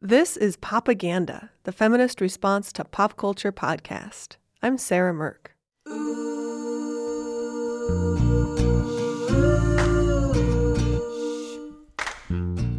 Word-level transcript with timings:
This 0.00 0.36
is 0.36 0.56
Popaganda, 0.56 1.48
the 1.64 1.72
feminist 1.72 2.20
response 2.20 2.72
to 2.74 2.84
pop 2.84 3.16
culture 3.16 3.50
podcast. 3.50 4.36
I'm 4.62 4.78
Sarah 4.78 5.12
Mirk. 5.12 5.56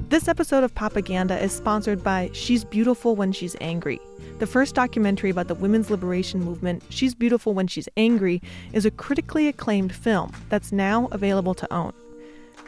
This 0.07 0.29
episode 0.29 0.63
of 0.63 0.73
Popaganda 0.75 1.41
is 1.41 1.51
sponsored 1.51 2.01
by 2.01 2.29
She's 2.31 2.63
Beautiful 2.63 3.17
When 3.17 3.33
She's 3.33 3.57
Angry. 3.59 3.99
The 4.37 4.47
first 4.47 4.73
documentary 4.73 5.29
about 5.29 5.49
the 5.49 5.55
women's 5.55 5.89
liberation 5.89 6.41
movement, 6.41 6.83
She's 6.87 7.13
Beautiful 7.13 7.53
When 7.53 7.67
She's 7.67 7.89
Angry, 7.97 8.41
is 8.71 8.85
a 8.85 8.91
critically 8.91 9.49
acclaimed 9.49 9.93
film 9.93 10.31
that's 10.47 10.71
now 10.71 11.09
available 11.11 11.53
to 11.55 11.73
own 11.73 11.91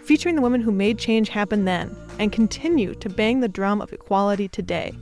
featuring 0.04 0.36
the 0.36 0.42
women 0.42 0.62
who 0.62 0.72
made 0.72 0.98
change 0.98 1.30
happen 1.30 1.66
then 1.66 1.96
and 2.20 2.32
continue 2.32 2.94
to 2.96 3.10
bang 3.10 3.40
the 3.40 3.48
drum 3.48 3.82
of 3.82 3.94
equality 3.94 4.48
today. 4.48 4.94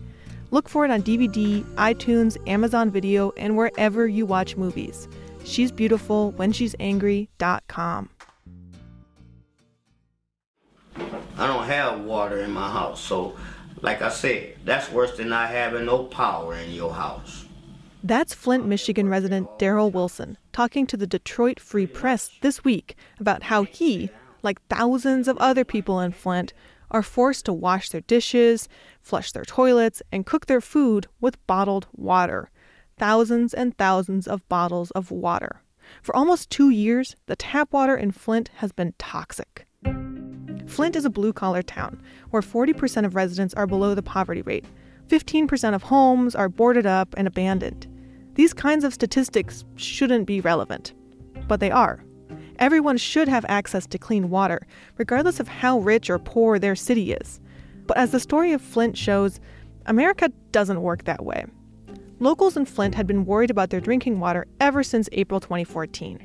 Look 0.52 0.68
for 0.68 0.84
it 0.86 0.92
on 0.92 1.04
DVD, 1.04 1.64
iTunes, 1.76 2.38
Amazon 2.48 2.90
Video, 2.90 3.32
and 3.38 3.56
wherever 3.56 4.08
you 4.08 4.26
watch 4.26 4.58
movies. 4.58 5.08
She's 5.44 5.72
beautiful 5.72 6.32
when 6.32 6.52
she's 6.52 6.76
angry.com. 6.80 8.10
I 11.38 11.48
don't 11.48 11.66
have 11.66 12.02
water 12.02 12.40
in 12.40 12.52
my 12.52 12.70
house, 12.70 13.00
so 13.00 13.36
like 13.82 14.02
I 14.02 14.10
said, 14.10 14.58
that's 14.66 14.92
worse 14.92 15.16
than 15.16 15.30
not 15.30 15.50
having 15.50 15.86
no 15.86 16.04
power 16.04 16.56
in 16.56 16.72
your 16.72 16.94
house. 16.94 17.46
That's 18.04 18.34
Flint, 18.34 18.66
Michigan 18.66 19.10
resident 19.10 19.48
Daryl 19.60 19.92
Wilson 19.92 20.38
talking 20.54 20.88
to 20.88 20.98
the 20.98 21.08
Detroit 21.08 21.60
Free 21.60 21.86
Press 21.86 22.32
this 22.42 22.64
week 22.64 22.96
about 23.20 23.44
how 23.44 23.64
he 23.64 24.10
like 24.42 24.66
thousands 24.68 25.28
of 25.28 25.38
other 25.38 25.66
people 25.66 26.00
in 26.00 26.12
Flint, 26.12 26.54
are 26.92 27.04
forced 27.04 27.46
to 27.46 27.54
wash 27.54 27.90
their 27.90 28.02
dishes, 28.02 28.68
flush 29.02 29.32
their 29.32 29.46
toilets, 29.46 30.02
and 30.12 30.26
cook 30.26 30.46
their 30.46 30.62
food 30.62 31.08
with 31.22 31.46
bottled 31.48 31.88
water. 31.96 32.50
Thousands 32.98 33.54
and 33.54 33.78
thousands 33.78 34.28
of 34.28 34.48
bottles 34.50 34.92
of 34.92 35.12
water. 35.12 35.62
For 36.02 36.16
almost 36.16 36.50
two 36.50 36.70
years, 36.70 37.16
the 37.28 37.36
tap 37.36 37.72
water 37.72 37.96
in 37.96 38.12
Flint 38.12 38.50
has 38.56 38.72
been 38.72 38.94
toxic. 38.98 39.66
Flint 40.68 40.96
is 40.96 41.06
a 41.06 41.10
blue 41.10 41.34
collar 41.34 41.64
town 41.64 42.02
where 42.30 42.42
40% 42.42 43.06
of 43.06 43.16
residents 43.16 43.54
are 43.56 43.66
below 43.66 43.96
the 43.96 44.04
poverty 44.04 44.42
rate. 44.44 44.66
15% 45.08 45.74
of 45.74 45.84
homes 45.84 46.36
are 46.36 46.50
boarded 46.50 46.86
up 46.86 47.16
and 47.18 47.28
abandoned. 47.28 47.88
These 48.36 48.54
kinds 48.54 48.84
of 48.84 48.94
statistics 48.94 49.66
shouldn't 49.76 50.28
be 50.28 50.42
relevant, 50.42 50.94
but 51.48 51.60
they 51.60 51.72
are. 51.72 52.04
Everyone 52.60 52.98
should 52.98 53.30
have 53.30 53.46
access 53.48 53.88
to 53.88 53.98
clean 53.98 54.30
water, 54.30 54.60
regardless 54.98 55.40
of 55.40 55.48
how 55.48 55.80
rich 55.80 56.10
or 56.10 56.20
poor 56.20 56.60
their 56.60 56.76
city 56.76 57.14
is. 57.14 57.40
But 57.88 57.96
as 57.96 58.12
the 58.12 58.20
story 58.20 58.52
of 58.52 58.62
Flint 58.62 58.98
shows, 58.98 59.40
America 59.86 60.30
doesn't 60.52 60.82
work 60.82 61.06
that 61.06 61.24
way. 61.24 61.46
Locals 62.20 62.58
in 62.58 62.66
Flint 62.66 62.96
had 62.96 63.08
been 63.08 63.26
worried 63.26 63.50
about 63.50 63.70
their 63.70 63.80
drinking 63.80 64.20
water 64.20 64.46
ever 64.60 64.84
since 64.84 65.08
April 65.14 65.40
2014. 65.40 66.20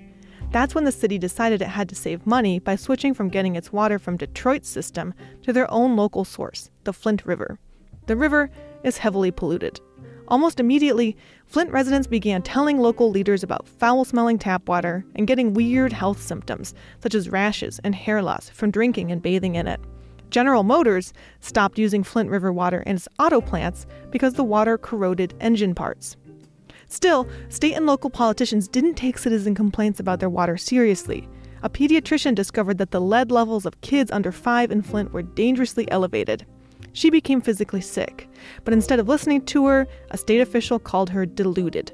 That's 0.51 0.75
when 0.75 0.83
the 0.83 0.91
city 0.91 1.19
decided 1.19 1.63
it 1.63 1.69
had 1.69 1.89
to 1.91 1.95
save 1.95 2.27
money 2.27 2.59
by 2.59 2.75
switching 2.75 3.15
from 3.15 3.29
getting 3.29 3.55
its 3.55 3.73
water 3.73 4.01
from 4.01 4.17
Detroit's 4.17 4.69
system 4.69 5.15
to 5.43 5.53
their 5.53 5.71
own 5.73 5.95
local 5.95 6.25
source, 6.25 6.69
the 6.83 6.93
Flint 6.93 7.25
River. 7.25 7.61
The 8.07 8.17
river 8.17 8.51
is 8.83 8.99
heavily 8.99 9.31
polluted. 9.31 9.81
Almost 10.29 10.59
immediately, 10.59 11.17
Flint 11.47 11.71
residents 11.71 12.07
began 12.07 12.43
telling 12.43 12.79
local 12.79 13.11
leaders 13.11 13.43
about 13.43 13.69
foul 13.69 14.05
smelling 14.05 14.39
tap 14.39 14.69
water 14.69 15.05
and 15.15 15.27
getting 15.27 15.53
weird 15.53 15.93
health 15.93 16.23
symptoms, 16.23 16.75
such 17.01 17.15
as 17.15 17.29
rashes 17.29 17.79
and 17.85 17.95
hair 17.95 18.23
loss, 18.23 18.49
from 18.49 18.71
drinking 18.71 19.13
and 19.13 19.21
bathing 19.21 19.55
in 19.57 19.67
it. 19.67 19.81
General 20.31 20.63
Motors 20.63 21.13
stopped 21.41 21.79
using 21.79 22.03
Flint 22.03 22.31
River 22.31 22.53
water 22.53 22.81
in 22.87 22.97
its 22.97 23.09
auto 23.19 23.41
plants 23.41 23.87
because 24.11 24.33
the 24.33 24.43
water 24.43 24.79
corroded 24.79 25.35
engine 25.41 25.75
parts. 25.75 26.17
Still, 26.89 27.29
state 27.51 27.75
and 27.75 27.87
local 27.87 28.11
politicians 28.11 28.67
didn't 28.67 28.95
take 28.95 29.19
citizen 29.19 29.55
complaints 29.55 30.01
about 30.01 30.21
their 30.21 30.31
water 30.31 30.57
seriously. 30.57 31.29
A 31.63 31.71
pediatrician 31.71 32.35
discovered 32.35 32.79
that 32.79 32.91
the 32.91 33.01
lead 33.01 33.31
levels 33.31 33.65
of 33.65 33.81
kids 33.81 34.11
under 34.11 34.33
5 34.33 34.71
in 34.71 34.83
Flint 34.83 35.13
were 35.13 35.23
dangerously 35.23 35.91
elevated. 35.91 36.47
She 36.95 37.11
became 37.11 37.41
physically 37.41 37.81
sick, 37.81 38.29
but 38.63 38.73
instead 38.73 39.01
of 39.01 39.09
listening 39.09 39.45
to 39.47 39.67
her, 39.67 39.89
a 40.13 40.17
state 40.17 40.41
official 40.41 40.79
called 40.79 41.11
her 41.11 41.27
deluded. 41.27 41.93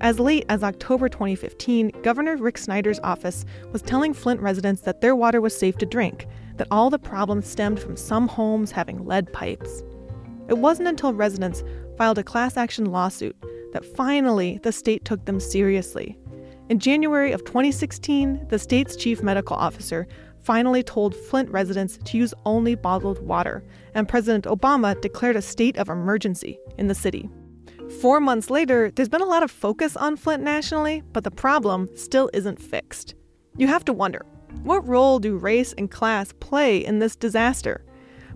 As 0.00 0.18
late 0.18 0.44
as 0.48 0.64
October 0.64 1.08
2015, 1.08 1.92
Governor 2.02 2.36
Rick 2.36 2.58
Snyder's 2.58 2.98
office 3.04 3.44
was 3.70 3.82
telling 3.82 4.12
Flint 4.12 4.40
residents 4.40 4.82
that 4.82 5.00
their 5.00 5.14
water 5.14 5.40
was 5.40 5.56
safe 5.56 5.78
to 5.78 5.86
drink, 5.86 6.26
that 6.56 6.66
all 6.72 6.90
the 6.90 6.98
problems 6.98 7.46
stemmed 7.46 7.78
from 7.78 7.96
some 7.96 8.26
homes 8.26 8.72
having 8.72 9.06
lead 9.06 9.32
pipes. 9.32 9.84
It 10.48 10.58
wasn't 10.58 10.88
until 10.88 11.14
residents 11.14 11.62
filed 11.96 12.18
a 12.18 12.24
class 12.24 12.56
action 12.56 12.86
lawsuit 12.86 13.36
that 13.72 13.96
finally 13.96 14.58
the 14.64 14.72
state 14.72 15.04
took 15.04 15.24
them 15.24 15.38
seriously. 15.38 16.18
In 16.68 16.80
January 16.80 17.30
of 17.30 17.44
2016, 17.44 18.48
the 18.48 18.58
state's 18.58 18.96
chief 18.96 19.22
medical 19.22 19.54
officer 19.54 20.08
finally 20.40 20.82
told 20.82 21.14
Flint 21.14 21.48
residents 21.50 21.96
to 21.98 22.18
use 22.18 22.34
only 22.44 22.74
bottled 22.74 23.24
water, 23.24 23.62
and 23.94 24.08
President 24.08 24.44
Obama 24.44 25.00
declared 25.00 25.36
a 25.36 25.42
state 25.42 25.76
of 25.76 25.88
emergency 25.88 26.58
in 26.78 26.88
the 26.88 26.94
city. 26.94 27.28
Four 28.00 28.20
months 28.20 28.50
later, 28.50 28.90
there's 28.90 29.08
been 29.08 29.20
a 29.20 29.26
lot 29.26 29.42
of 29.42 29.50
focus 29.50 29.96
on 29.96 30.16
Flint 30.16 30.42
nationally, 30.42 31.02
but 31.12 31.24
the 31.24 31.30
problem 31.30 31.88
still 31.94 32.30
isn't 32.32 32.60
fixed. 32.60 33.14
You 33.56 33.66
have 33.66 33.84
to 33.84 33.92
wonder 33.92 34.24
what 34.62 34.86
role 34.86 35.18
do 35.18 35.36
race 35.36 35.72
and 35.76 35.90
class 35.90 36.32
play 36.38 36.78
in 36.78 36.98
this 36.98 37.16
disaster? 37.16 37.84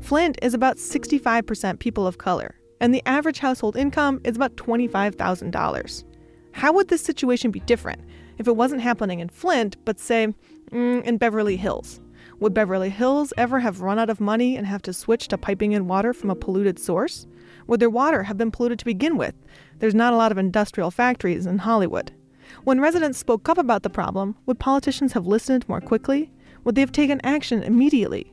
Flint 0.01 0.39
is 0.43 0.55
about 0.55 0.77
65% 0.77 1.79
people 1.79 2.07
of 2.07 2.19
color, 2.19 2.57
and 2.81 2.93
the 2.93 3.03
average 3.07 3.39
household 3.39 3.77
income 3.77 4.21
is 4.25 4.37
about 4.37 4.57
$25,000. 4.57 6.05
How 6.53 6.73
would 6.73 6.89
this 6.89 7.03
situation 7.03 7.51
be 7.51 7.61
different 7.61 8.03
if 8.39 8.49
it 8.49 8.57
wasn't 8.57 8.83
happening 8.83 9.21
in 9.21 9.29
Flint, 9.29 9.77
but 9.85 10.01
say, 10.01 10.35
mm, 10.71 11.03
in 11.05 11.17
Beverly 11.19 11.57
Hills? 11.57 12.01
Would 12.39 12.53
Beverly 12.53 12.91
Hills 12.91 13.33
ever 13.39 13.61
have 13.61 13.81
run 13.81 13.99
out 13.99 14.11
of 14.11 14.21
money 14.21 14.57
and 14.57 14.67
have 14.67 14.83
to 14.83 14.93
switch 14.93 15.29
to 15.29 15.39
piping 15.39 15.73
in 15.73 15.89
water 15.89 16.13
from 16.13 16.29
a 16.29 16.35
polluted 16.35 16.79
source? 16.79 17.27
Would 17.67 17.81
their 17.81 17.89
water 17.89 18.25
have 18.25 18.37
been 18.37 18.51
polluted 18.51 18.79
to 18.81 18.85
begin 18.85 19.17
with? 19.17 19.35
There's 19.79 19.95
not 19.95 20.13
a 20.13 20.17
lot 20.17 20.33
of 20.33 20.39
industrial 20.39 20.91
factories 20.91 21.47
in 21.47 21.59
Hollywood. 21.59 22.13
When 22.65 22.79
residents 22.79 23.19
spoke 23.19 23.49
up 23.49 23.57
about 23.57 23.85
the 23.85 23.91
problem, 23.91 24.37
would 24.45 24.59
politicians 24.59 25.15
have 25.15 25.27
listened 25.27 25.67
more 25.67 25.81
quickly? 25.81 26.31
Would 26.65 26.75
they 26.75 26.83
have 26.83 26.93
taken 26.93 27.23
action 27.25 27.63
immediately? 27.63 28.31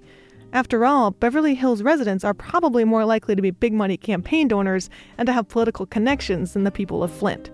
After 0.52 0.86
all, 0.86 1.12
Beverly 1.12 1.56
Hills 1.56 1.82
residents 1.82 2.26
are 2.26 2.34
probably 2.34 2.84
more 2.84 3.06
likely 3.06 3.36
to 3.36 3.42
be 3.42 3.52
big 3.52 3.74
money 3.74 3.96
campaign 3.96 4.50
donors 4.50 4.90
and 5.18 5.28
to 5.28 5.34
have 5.34 5.48
political 5.48 5.86
connections 5.86 6.52
than 6.52 6.66
the 6.66 6.72
people 6.72 7.04
of 7.04 7.12
Flint. 7.12 7.50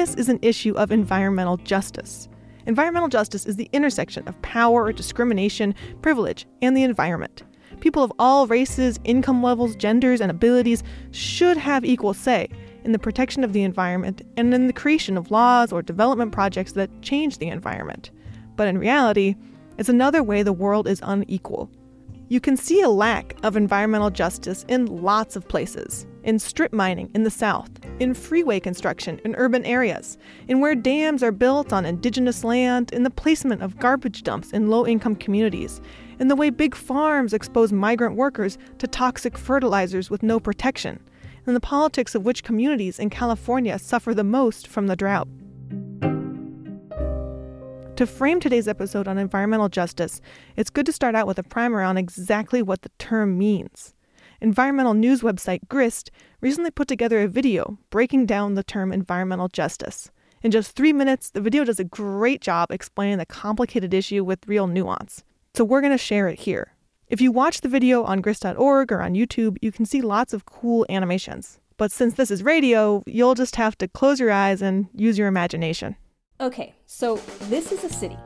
This 0.00 0.14
is 0.14 0.30
an 0.30 0.38
issue 0.40 0.72
of 0.76 0.92
environmental 0.92 1.58
justice. 1.58 2.30
Environmental 2.64 3.10
justice 3.10 3.44
is 3.44 3.56
the 3.56 3.68
intersection 3.74 4.26
of 4.26 4.40
power, 4.40 4.94
discrimination, 4.94 5.74
privilege, 6.00 6.46
and 6.62 6.74
the 6.74 6.84
environment. 6.84 7.42
People 7.80 8.02
of 8.02 8.10
all 8.18 8.46
races, 8.46 8.98
income 9.04 9.42
levels, 9.42 9.76
genders, 9.76 10.22
and 10.22 10.30
abilities 10.30 10.82
should 11.10 11.58
have 11.58 11.84
equal 11.84 12.14
say 12.14 12.48
in 12.82 12.92
the 12.92 12.98
protection 12.98 13.44
of 13.44 13.52
the 13.52 13.62
environment 13.62 14.22
and 14.38 14.54
in 14.54 14.68
the 14.68 14.72
creation 14.72 15.18
of 15.18 15.30
laws 15.30 15.70
or 15.70 15.82
development 15.82 16.32
projects 16.32 16.72
that 16.72 17.02
change 17.02 17.36
the 17.36 17.48
environment. 17.48 18.10
But 18.56 18.68
in 18.68 18.78
reality, 18.78 19.34
it's 19.76 19.90
another 19.90 20.22
way 20.22 20.42
the 20.42 20.50
world 20.50 20.88
is 20.88 21.02
unequal. 21.04 21.70
You 22.30 22.38
can 22.38 22.56
see 22.56 22.80
a 22.80 22.88
lack 22.88 23.34
of 23.42 23.56
environmental 23.56 24.08
justice 24.08 24.64
in 24.68 24.86
lots 24.86 25.34
of 25.34 25.48
places 25.48 26.06
in 26.22 26.38
strip 26.38 26.72
mining 26.72 27.10
in 27.12 27.24
the 27.24 27.30
South, 27.30 27.68
in 27.98 28.14
freeway 28.14 28.60
construction 28.60 29.20
in 29.24 29.34
urban 29.34 29.64
areas, 29.64 30.16
in 30.46 30.60
where 30.60 30.76
dams 30.76 31.24
are 31.24 31.32
built 31.32 31.72
on 31.72 31.84
indigenous 31.84 32.44
land, 32.44 32.92
in 32.92 33.02
the 33.02 33.10
placement 33.10 33.62
of 33.62 33.80
garbage 33.80 34.22
dumps 34.22 34.52
in 34.52 34.70
low 34.70 34.86
income 34.86 35.16
communities, 35.16 35.80
in 36.20 36.28
the 36.28 36.36
way 36.36 36.50
big 36.50 36.76
farms 36.76 37.32
expose 37.32 37.72
migrant 37.72 38.14
workers 38.14 38.58
to 38.78 38.86
toxic 38.86 39.36
fertilizers 39.36 40.08
with 40.08 40.22
no 40.22 40.38
protection, 40.38 41.00
in 41.48 41.54
the 41.54 41.58
politics 41.58 42.14
of 42.14 42.24
which 42.24 42.44
communities 42.44 43.00
in 43.00 43.10
California 43.10 43.76
suffer 43.76 44.14
the 44.14 44.22
most 44.22 44.68
from 44.68 44.86
the 44.86 44.94
drought. 44.94 45.26
To 48.00 48.06
frame 48.06 48.40
today's 48.40 48.66
episode 48.66 49.06
on 49.06 49.18
environmental 49.18 49.68
justice, 49.68 50.22
it's 50.56 50.70
good 50.70 50.86
to 50.86 50.92
start 50.92 51.14
out 51.14 51.26
with 51.26 51.38
a 51.38 51.42
primer 51.42 51.82
on 51.82 51.98
exactly 51.98 52.62
what 52.62 52.80
the 52.80 52.88
term 52.98 53.36
means 53.36 53.92
environmental 54.40 54.94
news 54.94 55.20
website 55.20 55.68
Grist 55.68 56.10
recently 56.40 56.70
put 56.70 56.88
together 56.88 57.20
a 57.20 57.28
video 57.28 57.76
breaking 57.90 58.24
down 58.24 58.54
the 58.54 58.62
term 58.62 58.90
environmental 58.90 59.48
justice. 59.48 60.10
In 60.42 60.50
just 60.50 60.74
three 60.74 60.94
minutes, 60.94 61.28
the 61.28 61.42
video 61.42 61.62
does 61.62 61.78
a 61.78 61.84
great 61.84 62.40
job 62.40 62.70
explaining 62.70 63.18
the 63.18 63.26
complicated 63.26 63.92
issue 63.92 64.24
with 64.24 64.48
real 64.48 64.66
nuance. 64.66 65.22
So 65.54 65.62
we're 65.62 65.82
going 65.82 65.92
to 65.92 65.98
share 65.98 66.26
it 66.26 66.38
here. 66.38 66.72
If 67.08 67.20
you 67.20 67.30
watch 67.30 67.60
the 67.60 67.68
video 67.68 68.04
on 68.04 68.22
grist.org 68.22 68.90
or 68.90 69.02
on 69.02 69.12
YouTube, 69.12 69.58
you 69.60 69.70
can 69.70 69.84
see 69.84 70.00
lots 70.00 70.32
of 70.32 70.46
cool 70.46 70.86
animations. 70.88 71.58
But 71.76 71.92
since 71.92 72.14
this 72.14 72.30
is 72.30 72.42
radio, 72.42 73.02
you'll 73.04 73.34
just 73.34 73.56
have 73.56 73.76
to 73.76 73.88
close 73.88 74.18
your 74.18 74.30
eyes 74.30 74.62
and 74.62 74.88
use 74.94 75.18
your 75.18 75.28
imagination. 75.28 75.96
Okay, 76.40 76.74
so 76.86 77.16
this 77.50 77.70
is 77.70 77.84
a 77.84 77.88
city. 77.90 78.16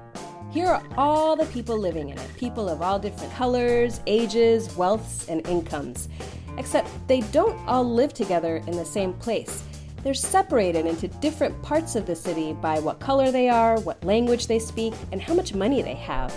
Here 0.52 0.68
are 0.68 0.80
all 0.96 1.34
the 1.34 1.46
people 1.46 1.76
living 1.76 2.10
in 2.10 2.18
it 2.18 2.36
people 2.36 2.68
of 2.68 2.80
all 2.80 2.96
different 2.96 3.32
colors, 3.32 4.00
ages, 4.06 4.68
wealths, 4.76 5.28
and 5.28 5.44
incomes. 5.48 6.08
Except 6.56 6.88
they 7.08 7.22
don't 7.32 7.58
all 7.66 7.82
live 7.82 8.14
together 8.14 8.62
in 8.68 8.76
the 8.76 8.84
same 8.84 9.14
place. 9.14 9.64
They're 10.04 10.14
separated 10.14 10.86
into 10.86 11.08
different 11.08 11.60
parts 11.60 11.96
of 11.96 12.06
the 12.06 12.14
city 12.14 12.52
by 12.52 12.78
what 12.78 13.00
color 13.00 13.32
they 13.32 13.48
are, 13.48 13.80
what 13.80 14.04
language 14.04 14.46
they 14.46 14.60
speak, 14.60 14.94
and 15.10 15.20
how 15.20 15.34
much 15.34 15.52
money 15.52 15.82
they 15.82 15.96
have. 15.96 16.32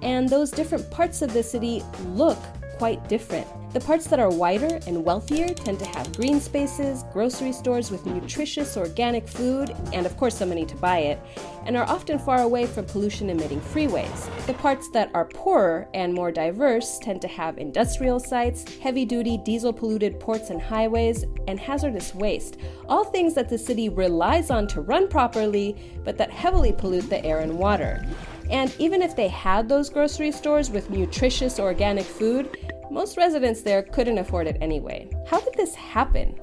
And 0.00 0.26
those 0.26 0.50
different 0.50 0.90
parts 0.90 1.20
of 1.20 1.34
the 1.34 1.42
city 1.42 1.82
look 2.06 2.38
quite 2.82 3.08
different. 3.08 3.46
The 3.74 3.78
parts 3.78 4.08
that 4.08 4.18
are 4.18 4.28
wider 4.28 4.80
and 4.88 5.04
wealthier 5.04 5.54
tend 5.54 5.78
to 5.78 5.86
have 5.86 6.16
green 6.16 6.40
spaces, 6.40 7.04
grocery 7.12 7.52
stores 7.52 7.92
with 7.92 8.04
nutritious 8.04 8.76
organic 8.76 9.28
food, 9.28 9.72
and 9.92 10.04
of 10.04 10.16
course, 10.16 10.40
money 10.40 10.66
to 10.66 10.74
buy 10.74 10.98
it, 10.98 11.20
and 11.64 11.76
are 11.76 11.88
often 11.88 12.18
far 12.18 12.40
away 12.40 12.66
from 12.66 12.86
pollution 12.86 13.30
emitting 13.30 13.60
freeways. 13.60 14.46
The 14.46 14.54
parts 14.54 14.90
that 14.90 15.12
are 15.14 15.26
poorer 15.26 15.88
and 15.94 16.12
more 16.12 16.32
diverse 16.32 16.98
tend 16.98 17.22
to 17.22 17.28
have 17.28 17.56
industrial 17.56 18.18
sites, 18.18 18.64
heavy 18.78 19.04
duty 19.04 19.38
diesel 19.38 19.72
polluted 19.72 20.18
ports 20.18 20.50
and 20.50 20.60
highways, 20.60 21.24
and 21.46 21.60
hazardous 21.60 22.16
waste, 22.16 22.56
all 22.88 23.04
things 23.04 23.32
that 23.34 23.48
the 23.48 23.58
city 23.58 23.88
relies 23.90 24.50
on 24.50 24.66
to 24.66 24.80
run 24.80 25.06
properly, 25.06 25.76
but 26.02 26.18
that 26.18 26.32
heavily 26.32 26.72
pollute 26.72 27.08
the 27.08 27.24
air 27.24 27.38
and 27.38 27.56
water. 27.56 28.04
And 28.50 28.74
even 28.78 29.00
if 29.00 29.16
they 29.16 29.28
had 29.28 29.68
those 29.68 29.88
grocery 29.88 30.30
stores 30.30 30.68
with 30.68 30.90
nutritious 30.90 31.58
organic 31.58 32.04
food, 32.04 32.71
most 32.92 33.16
residents 33.16 33.62
there 33.62 33.82
couldn't 33.82 34.18
afford 34.18 34.46
it 34.46 34.58
anyway. 34.60 35.10
How 35.26 35.40
did 35.40 35.54
this 35.54 35.74
happen? 35.74 36.38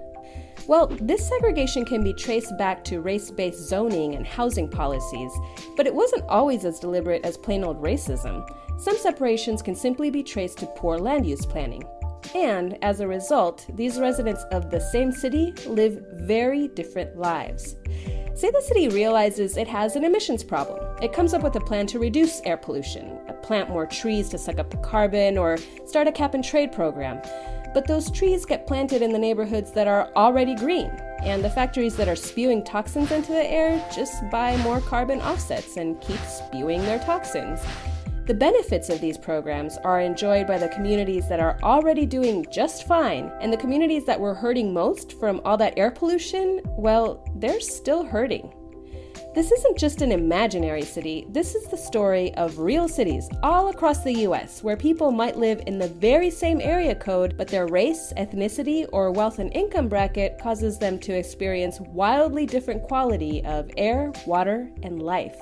Well, 0.68 0.88
this 0.88 1.28
segregation 1.28 1.86
can 1.86 2.04
be 2.04 2.13
traced 2.13 2.57
back 2.57 2.84
to 2.86 3.01
race 3.01 3.31
based 3.31 3.68
zoning 3.68 4.16
and 4.16 4.25
housing 4.25 4.68
policies, 4.68 5.31
but 5.78 5.88
it 5.88 5.94
wasn't 5.94 6.25
always 6.30 6.66
as 6.66 6.80
deliberate 6.80 7.25
as 7.25 7.38
plain 7.38 7.63
old 7.63 7.81
racism. 7.81 8.48
Some 8.80 8.98
separations 8.98 9.62
can 9.62 9.75
simply 9.75 10.10
be 10.10 10.24
traced 10.24 10.60
to 10.60 10.68
poor 10.68 10.98
land 10.98 11.25
use 11.25 11.46
planning. 11.46 11.84
And 12.36 12.78
as 12.84 13.00
a 13.00 13.08
result, 13.08 13.66
these 13.76 14.00
residents 14.00 14.44
of 14.52 14.70
the 14.70 14.80
same 14.80 15.12
city 15.12 15.54
live 15.66 16.04
very 16.14 16.68
different 16.70 17.18
lives. 17.18 17.76
Say 18.36 18.52
the 18.52 18.62
city 18.62 18.88
realizes 18.88 19.58
it 19.58 19.68
has 19.68 19.96
an 19.96 20.06
emissions 20.06 20.44
problem. 20.44 20.80
It 21.02 21.12
comes 21.12 21.34
up 21.34 21.42
with 21.42 21.56
a 21.56 21.60
plan 21.60 21.88
to 21.88 22.00
reduce 22.00 22.40
air 22.46 22.56
pollution, 22.56 23.20
uh, 23.28 23.34
plant 23.34 23.70
more 23.70 23.86
trees 23.86 24.30
to 24.30 24.38
suck 24.38 24.60
up 24.60 24.70
the 24.70 24.78
carbon, 24.78 25.38
or 25.38 25.58
start 25.86 26.08
a 26.08 26.12
cap 26.12 26.36
and 26.36 26.44
trade 26.44 26.72
program. 26.72 27.22
But 27.74 27.86
those 27.86 28.10
trees 28.10 28.46
get 28.46 28.66
planted 28.66 29.02
in 29.02 29.12
the 29.12 29.20
neighborhoods 29.20 29.72
that 29.74 29.88
are 29.88 30.10
already 30.16 30.56
green, 30.56 30.90
and 31.22 31.44
the 31.44 31.50
factories 31.50 31.98
that 31.98 32.08
are 32.08 32.16
spewing 32.16 32.64
toxins 32.64 33.12
into 33.12 33.31
the 33.34 33.46
air 33.46 33.86
just 33.94 34.28
buy 34.30 34.56
more 34.58 34.80
carbon 34.80 35.20
offsets 35.22 35.78
and 35.78 36.00
keep 36.00 36.20
spewing 36.22 36.81
their 36.84 37.00
toxins. 37.00 37.60
The 38.30 38.36
benefits 38.36 38.90
of 38.90 39.02
these 39.02 39.18
programs 39.18 39.80
are 39.80 40.02
enjoyed 40.02 40.46
by 40.46 40.60
the 40.60 40.68
communities 40.68 41.28
that 41.30 41.40
are 41.40 41.58
already 41.64 42.06
doing 42.06 42.46
just 42.52 42.86
fine, 42.86 43.31
and 43.42 43.52
the 43.52 43.58
communities 43.58 44.06
that 44.06 44.20
were 44.20 44.36
hurting 44.36 44.72
most 44.72 45.20
from 45.20 45.42
all 45.44 45.58
that 45.58 45.74
air 45.78 45.90
pollution, 45.90 46.62
well, 46.78 47.28
they're 47.38 47.60
still 47.60 48.04
hurting. 48.04 48.54
This 49.34 49.52
isn't 49.52 49.80
just 49.80 50.04
an 50.04 50.12
imaginary 50.12 50.84
city, 50.84 51.26
this 51.30 51.56
is 51.56 51.66
the 51.72 51.78
story 51.78 52.31
of 52.36 52.60
real 52.60 52.88
cities 52.88 53.28
all 53.42 53.70
across 53.70 54.04
the 54.04 54.20
US 54.28 54.62
where 54.62 54.78
people 54.78 55.10
might 55.10 55.38
live 55.38 55.64
in 55.66 55.80
the 55.80 55.88
very 55.88 56.30
same 56.30 56.62
area 56.62 56.94
code, 56.94 57.36
but 57.36 57.48
their 57.48 57.66
race, 57.66 58.14
ethnicity, 58.16 58.88
or 58.94 59.12
wealth 59.12 59.40
and 59.40 59.52
income 59.56 59.88
bracket 59.88 60.38
causes 60.40 60.78
them 60.78 61.00
to 61.00 61.14
experience 61.18 61.80
wildly 61.80 62.46
different 62.46 62.84
quality 62.84 63.44
of 63.46 63.72
air, 63.76 64.14
water, 64.28 64.70
and 64.84 65.02
life. 65.02 65.40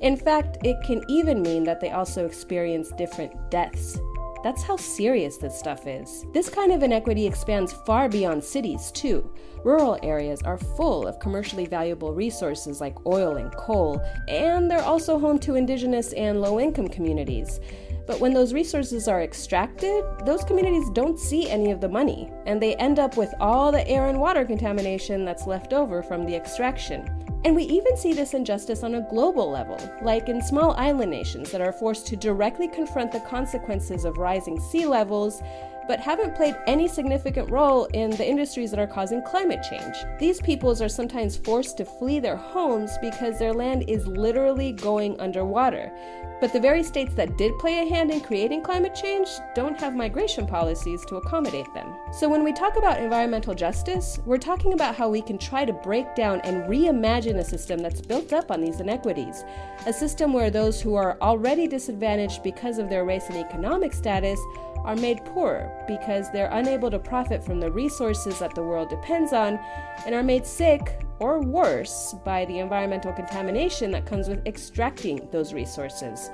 In 0.00 0.16
fact, 0.16 0.58
it 0.62 0.76
can 0.84 1.02
even 1.08 1.42
mean 1.42 1.64
that 1.64 1.80
they 1.80 1.90
also 1.90 2.26
experience 2.26 2.92
different 2.98 3.32
deaths. 3.50 3.98
That's 4.44 4.62
how 4.62 4.76
serious 4.76 5.38
this 5.38 5.58
stuff 5.58 5.86
is. 5.86 6.24
This 6.32 6.48
kind 6.48 6.70
of 6.70 6.82
inequity 6.82 7.26
expands 7.26 7.72
far 7.72 8.08
beyond 8.08 8.44
cities, 8.44 8.92
too. 8.92 9.28
Rural 9.64 9.98
areas 10.02 10.42
are 10.42 10.58
full 10.58 11.08
of 11.08 11.18
commercially 11.18 11.66
valuable 11.66 12.14
resources 12.14 12.80
like 12.80 13.04
oil 13.06 13.38
and 13.38 13.50
coal, 13.56 14.00
and 14.28 14.70
they're 14.70 14.82
also 14.84 15.18
home 15.18 15.38
to 15.40 15.56
indigenous 15.56 16.12
and 16.12 16.40
low 16.40 16.60
income 16.60 16.86
communities. 16.88 17.58
But 18.06 18.20
when 18.20 18.32
those 18.32 18.54
resources 18.54 19.08
are 19.08 19.22
extracted, 19.22 20.04
those 20.24 20.44
communities 20.44 20.90
don't 20.90 21.18
see 21.18 21.50
any 21.50 21.72
of 21.72 21.80
the 21.80 21.88
money, 21.88 22.30
and 22.44 22.62
they 22.62 22.76
end 22.76 23.00
up 23.00 23.16
with 23.16 23.34
all 23.40 23.72
the 23.72 23.88
air 23.88 24.06
and 24.06 24.20
water 24.20 24.44
contamination 24.44 25.24
that's 25.24 25.48
left 25.48 25.72
over 25.72 26.02
from 26.04 26.24
the 26.24 26.36
extraction. 26.36 27.15
And 27.46 27.54
we 27.54 27.62
even 27.62 27.96
see 27.96 28.12
this 28.12 28.34
injustice 28.34 28.82
on 28.82 28.96
a 28.96 29.02
global 29.08 29.48
level, 29.48 29.78
like 30.02 30.28
in 30.28 30.42
small 30.42 30.72
island 30.72 31.12
nations 31.12 31.52
that 31.52 31.60
are 31.60 31.70
forced 31.70 32.04
to 32.08 32.16
directly 32.16 32.66
confront 32.66 33.12
the 33.12 33.20
consequences 33.20 34.04
of 34.04 34.18
rising 34.18 34.58
sea 34.58 34.84
levels 34.84 35.44
but 35.88 36.00
haven't 36.00 36.34
played 36.34 36.56
any 36.66 36.88
significant 36.88 37.50
role 37.50 37.84
in 37.94 38.10
the 38.10 38.26
industries 38.26 38.70
that 38.70 38.80
are 38.80 38.86
causing 38.86 39.22
climate 39.22 39.64
change. 39.68 39.96
These 40.18 40.40
peoples 40.40 40.82
are 40.82 40.88
sometimes 40.88 41.36
forced 41.36 41.76
to 41.78 41.84
flee 41.84 42.18
their 42.18 42.36
homes 42.36 42.98
because 43.00 43.38
their 43.38 43.52
land 43.52 43.84
is 43.88 44.06
literally 44.06 44.72
going 44.72 45.18
underwater. 45.20 45.92
But 46.38 46.52
the 46.52 46.60
very 46.60 46.82
states 46.82 47.14
that 47.14 47.38
did 47.38 47.58
play 47.58 47.80
a 47.80 47.88
hand 47.88 48.10
in 48.10 48.20
creating 48.20 48.62
climate 48.62 48.94
change 48.94 49.28
don't 49.54 49.80
have 49.80 49.96
migration 49.96 50.46
policies 50.46 51.02
to 51.06 51.16
accommodate 51.16 51.72
them. 51.72 51.96
So 52.12 52.28
when 52.28 52.44
we 52.44 52.52
talk 52.52 52.76
about 52.76 53.00
environmental 53.00 53.54
justice, 53.54 54.18
we're 54.26 54.36
talking 54.36 54.74
about 54.74 54.94
how 54.94 55.08
we 55.08 55.22
can 55.22 55.38
try 55.38 55.64
to 55.64 55.72
break 55.72 56.14
down 56.14 56.42
and 56.42 56.64
reimagine 56.64 57.38
a 57.38 57.44
system 57.44 57.78
that's 57.78 58.02
built 58.02 58.34
up 58.34 58.50
on 58.50 58.60
these 58.60 58.80
inequities. 58.80 59.44
A 59.86 59.92
system 59.92 60.34
where 60.34 60.50
those 60.50 60.78
who 60.78 60.94
are 60.94 61.16
already 61.22 61.66
disadvantaged 61.66 62.42
because 62.42 62.78
of 62.78 62.90
their 62.90 63.06
race 63.06 63.28
and 63.30 63.38
economic 63.38 63.94
status 63.94 64.40
are 64.86 64.96
made 64.96 65.24
poor 65.24 65.70
because 65.86 66.30
they're 66.30 66.50
unable 66.52 66.90
to 66.90 66.98
profit 66.98 67.44
from 67.44 67.60
the 67.60 67.70
resources 67.70 68.38
that 68.38 68.54
the 68.54 68.62
world 68.62 68.88
depends 68.88 69.32
on 69.32 69.58
and 70.06 70.14
are 70.14 70.22
made 70.22 70.46
sick 70.46 71.00
or 71.18 71.40
worse 71.40 72.14
by 72.24 72.44
the 72.44 72.58
environmental 72.58 73.12
contamination 73.12 73.90
that 73.90 74.06
comes 74.06 74.28
with 74.28 74.46
extracting 74.46 75.28
those 75.32 75.52
resources. 75.52 76.30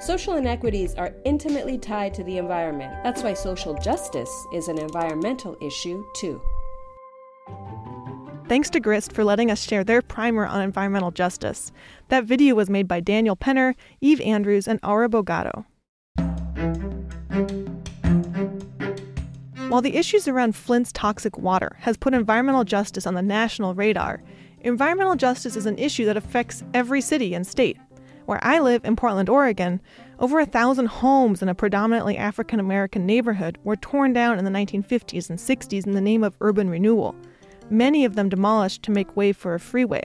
Social 0.00 0.34
inequities 0.34 0.94
are 0.96 1.14
intimately 1.24 1.78
tied 1.78 2.12
to 2.14 2.24
the 2.24 2.36
environment. 2.38 2.92
That's 3.02 3.22
why 3.22 3.34
social 3.34 3.74
justice 3.74 4.30
is 4.52 4.68
an 4.68 4.78
environmental 4.78 5.56
issue, 5.62 6.04
too. 6.16 6.40
Thanks 8.46 8.68
to 8.70 8.80
Grist 8.80 9.12
for 9.12 9.24
letting 9.24 9.50
us 9.50 9.62
share 9.62 9.84
their 9.84 10.02
primer 10.02 10.44
on 10.44 10.60
environmental 10.60 11.10
justice. 11.10 11.72
That 12.08 12.24
video 12.24 12.54
was 12.54 12.68
made 12.68 12.86
by 12.86 13.00
Daniel 13.00 13.36
Penner, 13.36 13.74
Eve 14.02 14.20
Andrews, 14.20 14.68
and 14.68 14.78
Aura 14.82 15.08
Bogado. 15.08 15.64
While 19.68 19.82
the 19.82 19.96
issues 19.96 20.28
around 20.28 20.54
Flint's 20.54 20.92
toxic 20.92 21.38
water 21.38 21.76
has 21.80 21.96
put 21.96 22.14
environmental 22.14 22.64
justice 22.64 23.06
on 23.06 23.14
the 23.14 23.22
national 23.22 23.74
radar, 23.74 24.22
environmental 24.60 25.16
justice 25.16 25.56
is 25.56 25.66
an 25.66 25.78
issue 25.78 26.04
that 26.04 26.16
affects 26.16 26.62
every 26.74 27.00
city 27.00 27.34
and 27.34 27.46
state. 27.46 27.78
Where 28.26 28.42
I 28.44 28.60
live 28.60 28.84
in 28.84 28.94
Portland, 28.94 29.28
Oregon, 29.28 29.80
over 30.18 30.38
a 30.38 30.46
thousand 30.46 30.86
homes 30.86 31.42
in 31.42 31.48
a 31.48 31.54
predominantly 31.54 32.16
African 32.16 32.60
American 32.60 33.04
neighborhood 33.04 33.58
were 33.64 33.76
torn 33.76 34.12
down 34.12 34.38
in 34.38 34.44
the 34.44 34.50
1950s 34.50 35.28
and 35.28 35.38
60s 35.38 35.86
in 35.86 35.92
the 35.92 36.00
name 36.00 36.22
of 36.22 36.36
urban 36.40 36.70
renewal, 36.70 37.14
many 37.68 38.04
of 38.04 38.14
them 38.14 38.28
demolished 38.28 38.82
to 38.84 38.90
make 38.90 39.16
way 39.16 39.32
for 39.32 39.54
a 39.54 39.60
freeway. 39.60 40.04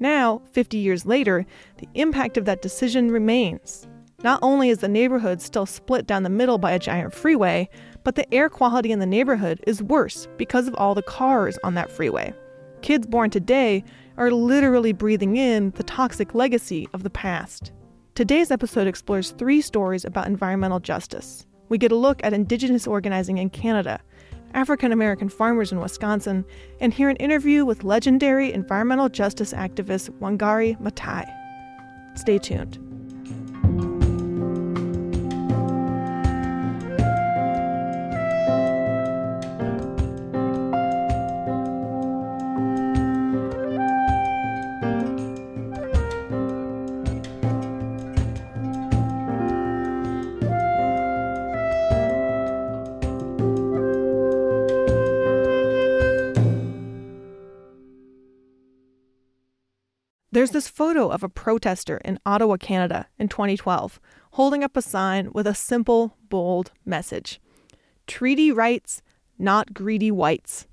Now, 0.00 0.42
50 0.52 0.78
years 0.78 1.06
later, 1.06 1.46
the 1.78 1.88
impact 1.94 2.36
of 2.36 2.44
that 2.46 2.62
decision 2.62 3.10
remains. 3.10 3.86
Not 4.22 4.40
only 4.42 4.70
is 4.70 4.78
the 4.78 4.88
neighborhood 4.88 5.40
still 5.40 5.66
split 5.66 6.06
down 6.06 6.22
the 6.22 6.30
middle 6.30 6.58
by 6.58 6.72
a 6.72 6.78
giant 6.78 7.14
freeway, 7.14 7.68
but 8.06 8.14
the 8.14 8.32
air 8.32 8.48
quality 8.48 8.92
in 8.92 9.00
the 9.00 9.04
neighborhood 9.04 9.60
is 9.66 9.82
worse 9.82 10.28
because 10.36 10.68
of 10.68 10.76
all 10.76 10.94
the 10.94 11.02
cars 11.02 11.58
on 11.64 11.74
that 11.74 11.90
freeway. 11.90 12.32
Kids 12.80 13.04
born 13.04 13.30
today 13.30 13.82
are 14.16 14.30
literally 14.30 14.92
breathing 14.92 15.36
in 15.36 15.72
the 15.72 15.82
toxic 15.82 16.32
legacy 16.32 16.88
of 16.94 17.02
the 17.02 17.10
past. 17.10 17.72
Today's 18.14 18.52
episode 18.52 18.86
explores 18.86 19.32
three 19.32 19.60
stories 19.60 20.04
about 20.04 20.28
environmental 20.28 20.78
justice. 20.78 21.46
We 21.68 21.78
get 21.78 21.90
a 21.90 21.96
look 21.96 22.20
at 22.22 22.32
Indigenous 22.32 22.86
organizing 22.86 23.38
in 23.38 23.50
Canada, 23.50 24.00
African 24.54 24.92
American 24.92 25.28
farmers 25.28 25.72
in 25.72 25.80
Wisconsin, 25.80 26.44
and 26.80 26.94
hear 26.94 27.08
an 27.08 27.16
interview 27.16 27.64
with 27.64 27.82
legendary 27.82 28.52
environmental 28.52 29.08
justice 29.08 29.52
activist 29.52 30.10
Wangari 30.20 30.80
Maathai. 30.80 31.26
Stay 32.16 32.38
tuned. 32.38 32.85
There's 60.36 60.50
this 60.50 60.68
photo 60.68 61.08
of 61.08 61.22
a 61.22 61.30
protester 61.30 61.96
in 62.04 62.18
Ottawa, 62.26 62.58
Canada 62.58 63.06
in 63.18 63.26
2012, 63.26 63.98
holding 64.32 64.62
up 64.62 64.76
a 64.76 64.82
sign 64.82 65.30
with 65.32 65.46
a 65.46 65.54
simple, 65.54 66.18
bold 66.28 66.72
message 66.84 67.40
Treaty 68.06 68.52
rights, 68.52 69.00
not 69.38 69.72
greedy 69.72 70.10
whites. 70.10 70.66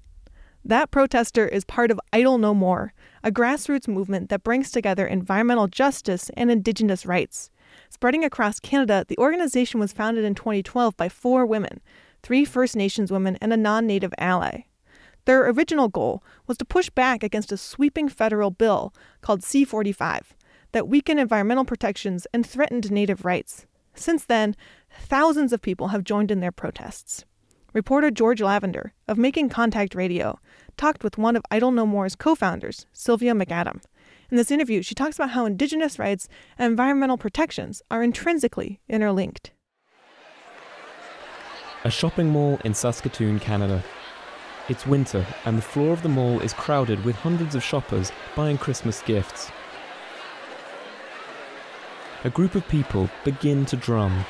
That 0.66 0.92
protester 0.92 1.48
is 1.48 1.64
part 1.64 1.92
of 1.92 2.00
Idle 2.12 2.40
No 2.40 2.54
More, 2.54 2.92
a 3.24 3.32
grassroots 3.32 3.88
movement 3.88 4.28
that 4.28 4.44
brings 4.44 4.70
together 4.70 5.08
environmental 5.08 5.68
justice 5.68 6.30
and 6.36 6.52
Indigenous 6.52 7.06
rights. 7.06 7.50
Spreading 7.90 8.26
across 8.26 8.60
Canada, 8.60 9.06
the 9.08 9.18
organization 9.18 9.80
was 9.80 9.94
founded 9.94 10.26
in 10.26 10.36
2012 10.36 10.98
by 10.98 11.08
four 11.08 11.46
women 11.46 11.80
three 12.22 12.44
First 12.44 12.76
Nations 12.76 13.14
women 13.14 13.38
and 13.40 13.54
a 13.54 13.58
non 13.58 13.88
native 13.88 14.14
ally. 14.18 14.64
Their 15.26 15.50
original 15.50 15.88
goal 15.88 16.24
was 16.48 16.58
to 16.58 16.66
push 16.66 16.90
back 16.90 17.24
against 17.24 17.52
a 17.52 17.58
sweeping 17.58 18.10
federal 18.10 18.52
bill 18.52 18.94
called 19.22 19.44
C 19.44 19.64
45 19.64 20.36
that 20.74 20.88
weakened 20.88 21.20
environmental 21.20 21.66
protections 21.66 22.28
and 22.34 22.46
threatened 22.46 22.92
Native 22.92 23.24
rights. 23.24 23.66
Since 23.94 24.26
then, 24.26 24.56
thousands 24.92 25.54
of 25.54 25.62
people 25.62 25.90
have 25.90 26.04
joined 26.04 26.32
in 26.32 26.40
their 26.40 26.52
protests. 26.52 27.26
Reporter 27.74 28.12
George 28.12 28.42
Lavender 28.42 28.94
of 29.08 29.18
Making 29.18 29.50
Contact 29.50 29.96
Radio 29.96 30.40
talked 30.78 31.04
with 31.04 31.18
one 31.18 31.36
of 31.36 31.44
Idle 31.50 31.72
No 31.72 31.86
More's 31.86 32.16
co 32.16 32.36
founders, 32.36 32.86
Sylvia 32.92 33.34
McAdam. 33.34 33.82
In 34.30 34.38
this 34.38 34.52
interview, 34.52 34.82
she 34.82 34.96
talks 34.96 35.16
about 35.16 35.32
how 35.32 35.46
Indigenous 35.46 35.98
rights 35.98 36.28
and 36.58 36.70
environmental 36.72 37.18
protections 37.18 37.82
are 37.90 38.04
intrinsically 38.04 38.80
interlinked. 38.90 39.52
A 41.84 41.92
shopping 41.92 42.30
mall 42.30 42.60
in 42.64 42.74
Saskatoon, 42.74 43.40
Canada. 43.40 43.84
It's 44.70 44.88
winter, 44.88 45.26
and 45.44 45.58
the 45.58 45.62
floor 45.62 45.92
of 45.92 46.04
the 46.04 46.10
mall 46.10 46.40
is 46.40 46.54
crowded 46.54 47.04
with 47.04 47.18
hundreds 47.18 47.54
of 47.54 47.62
shoppers 47.62 48.14
buying 48.34 48.58
Christmas 48.58 49.02
gifts. 49.02 49.52
A 52.24 52.30
group 52.30 52.56
of 52.56 52.66
people 52.70 53.10
begin 53.26 53.66
to 53.66 53.76
drum. 53.76 54.24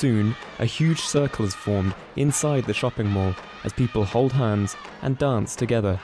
Soon, 0.00 0.34
a 0.58 0.64
huge 0.64 1.02
circle 1.02 1.44
is 1.44 1.54
formed 1.54 1.94
inside 2.16 2.64
the 2.64 2.72
shopping 2.72 3.06
mall 3.06 3.34
as 3.64 3.74
people 3.74 4.02
hold 4.02 4.32
hands 4.32 4.74
and 5.02 5.18
dance 5.18 5.54
together. 5.54 6.00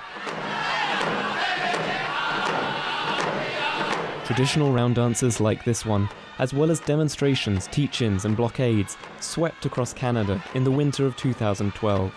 Traditional 4.27 4.71
round 4.71 4.97
dances 4.97 5.41
like 5.41 5.65
this 5.65 5.87
one, 5.87 6.11
as 6.39 6.53
well 6.53 6.71
as 6.71 6.79
demonstrations, 6.81 7.69
teach 7.69 8.03
ins, 8.03 8.27
and 8.27 8.37
blockades, 8.37 8.99
swept 9.21 9.65
across 9.65 9.95
Canada 9.95 10.45
in 10.53 10.63
the 10.63 10.71
winter 10.71 11.07
of 11.07 11.17
2012. 11.17 12.13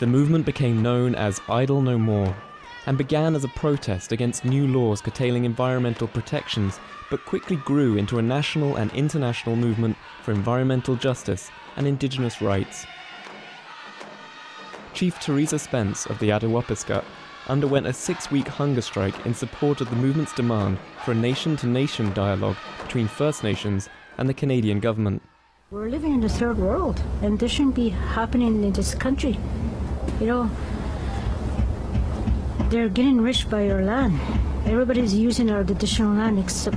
The 0.00 0.06
movement 0.06 0.46
became 0.46 0.80
known 0.80 1.14
as 1.14 1.42
Idle 1.46 1.82
No 1.82 1.98
More 1.98 2.34
and 2.86 2.98
began 2.98 3.34
as 3.34 3.44
a 3.44 3.48
protest 3.48 4.12
against 4.12 4.44
new 4.44 4.66
laws 4.66 5.00
curtailing 5.00 5.44
environmental 5.44 6.08
protections 6.08 6.78
but 7.10 7.24
quickly 7.24 7.56
grew 7.56 7.96
into 7.96 8.18
a 8.18 8.22
national 8.22 8.76
and 8.76 8.92
international 8.92 9.56
movement 9.56 9.96
for 10.22 10.32
environmental 10.32 10.96
justice 10.96 11.50
and 11.76 11.86
Indigenous 11.86 12.40
rights. 12.40 12.86
Chief 14.94 15.18
Theresa 15.20 15.58
Spence 15.58 16.06
of 16.06 16.18
the 16.18 16.30
Attawapiskat 16.30 17.04
underwent 17.48 17.86
a 17.86 17.92
six 17.92 18.30
week 18.30 18.48
hunger 18.48 18.80
strike 18.80 19.26
in 19.26 19.34
support 19.34 19.80
of 19.80 19.90
the 19.90 19.96
movement's 19.96 20.32
demand 20.32 20.78
for 21.04 21.12
a 21.12 21.14
nation 21.14 21.56
to 21.58 21.66
nation 21.66 22.12
dialogue 22.14 22.56
between 22.82 23.08
First 23.08 23.42
Nations 23.42 23.88
and 24.18 24.28
the 24.28 24.34
Canadian 24.34 24.80
government. 24.80 25.22
We're 25.70 25.88
living 25.88 26.14
in 26.14 26.20
the 26.20 26.28
third 26.28 26.58
world, 26.58 27.02
and 27.22 27.38
this 27.38 27.50
shouldn't 27.50 27.74
be 27.74 27.88
happening 27.88 28.62
in 28.62 28.72
this 28.72 28.94
country. 28.94 29.38
You 30.20 30.26
know, 30.26 30.50
they're 32.70 32.88
getting 32.88 33.20
rich 33.20 33.48
by 33.48 33.68
our 33.70 33.82
land. 33.82 34.18
Everybody's 34.66 35.14
using 35.14 35.50
our 35.50 35.64
traditional 35.64 36.14
land 36.14 36.38
except 36.38 36.76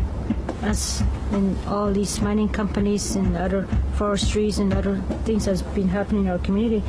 us 0.64 1.02
and 1.32 1.58
all 1.68 1.92
these 1.92 2.22
mining 2.22 2.50
companies 2.50 3.16
and 3.16 3.38
other 3.38 3.68
forestries 3.96 4.60
and 4.60 4.74
other 4.74 4.98
things 5.24 5.46
that's 5.46 5.62
been 5.62 5.88
happening 5.88 6.26
in 6.26 6.30
our 6.32 6.40
community. 6.40 6.84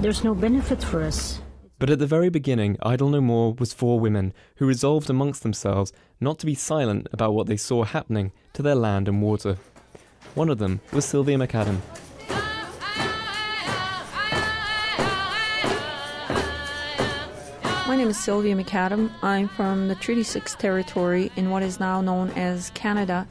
There's 0.00 0.24
no 0.24 0.34
benefit 0.34 0.82
for 0.82 1.02
us. 1.02 1.40
But 1.78 1.90
at 1.90 1.98
the 1.98 2.06
very 2.06 2.30
beginning, 2.30 2.78
Idle 2.82 3.10
No 3.10 3.20
More 3.20 3.54
was 3.58 3.74
for 3.74 4.00
women 4.00 4.32
who 4.56 4.66
resolved 4.66 5.10
amongst 5.10 5.42
themselves 5.42 5.92
not 6.20 6.38
to 6.38 6.46
be 6.46 6.54
silent 6.54 7.06
about 7.12 7.34
what 7.34 7.46
they 7.46 7.56
saw 7.56 7.84
happening 7.84 8.32
to 8.54 8.62
their 8.62 8.74
land 8.74 9.08
and 9.08 9.20
water. 9.22 9.58
One 10.34 10.48
of 10.48 10.58
them 10.58 10.80
was 10.92 11.04
Sylvia 11.04 11.36
McAdam. 11.36 11.80
My 17.96 18.02
name 18.02 18.10
is 18.10 18.18
Sylvia 18.18 18.54
McAdam. 18.54 19.10
I'm 19.22 19.48
from 19.48 19.88
the 19.88 19.94
Treaty 19.94 20.22
6 20.22 20.54
territory 20.56 21.32
in 21.34 21.48
what 21.48 21.62
is 21.62 21.80
now 21.80 22.02
known 22.02 22.28
as 22.32 22.68
Canada. 22.74 23.26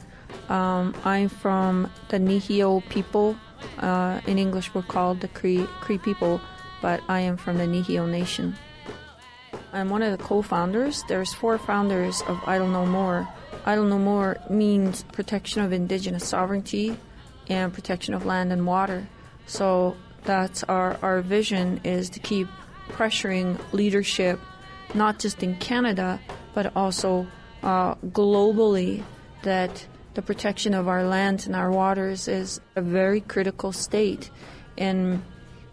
Um, 0.48 0.92
I'm 1.04 1.28
from 1.28 1.88
the 2.08 2.18
Nehiyaw 2.18 2.88
people. 2.88 3.36
Uh, 3.78 4.20
in 4.26 4.38
English, 4.38 4.74
we're 4.74 4.82
called 4.82 5.20
the 5.20 5.28
Cree, 5.28 5.68
Cree 5.80 5.98
people, 5.98 6.40
but 6.82 7.00
I 7.08 7.20
am 7.20 7.36
from 7.36 7.58
the 7.58 7.64
Nehiyaw 7.64 8.10
Nation. 8.10 8.56
I'm 9.72 9.88
one 9.88 10.02
of 10.02 10.10
the 10.10 10.24
co-founders. 10.24 11.04
There's 11.06 11.32
four 11.32 11.58
founders 11.58 12.22
of 12.22 12.40
Idle 12.44 12.66
No 12.66 12.84
More. 12.86 13.28
Idle 13.66 13.84
No 13.84 14.00
More 14.00 14.36
means 14.50 15.04
protection 15.12 15.62
of 15.62 15.72
indigenous 15.72 16.26
sovereignty 16.26 16.98
and 17.48 17.72
protection 17.72 18.14
of 18.14 18.26
land 18.26 18.52
and 18.52 18.66
water. 18.66 19.06
So 19.46 19.96
that's 20.24 20.64
our, 20.64 20.98
our 21.02 21.20
vision 21.20 21.80
is 21.84 22.10
to 22.10 22.18
keep 22.18 22.48
pressuring 22.88 23.60
leadership, 23.72 24.40
not 24.94 25.18
just 25.18 25.42
in 25.42 25.56
Canada, 25.56 26.20
but 26.54 26.74
also 26.76 27.26
uh, 27.62 27.94
globally, 27.96 29.02
that 29.42 29.86
the 30.14 30.22
protection 30.22 30.74
of 30.74 30.88
our 30.88 31.04
lands 31.04 31.46
and 31.46 31.54
our 31.54 31.70
waters 31.70 32.28
is 32.28 32.60
a 32.74 32.82
very 32.82 33.20
critical 33.20 33.72
state. 33.72 34.30
And 34.78 35.22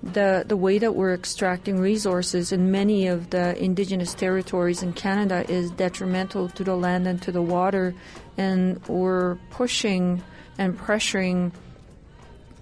the, 0.01 0.43
the 0.45 0.57
way 0.57 0.79
that 0.79 0.95
we're 0.95 1.13
extracting 1.13 1.79
resources 1.79 2.51
in 2.51 2.69
many 2.69 3.07
of 3.07 3.29
the 3.29 3.57
indigenous 3.63 4.13
territories 4.13 4.83
in 4.83 4.91
Canada 4.93 5.45
is 5.49 5.71
detrimental 5.71 6.49
to 6.49 6.63
the 6.63 6.75
land 6.75 7.07
and 7.07 7.21
to 7.21 7.31
the 7.31 7.41
water. 7.41 7.95
And 8.37 8.85
we're 8.87 9.35
pushing 9.49 10.21
and 10.57 10.77
pressuring 10.77 11.53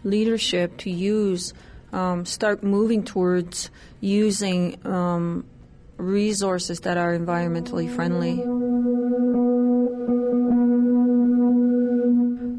leadership 0.03 0.77
to 0.77 0.91
use 0.91 1.53
um, 1.93 2.25
start 2.25 2.63
moving 2.63 3.03
towards 3.03 3.69
using 3.99 4.79
um, 4.85 5.45
resources 6.01 6.81
that 6.81 6.97
are 6.97 7.17
environmentally 7.17 7.93
friendly. 7.93 8.41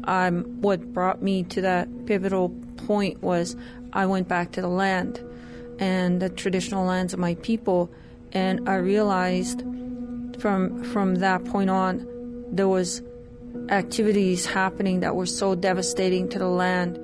Um, 0.05 0.61
what 0.61 0.93
brought 0.93 1.21
me 1.21 1.43
to 1.43 1.61
that 1.61 2.05
pivotal 2.05 2.49
point 2.87 3.21
was 3.21 3.55
I 3.93 4.05
went 4.05 4.27
back 4.27 4.51
to 4.53 4.61
the 4.61 4.67
land 4.67 5.19
and 5.79 6.21
the 6.21 6.29
traditional 6.29 6.85
lands 6.85 7.13
of 7.13 7.19
my 7.19 7.35
people, 7.35 7.89
and 8.31 8.67
I 8.69 8.75
realized 8.75 9.63
from 10.39 10.83
from 10.83 11.15
that 11.15 11.45
point 11.45 11.69
on 11.69 12.05
there 12.51 12.67
was 12.67 13.01
activities 13.69 14.45
happening 14.45 15.01
that 15.01 15.15
were 15.15 15.25
so 15.25 15.55
devastating 15.55 16.27
to 16.29 16.39
the 16.39 16.47
land 16.47 16.97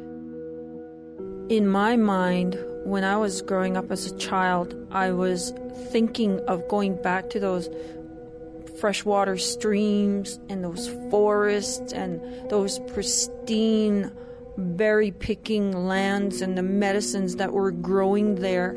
in 1.50 1.68
my 1.68 1.96
mind, 1.96 2.58
when 2.84 3.04
I 3.04 3.18
was 3.18 3.42
growing 3.42 3.78
up 3.78 3.92
as 3.92 4.12
a 4.12 4.18
child, 4.18 4.76
I 4.92 5.12
was 5.12 5.54
thinking 5.92 6.40
of 6.42 6.68
going 6.68 7.02
back 7.02 7.30
to 7.32 7.40
those 7.40 7.70
freshwater 8.80 9.38
streams 9.38 10.40
and 10.50 10.64
those 10.64 10.88
forests 11.10 11.92
and 11.92 12.22
those 12.50 12.80
pristine 12.80 14.12
berry 14.58 15.12
picking 15.12 15.88
lands 15.88 16.42
and 16.42 16.58
the 16.58 16.64
medicines 16.64 17.38
that 17.38 17.54
were 17.54 17.72
growing 17.72 18.36
there. 18.36 18.72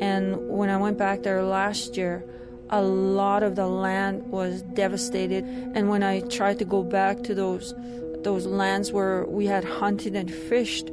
And 0.00 0.48
when 0.48 0.70
I 0.70 0.76
went 0.76 0.98
back 0.98 1.22
there 1.22 1.42
last 1.42 1.96
year, 1.96 2.24
a 2.70 2.82
lot 2.82 3.42
of 3.42 3.56
the 3.56 3.66
land 3.66 4.30
was 4.30 4.62
devastated. 4.62 5.44
And 5.44 5.88
when 5.88 6.02
I 6.02 6.20
tried 6.20 6.58
to 6.58 6.64
go 6.64 6.82
back 6.82 7.22
to 7.24 7.34
those 7.34 7.74
those 8.22 8.46
lands 8.46 8.92
where 8.92 9.24
we 9.26 9.46
had 9.46 9.64
hunted 9.64 10.16
and 10.16 10.32
fished, 10.32 10.90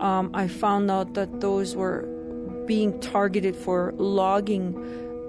um, 0.00 0.30
I 0.34 0.48
found 0.48 0.90
out 0.90 1.14
that 1.14 1.40
those 1.40 1.74
were 1.74 2.02
being 2.66 2.98
targeted 3.00 3.56
for 3.56 3.94
logging 3.96 4.76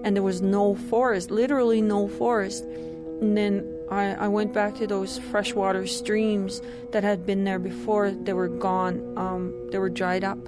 and 0.04 0.16
there 0.16 0.24
was 0.24 0.42
no 0.42 0.76
forest, 0.76 1.32
literally 1.32 1.82
no 1.82 2.08
forest. 2.08 2.64
And 2.64 3.36
then 3.36 3.68
I, 3.90 4.14
I 4.14 4.28
went 4.28 4.54
back 4.54 4.76
to 4.76 4.88
those 4.88 5.18
freshwater 5.18 5.88
streams 5.88 6.62
that 6.92 7.04
had 7.04 7.26
been 7.26 7.44
there 7.44 7.60
before. 7.60 8.12
They 8.12 8.34
were 8.34 8.48
gone, 8.48 9.18
um, 9.18 9.54
they 9.72 9.78
were 9.78 9.90
dried 9.90 10.24
up, 10.24 10.48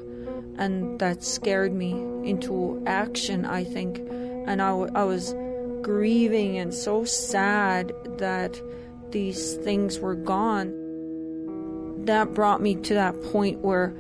and 0.58 1.00
that 1.00 1.24
scared 1.24 1.74
me 1.74 1.92
into 2.24 2.82
action, 2.86 3.46
I 3.46 3.64
think. 3.64 3.98
And 4.00 4.62
I, 4.62 4.70
w- 4.70 4.92
I 4.96 5.04
was 5.04 5.34
grieving 5.82 6.58
and 6.58 6.74
so 6.74 7.04
sad 7.04 7.92
that 8.20 8.62
these 9.10 9.56
things 9.56 10.00
were 10.00 10.16
gone. 10.16 10.78
That 12.06 12.34
brought 12.34 12.62
me 12.62 12.76
to 12.76 12.94
that 12.94 13.22
point 13.24 13.60
where 13.60 13.94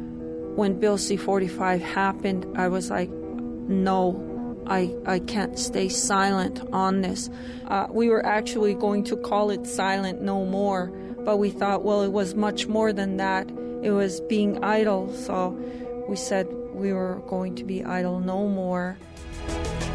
when 0.55 0.79
Bill 0.79 0.97
C 0.97 1.17
45 1.17 1.81
happened, 1.81 2.45
I 2.57 2.67
was 2.67 2.89
like, 2.89 3.09
no, 3.09 4.63
I, 4.67 4.95
I 5.05 5.19
can't 5.19 5.57
stay 5.57 5.89
silent 5.89 6.61
on 6.71 7.01
this. 7.01 7.29
Uh, 7.67 7.87
we 7.89 8.09
were 8.09 8.25
actually 8.25 8.73
going 8.73 9.03
to 9.05 9.17
call 9.17 9.49
it 9.49 9.65
Silent 9.65 10.21
No 10.21 10.45
More, 10.45 10.87
but 11.19 11.37
we 11.37 11.49
thought, 11.49 11.83
well, 11.83 12.03
it 12.03 12.11
was 12.11 12.35
much 12.35 12.67
more 12.67 12.93
than 12.93 13.17
that. 13.17 13.49
It 13.81 13.91
was 13.91 14.21
being 14.21 14.63
idle, 14.63 15.13
so 15.13 15.49
we 16.07 16.15
said 16.15 16.47
we 16.73 16.93
were 16.93 17.21
going 17.27 17.55
to 17.55 17.63
be 17.63 17.83
idle 17.83 18.19
no 18.19 18.47
more. 18.47 18.97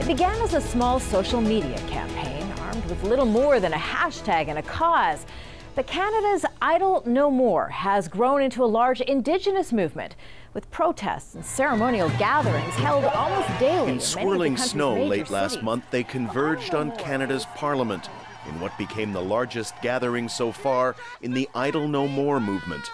It 0.00 0.06
began 0.06 0.40
as 0.42 0.54
a 0.54 0.60
small 0.60 1.00
social 1.00 1.40
media 1.40 1.78
campaign 1.88 2.42
armed 2.58 2.84
with 2.86 3.02
little 3.02 3.26
more 3.26 3.60
than 3.60 3.72
a 3.72 3.78
hashtag 3.78 4.48
and 4.48 4.58
a 4.58 4.62
cause. 4.62 5.26
But 5.74 5.86
Canada's 5.86 6.46
Idle 6.62 7.02
No 7.04 7.30
More 7.30 7.68
has 7.68 8.08
grown 8.08 8.40
into 8.40 8.64
a 8.64 8.66
large 8.66 9.02
Indigenous 9.02 9.74
movement 9.74 10.16
with 10.56 10.70
protests 10.70 11.34
and 11.34 11.44
ceremonial 11.44 12.08
gatherings 12.18 12.72
held 12.76 13.04
almost 13.04 13.46
daily. 13.60 13.92
In 13.92 14.00
swirling 14.00 14.56
snow 14.56 15.04
late 15.04 15.28
last 15.28 15.62
month, 15.62 15.84
they 15.90 16.02
converged 16.02 16.74
on 16.74 16.96
Canada's 16.96 17.44
Parliament 17.56 18.08
in 18.48 18.58
what 18.58 18.76
became 18.78 19.12
the 19.12 19.20
largest 19.20 19.74
gathering 19.82 20.30
so 20.30 20.50
far 20.50 20.96
in 21.20 21.32
the 21.32 21.46
Idle 21.54 21.88
No 21.88 22.08
More 22.08 22.40
movement. 22.40 22.90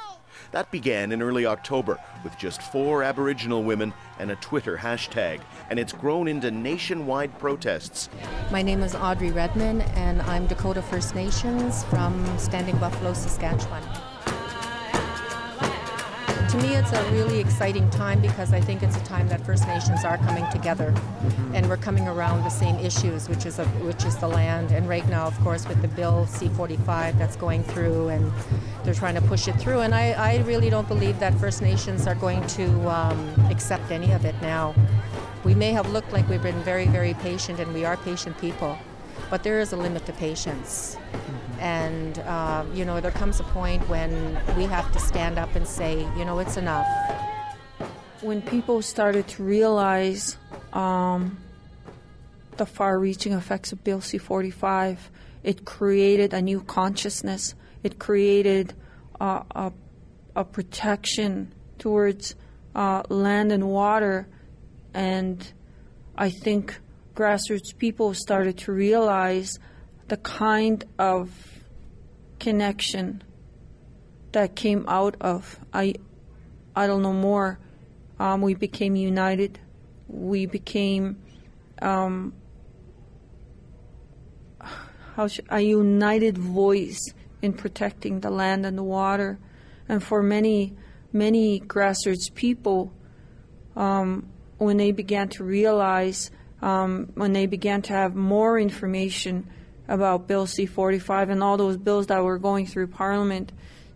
That 0.50 0.72
began 0.72 1.12
in 1.12 1.22
early 1.22 1.46
October 1.46 2.00
with 2.24 2.36
just 2.36 2.60
four 2.60 3.04
Aboriginal 3.04 3.62
women 3.62 3.94
and 4.18 4.32
a 4.32 4.36
Twitter 4.36 4.76
hashtag, 4.76 5.40
and 5.70 5.78
it's 5.78 5.92
grown 5.92 6.26
into 6.26 6.50
nationwide 6.50 7.38
protests. 7.38 8.08
My 8.50 8.62
name 8.62 8.82
is 8.82 8.96
Audrey 8.96 9.30
Redman, 9.30 9.82
and 9.94 10.20
I'm 10.22 10.48
Dakota 10.48 10.82
First 10.82 11.14
Nations 11.14 11.84
from 11.84 12.26
Standing 12.38 12.76
Buffalo, 12.78 13.12
Saskatchewan 13.12 13.84
to 16.52 16.58
me, 16.58 16.74
it's 16.74 16.92
a 16.92 17.02
really 17.12 17.40
exciting 17.40 17.88
time 17.88 18.20
because 18.20 18.52
I 18.52 18.60
think 18.60 18.82
it's 18.82 18.94
a 18.94 19.04
time 19.04 19.26
that 19.28 19.40
First 19.46 19.66
Nations 19.66 20.04
are 20.04 20.18
coming 20.18 20.44
together, 20.52 20.90
mm-hmm. 20.90 21.54
and 21.54 21.66
we're 21.66 21.78
coming 21.78 22.06
around 22.06 22.44
the 22.44 22.50
same 22.50 22.76
issues, 22.76 23.26
which 23.26 23.46
is 23.46 23.58
a, 23.58 23.64
which 23.80 24.04
is 24.04 24.18
the 24.18 24.28
land. 24.28 24.70
And 24.70 24.86
right 24.86 25.08
now, 25.08 25.26
of 25.26 25.38
course, 25.40 25.66
with 25.66 25.80
the 25.80 25.88
bill 25.88 26.26
C45 26.28 27.16
that's 27.16 27.36
going 27.36 27.64
through, 27.64 28.08
and 28.08 28.30
they're 28.84 28.92
trying 28.92 29.14
to 29.14 29.22
push 29.22 29.48
it 29.48 29.54
through. 29.54 29.80
And 29.80 29.94
I, 29.94 30.10
I 30.10 30.36
really 30.42 30.68
don't 30.68 30.86
believe 30.86 31.18
that 31.20 31.32
First 31.40 31.62
Nations 31.62 32.06
are 32.06 32.16
going 32.16 32.46
to 32.48 32.66
um, 32.86 33.34
accept 33.50 33.90
any 33.90 34.12
of 34.12 34.26
it 34.26 34.34
now. 34.42 34.74
We 35.44 35.54
may 35.54 35.72
have 35.72 35.88
looked 35.88 36.12
like 36.12 36.28
we've 36.28 36.42
been 36.42 36.62
very, 36.64 36.86
very 36.86 37.14
patient, 37.14 37.60
and 37.60 37.72
we 37.72 37.86
are 37.86 37.96
patient 37.96 38.36
people, 38.36 38.76
but 39.32 39.44
there 39.44 39.60
is 39.60 39.72
a 39.72 39.76
limit 39.78 40.04
to 40.04 40.12
patience. 40.12 40.98
And, 41.58 42.18
uh, 42.18 42.66
you 42.74 42.84
know, 42.84 43.00
there 43.00 43.10
comes 43.10 43.40
a 43.40 43.44
point 43.44 43.80
when 43.88 44.38
we 44.58 44.64
have 44.64 44.92
to 44.92 44.98
stand 44.98 45.38
up 45.38 45.54
and 45.54 45.66
say, 45.66 46.00
you 46.18 46.26
know, 46.26 46.38
it's 46.38 46.58
enough. 46.58 46.86
When 48.20 48.42
people 48.42 48.82
started 48.82 49.26
to 49.28 49.42
realize 49.42 50.36
um, 50.74 51.38
the 52.58 52.66
far 52.66 52.98
reaching 52.98 53.32
effects 53.32 53.72
of 53.72 53.82
Bill 53.82 54.02
C 54.02 54.18
45, 54.18 55.10
it 55.44 55.64
created 55.64 56.34
a 56.34 56.42
new 56.42 56.60
consciousness. 56.60 57.54
It 57.82 57.98
created 57.98 58.74
uh, 59.18 59.44
a, 59.52 59.72
a, 60.36 60.44
protection 60.44 61.54
towards 61.78 62.34
uh, 62.74 63.04
land 63.08 63.50
and 63.50 63.70
water. 63.70 64.28
And 64.92 65.50
I 66.18 66.28
think 66.28 66.78
grassroots 67.14 67.76
people 67.76 68.14
started 68.14 68.58
to 68.58 68.72
realize 68.72 69.58
the 70.08 70.16
kind 70.16 70.84
of 70.98 71.30
connection 72.38 73.22
that 74.32 74.56
came 74.56 74.84
out 74.88 75.16
of 75.20 75.58
I 75.72 75.94
I 76.74 76.86
don't 76.86 77.02
know 77.02 77.12
More. 77.12 77.58
Um, 78.18 78.40
we 78.40 78.54
became 78.54 78.96
united. 78.96 79.58
We 80.08 80.46
became 80.46 81.22
um, 81.80 82.34
how 85.16 85.26
should, 85.26 85.46
a 85.50 85.60
united 85.60 86.38
voice 86.38 87.00
in 87.42 87.52
protecting 87.52 88.20
the 88.20 88.30
land 88.30 88.64
and 88.64 88.78
the 88.78 88.82
water. 88.82 89.38
And 89.88 90.02
for 90.02 90.22
many, 90.22 90.74
many 91.12 91.60
grassroots 91.60 92.32
people, 92.32 92.92
um, 93.76 94.28
when 94.58 94.76
they 94.76 94.92
began 94.92 95.28
to 95.30 95.44
realize, 95.44 96.30
um, 96.62 97.10
when 97.14 97.32
they 97.32 97.46
began 97.46 97.82
to 97.82 97.92
have 97.92 98.14
more 98.14 98.58
information 98.58 99.50
about 99.88 100.28
Bill 100.28 100.46
C 100.46 100.64
45 100.64 101.30
and 101.30 101.42
all 101.42 101.56
those 101.56 101.76
bills 101.76 102.06
that 102.06 102.22
were 102.22 102.38
going 102.38 102.66
through 102.66 102.86
Parliament, 102.86 103.52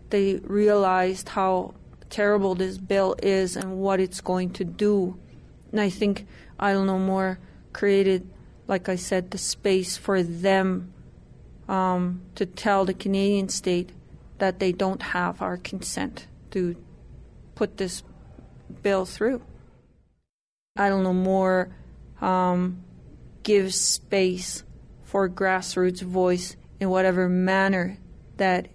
they 0.09 0.35
realized 0.43 1.29
how 1.29 1.73
terrible 2.09 2.55
this 2.55 2.77
bill 2.77 3.15
is 3.21 3.55
and 3.55 3.77
what 3.77 3.99
it's 3.99 4.21
going 4.21 4.51
to 4.51 4.63
do. 4.63 5.17
And 5.71 5.79
I 5.79 5.89
think 5.89 6.27
Idle 6.59 6.85
No 6.85 6.99
More 6.99 7.39
created, 7.73 8.29
like 8.67 8.89
I 8.89 8.95
said, 8.95 9.31
the 9.31 9.37
space 9.37 9.97
for 9.97 10.21
them 10.21 10.93
um, 11.67 12.21
to 12.35 12.45
tell 12.45 12.85
the 12.85 12.93
Canadian 12.93 13.49
state 13.49 13.91
that 14.39 14.59
they 14.59 14.71
don't 14.71 15.01
have 15.01 15.41
our 15.41 15.57
consent 15.57 16.27
to 16.51 16.75
put 17.55 17.77
this 17.77 18.03
bill 18.81 19.05
through. 19.05 19.41
Idle 20.75 21.01
No 21.01 21.13
More 21.13 21.69
um, 22.21 22.83
gives 23.43 23.79
space 23.79 24.63
for 25.03 25.29
grassroots 25.29 26.01
voice 26.01 26.55
in 26.79 26.89
whatever 26.89 27.29
manner 27.29 27.97
that 28.37 28.67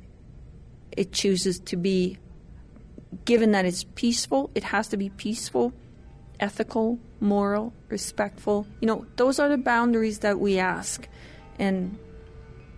it 0.91 1.13
chooses 1.13 1.59
to 1.61 1.77
be. 1.77 2.19
Given 3.25 3.53
that 3.53 3.65
it's 3.65 3.85
peaceful, 3.95 4.51
it 4.55 4.65
has 4.65 4.89
to 4.89 4.97
be 4.97 5.11
peaceful, 5.11 5.73
ethical, 6.41 6.99
moral, 7.21 7.73
respectful. 7.89 8.67
You 8.81 8.87
know, 8.87 9.07
those 9.17 9.39
are 9.39 9.49
the 9.49 9.59
boundaries 9.59 10.21
that 10.21 10.41
we 10.41 10.59
ask. 10.59 11.07
And 11.59 11.99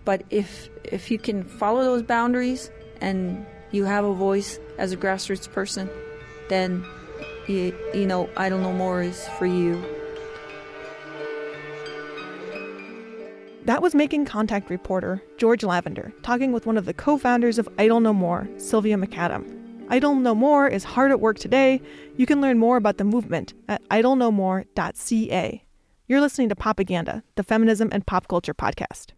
but 0.03 0.23
if 0.29 0.69
if 0.83 1.09
you 1.09 1.17
can 1.17 1.43
follow 1.43 1.83
those 1.83 2.03
boundaries 2.03 2.69
and 3.01 3.45
you 3.71 3.85
have 3.85 4.05
a 4.05 4.13
voice 4.13 4.59
as 4.77 4.91
a 4.91 4.97
grassroots 4.97 5.51
person, 5.51 5.89
then 6.49 6.85
you, 7.47 7.75
you 7.93 8.05
know, 8.05 8.29
Idle 8.37 8.59
No 8.59 8.73
More 8.73 9.01
is 9.01 9.27
for 9.39 9.45
you. 9.45 9.83
That 13.65 13.81
was 13.81 13.95
Making 13.95 14.25
Contact 14.25 14.69
reporter 14.69 15.23
George 15.37 15.63
Lavender 15.63 16.13
talking 16.21 16.51
with 16.51 16.67
one 16.67 16.77
of 16.77 16.85
the 16.85 16.93
co 16.93 17.17
founders 17.17 17.57
of 17.57 17.67
Idle 17.79 17.99
No 17.99 18.13
More, 18.13 18.47
Sylvia 18.57 18.95
McAdam. 18.95 19.87
Idle 19.89 20.13
No 20.15 20.35
More 20.35 20.67
is 20.67 20.83
hard 20.83 21.09
at 21.09 21.19
work 21.19 21.39
today. 21.39 21.81
You 22.15 22.27
can 22.27 22.41
learn 22.41 22.59
more 22.59 22.77
about 22.77 22.97
the 22.97 23.03
movement 23.03 23.55
at 23.67 23.81
idlenomore.ca. 23.89 25.65
You're 26.07 26.21
listening 26.21 26.49
to 26.49 26.55
Popaganda, 26.55 27.23
the 27.33 27.43
feminism 27.43 27.89
and 27.91 28.05
pop 28.05 28.27
culture 28.27 28.53
podcast. 28.53 29.13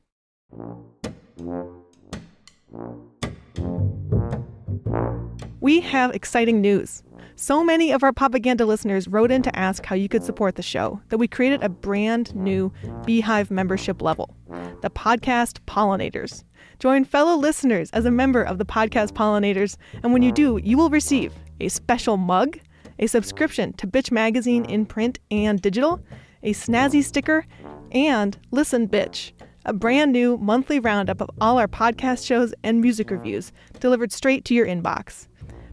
We 5.59 5.79
have 5.79 6.13
exciting 6.13 6.61
news. 6.61 7.01
So 7.35 7.63
many 7.63 7.91
of 7.91 8.03
our 8.03 8.11
Popaganda 8.11 8.67
listeners 8.67 9.07
wrote 9.07 9.31
in 9.31 9.41
to 9.41 9.57
ask 9.57 9.83
how 9.83 9.95
you 9.95 10.07
could 10.07 10.23
support 10.23 10.55
the 10.55 10.61
show 10.61 11.01
that 11.09 11.17
we 11.17 11.27
created 11.27 11.63
a 11.63 11.69
brand 11.69 12.35
new 12.35 12.71
Beehive 13.05 13.49
membership 13.49 14.03
level, 14.03 14.35
the 14.81 14.91
Podcast 14.91 15.59
Pollinators. 15.65 16.43
Join 16.77 17.05
fellow 17.05 17.35
listeners 17.35 17.89
as 17.89 18.05
a 18.05 18.11
member 18.11 18.43
of 18.43 18.59
the 18.59 18.65
Podcast 18.65 19.13
Pollinators, 19.13 19.77
and 20.03 20.13
when 20.13 20.21
you 20.21 20.31
do, 20.31 20.59
you 20.63 20.77
will 20.77 20.91
receive 20.91 21.33
a 21.59 21.69
special 21.69 22.17
mug, 22.17 22.59
a 22.99 23.07
subscription 23.07 23.73
to 23.73 23.87
Bitch 23.87 24.11
Magazine 24.11 24.63
in 24.65 24.85
print 24.85 25.17
and 25.31 25.59
digital, 25.59 25.99
a 26.43 26.53
snazzy 26.53 27.03
sticker, 27.03 27.47
and 27.91 28.37
Listen 28.51 28.87
Bitch, 28.87 29.31
a 29.65 29.73
brand 29.73 30.11
new 30.11 30.37
monthly 30.37 30.79
roundup 30.79 31.19
of 31.19 31.31
all 31.41 31.57
our 31.57 31.67
podcast 31.67 32.27
shows 32.27 32.53
and 32.63 32.79
music 32.79 33.09
reviews 33.09 33.51
delivered 33.79 34.11
straight 34.11 34.45
to 34.45 34.53
your 34.53 34.67
inbox. 34.67 35.27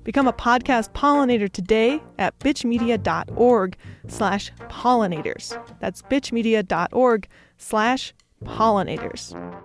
Become 0.05 0.29
a 0.29 0.35
podcast 0.35 0.93
pollinator 0.93 1.51
today 1.51 2.01
at 2.19 2.39
bitchmedia.org 2.39 3.77
slash 4.07 4.53
pollinators. 4.69 5.79
That's 5.81 6.03
bitchmedia.org 6.03 7.27
slash 7.57 8.13
pollinators. 8.45 9.63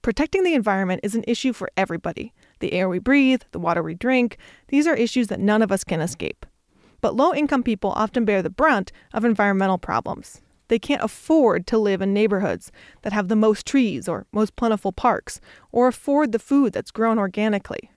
Protecting 0.00 0.44
the 0.44 0.54
environment 0.54 1.02
is 1.02 1.14
an 1.14 1.24
issue 1.28 1.52
for 1.52 1.70
everybody. 1.76 2.32
The 2.60 2.72
air 2.72 2.88
we 2.88 2.98
breathe, 2.98 3.42
the 3.52 3.58
water 3.58 3.82
we 3.82 3.94
drink, 3.94 4.38
these 4.68 4.86
are 4.86 4.94
issues 4.96 5.26
that 5.28 5.38
none 5.38 5.60
of 5.60 5.70
us 5.70 5.84
can 5.84 6.00
escape. 6.00 6.46
But 7.02 7.14
low 7.14 7.34
income 7.34 7.62
people 7.62 7.92
often 7.94 8.24
bear 8.24 8.40
the 8.40 8.48
brunt 8.48 8.90
of 9.12 9.26
environmental 9.26 9.76
problems. 9.76 10.40
They 10.70 10.78
can't 10.78 11.02
afford 11.02 11.66
to 11.66 11.78
live 11.78 12.00
in 12.00 12.14
neighborhoods 12.14 12.70
that 13.02 13.12
have 13.12 13.26
the 13.26 13.34
most 13.34 13.66
trees 13.66 14.06
or 14.06 14.26
most 14.30 14.54
plentiful 14.54 14.92
parks, 14.92 15.40
or 15.72 15.88
afford 15.88 16.30
the 16.30 16.38
food 16.38 16.72
that's 16.72 16.92
grown 16.92 17.18
organically. 17.18 17.90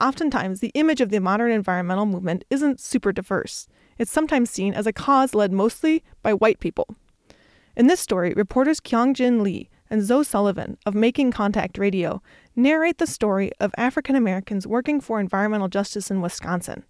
Oftentimes, 0.00 0.60
the 0.60 0.70
image 0.74 1.00
of 1.00 1.10
the 1.10 1.18
modern 1.18 1.50
environmental 1.50 2.06
movement 2.06 2.44
isn't 2.48 2.78
super 2.78 3.10
diverse. 3.10 3.66
It's 3.98 4.12
sometimes 4.12 4.50
seen 4.50 4.72
as 4.72 4.86
a 4.86 4.92
cause 4.92 5.34
led 5.34 5.50
mostly 5.52 6.04
by 6.22 6.32
white 6.32 6.60
people. 6.60 6.86
In 7.76 7.88
this 7.88 7.98
story, 7.98 8.32
reporters 8.34 8.78
Kyung 8.78 9.14
Jin 9.14 9.42
Lee 9.42 9.68
and 9.90 10.04
Zoe 10.04 10.22
Sullivan 10.22 10.78
of 10.86 10.94
Making 10.94 11.32
Contact 11.32 11.76
Radio 11.76 12.22
narrate 12.54 12.98
the 12.98 13.06
story 13.08 13.50
of 13.58 13.74
African 13.76 14.14
Americans 14.14 14.64
working 14.64 15.00
for 15.00 15.18
environmental 15.18 15.66
justice 15.66 16.08
in 16.08 16.20
Wisconsin, 16.20 16.84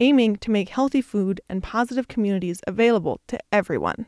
aiming 0.00 0.38
to 0.38 0.50
make 0.50 0.70
healthy 0.70 1.02
food 1.02 1.40
and 1.48 1.62
positive 1.62 2.08
communities 2.08 2.60
available 2.66 3.20
to 3.28 3.38
everyone. 3.52 4.06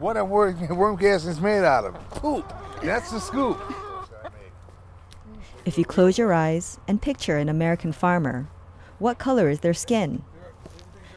What 0.00 0.16
a 0.16 0.24
worm, 0.24 0.66
worm 0.76 0.96
gas 0.96 1.26
is 1.26 1.42
made 1.42 1.62
out 1.62 1.84
of? 1.84 1.94
Poop. 2.10 2.50
That's 2.82 3.10
the 3.10 3.20
scoop. 3.20 3.60
If 5.66 5.76
you 5.76 5.84
close 5.84 6.16
your 6.16 6.32
eyes 6.32 6.80
and 6.88 7.02
picture 7.02 7.36
an 7.36 7.50
American 7.50 7.92
farmer, 7.92 8.48
what 8.98 9.18
color 9.18 9.50
is 9.50 9.60
their 9.60 9.74
skin? 9.74 10.22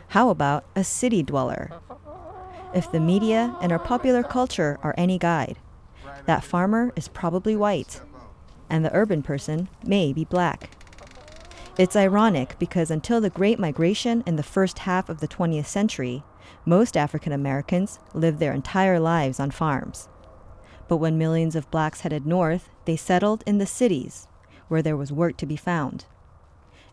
How 0.09 0.29
about 0.29 0.65
a 0.75 0.83
city 0.83 1.23
dweller? 1.23 1.71
If 2.75 2.91
the 2.91 2.99
media 2.99 3.55
and 3.61 3.71
our 3.71 3.79
popular 3.79 4.21
culture 4.21 4.77
are 4.83 4.93
any 4.97 5.17
guide, 5.17 5.59
that 6.25 6.43
farmer 6.43 6.91
is 6.97 7.07
probably 7.07 7.55
white, 7.55 8.01
and 8.69 8.83
the 8.83 8.93
urban 8.93 9.23
person 9.23 9.69
may 9.85 10.11
be 10.11 10.25
black. 10.25 10.71
It's 11.77 11.95
ironic 11.95 12.59
because 12.59 12.91
until 12.91 13.21
the 13.21 13.29
Great 13.29 13.59
Migration 13.59 14.25
in 14.27 14.35
the 14.35 14.43
first 14.43 14.79
half 14.79 15.07
of 15.07 15.21
the 15.21 15.27
20th 15.27 15.67
century, 15.67 16.23
most 16.65 16.95
African 16.95 17.33
Americans 17.33 17.99
lived 18.13 18.39
their 18.39 18.53
entire 18.53 18.99
lives 18.99 19.39
on 19.39 19.51
farms. 19.51 20.07
But 20.87 20.97
when 20.97 21.17
millions 21.17 21.55
of 21.55 21.69
blacks 21.71 22.01
headed 22.01 22.25
north, 22.25 22.69
they 22.85 22.95
settled 22.95 23.43
in 23.45 23.57
the 23.57 23.65
cities, 23.65 24.27
where 24.67 24.81
there 24.81 24.97
was 24.97 25.11
work 25.11 25.37
to 25.37 25.45
be 25.45 25.55
found. 25.55 26.05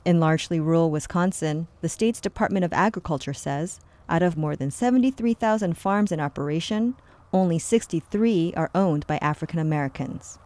In 0.04 0.18
largely 0.18 0.58
rural 0.58 0.90
Wisconsin, 0.90 1.68
the 1.82 1.88
state's 1.88 2.20
Department 2.20 2.64
of 2.64 2.72
Agriculture 2.72 3.34
says 3.34 3.80
out 4.08 4.22
of 4.22 4.36
more 4.36 4.56
than 4.56 4.72
73,000 4.72 5.78
farms 5.78 6.10
in 6.10 6.18
operation, 6.18 6.96
only 7.32 7.60
63 7.60 8.54
are 8.56 8.70
owned 8.74 9.06
by 9.06 9.18
African 9.18 9.60
Americans. 9.60 10.38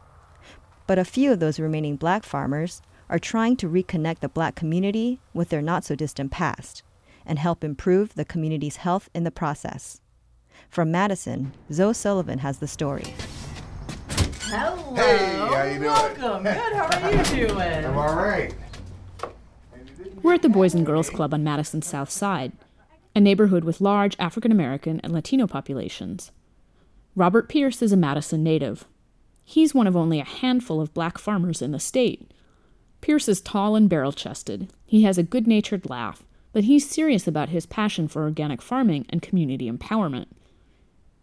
But 0.87 0.99
a 0.99 1.05
few 1.05 1.33
of 1.33 1.41
those 1.41 1.59
remaining 1.59 1.97
black 1.97 2.25
farmers 2.25 2.83
are 3.09 3.19
trying 3.19 3.57
to 3.57 3.71
reconnect 3.71 4.21
the 4.21 4.29
black 4.29 4.55
community 4.55 5.21
with 5.33 5.49
their 5.49 5.63
not 5.63 5.85
so 5.85 5.95
distant 5.95 6.31
past 6.31 6.83
and 7.27 7.39
help 7.39 7.65
improve 7.65 8.15
the 8.15 8.25
community's 8.25 8.77
health 8.77 9.09
in 9.15 9.25
the 9.25 9.31
process. 9.31 10.01
From 10.69 10.91
Madison, 10.91 11.53
Zoe 11.73 11.95
Sullivan 11.95 12.41
has 12.41 12.59
the 12.59 12.69
story. 12.69 13.15
Hello. 14.43 14.95
Hey, 14.95 15.37
how 15.37 15.63
you 15.65 15.73
doing? 15.75 15.85
Welcome. 15.85 16.43
Good. 16.45 16.57
How 16.57 17.01
are 17.03 17.13
you 17.35 17.47
doing? 17.49 17.85
I'm 17.85 17.97
all 17.97 18.15
right. 18.15 18.55
We're 20.23 20.35
at 20.35 20.43
the 20.43 20.49
Boys 20.49 20.75
and 20.75 20.87
Girls 20.87 21.11
Club 21.11 21.35
on 21.35 21.45
Madison's 21.45 21.87
South 21.87 22.11
Side, 22.11 22.53
a 23.15 23.21
neighborhood 23.21 23.65
with 23.65 23.81
large 23.81 24.17
African 24.19 24.53
American 24.53 25.01
and 25.01 25.13
Latino 25.13 25.47
populations. 25.47 26.31
Robert 27.17 27.49
Pierce 27.49 27.83
is 27.83 27.93
a 27.93 27.97
Madison 27.97 28.43
native. 28.43 28.85
He's 29.45 29.75
one 29.75 29.87
of 29.87 29.97
only 29.97 30.21
a 30.21 30.25
handful 30.25 30.81
of 30.81 30.95
black 30.95 31.19
farmers 31.19 31.61
in 31.63 31.73
the 31.73 31.79
state. 31.79 32.31
Pierce 33.01 33.29
is 33.29 33.41
tall 33.41 33.77
and 33.77 33.89
barrel 33.89 34.13
chested. 34.13 34.73
He 34.87 35.03
has 35.03 35.19
a 35.19 35.23
good 35.23 35.47
natured 35.47 35.89
laugh, 35.91 36.25
but 36.55 36.65
he's 36.65 36.89
serious 36.89 37.27
about 37.27 37.49
his 37.51 37.67
passion 37.67 38.07
for 38.07 38.23
organic 38.23 38.63
farming 38.63 39.05
and 39.11 39.21
community 39.21 39.71
empowerment. 39.71 40.27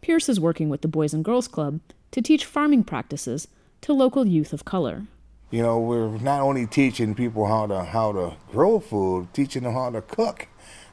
Pierce 0.02 0.28
is 0.28 0.42
working 0.42 0.68
with 0.68 0.82
the 0.82 0.90
Boys 0.90 1.14
and 1.14 1.24
Girls 1.24 1.48
Club 1.48 1.80
to 2.12 2.22
teach 2.22 2.46
farming 2.46 2.84
practices 2.84 3.48
to 3.80 3.94
local 3.94 4.28
youth 4.28 4.52
of 4.52 4.66
color. 4.66 5.08
You 5.50 5.64
know, 5.64 5.80
we're 5.80 6.10
not 6.20 6.42
only 6.42 6.68
teaching 6.68 7.16
people 7.16 7.48
how 7.48 7.66
to 7.68 7.84
how 7.84 8.12
to 8.12 8.36
grow 8.52 8.80
food, 8.80 9.34
teaching 9.34 9.64
them 9.64 9.74
how 9.74 9.90
to 9.90 10.02
cook, 10.02 10.48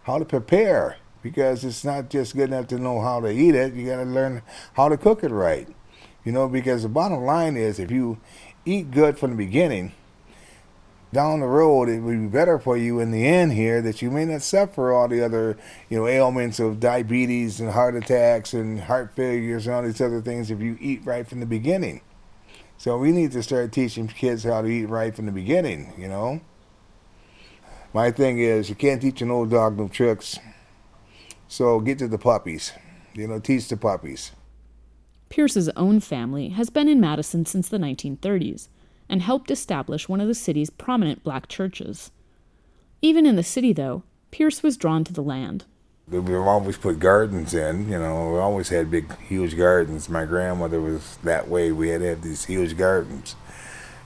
how 0.04 0.18
to 0.18 0.24
prepare, 0.24 0.98
because 1.20 1.64
it's 1.64 1.84
not 1.84 2.08
just 2.08 2.36
good 2.36 2.50
enough 2.50 2.68
to 2.68 2.78
know 2.78 3.00
how 3.00 3.20
to 3.20 3.28
eat 3.28 3.56
it. 3.56 3.74
You 3.74 3.86
got 3.86 3.96
to 3.96 4.04
learn 4.04 4.42
how 4.74 4.88
to 4.88 4.96
cook 4.96 5.24
it 5.24 5.30
right. 5.30 5.68
You 6.24 6.30
know, 6.30 6.48
because 6.48 6.82
the 6.82 6.88
bottom 6.88 7.24
line 7.24 7.56
is, 7.56 7.80
if 7.80 7.90
you 7.90 8.18
eat 8.64 8.92
good 8.92 9.18
from 9.18 9.32
the 9.32 9.36
beginning, 9.36 9.94
down 11.12 11.40
the 11.40 11.46
road 11.46 11.88
it 11.88 12.00
would 12.00 12.20
be 12.20 12.26
better 12.26 12.58
for 12.58 12.76
you 12.76 13.00
in 13.00 13.10
the 13.10 13.26
end 13.26 13.52
here 13.52 13.80
that 13.80 14.02
you 14.02 14.10
may 14.10 14.24
not 14.24 14.42
suffer 14.42 14.92
all 14.92 15.08
the 15.08 15.24
other 15.24 15.56
you 15.88 15.98
know 15.98 16.06
ailments 16.06 16.60
of 16.60 16.80
diabetes 16.80 17.60
and 17.60 17.70
heart 17.70 17.94
attacks 17.94 18.52
and 18.52 18.80
heart 18.80 19.10
failures 19.14 19.66
and 19.66 19.74
all 19.74 19.82
these 19.82 20.00
other 20.00 20.20
things 20.20 20.50
if 20.50 20.60
you 20.60 20.76
eat 20.80 21.04
right 21.04 21.26
from 21.26 21.40
the 21.40 21.46
beginning. 21.46 22.02
So 22.76 22.96
we 22.96 23.10
need 23.10 23.32
to 23.32 23.42
start 23.42 23.72
teaching 23.72 24.06
kids 24.06 24.44
how 24.44 24.62
to 24.62 24.68
eat 24.68 24.86
right 24.86 25.14
from 25.14 25.26
the 25.26 25.32
beginning 25.32 25.94
you 25.96 26.08
know? 26.08 26.40
My 27.94 28.10
thing 28.10 28.38
is 28.38 28.68
you 28.68 28.74
can't 28.74 29.00
teach 29.00 29.22
an 29.22 29.30
old 29.30 29.50
dog 29.50 29.78
no 29.78 29.88
tricks. 29.88 30.38
So 31.48 31.80
get 31.80 31.98
to 32.00 32.08
the 32.08 32.18
puppies 32.18 32.72
you 33.14 33.26
know 33.26 33.40
teach 33.40 33.68
the 33.68 33.78
puppies. 33.78 34.32
Pierce's 35.30 35.68
own 35.70 36.00
family 36.00 36.50
has 36.50 36.68
been 36.68 36.88
in 36.88 37.00
madison 37.00 37.46
since 37.46 37.68
the 37.68 37.78
1930s 37.78 38.68
and 39.08 39.22
helped 39.22 39.50
establish 39.50 40.08
one 40.08 40.20
of 40.20 40.28
the 40.28 40.34
city's 40.34 40.70
prominent 40.70 41.22
black 41.22 41.48
churches. 41.48 42.10
Even 43.00 43.26
in 43.26 43.36
the 43.36 43.42
city, 43.42 43.72
though, 43.72 44.02
Pierce 44.30 44.62
was 44.62 44.76
drawn 44.76 45.04
to 45.04 45.12
the 45.12 45.22
land. 45.22 45.64
We've 46.10 46.30
always 46.30 46.78
put 46.78 46.98
gardens 46.98 47.52
in, 47.52 47.90
you 47.90 47.98
know, 47.98 48.32
we 48.32 48.38
always 48.38 48.70
had 48.70 48.90
big, 48.90 49.14
huge 49.18 49.56
gardens. 49.56 50.08
My 50.08 50.24
grandmother 50.24 50.80
was 50.80 51.18
that 51.22 51.48
way. 51.48 51.70
We 51.70 51.90
had 51.90 52.00
to 52.00 52.08
have 52.08 52.22
these 52.22 52.46
huge 52.46 52.78
gardens. 52.78 53.36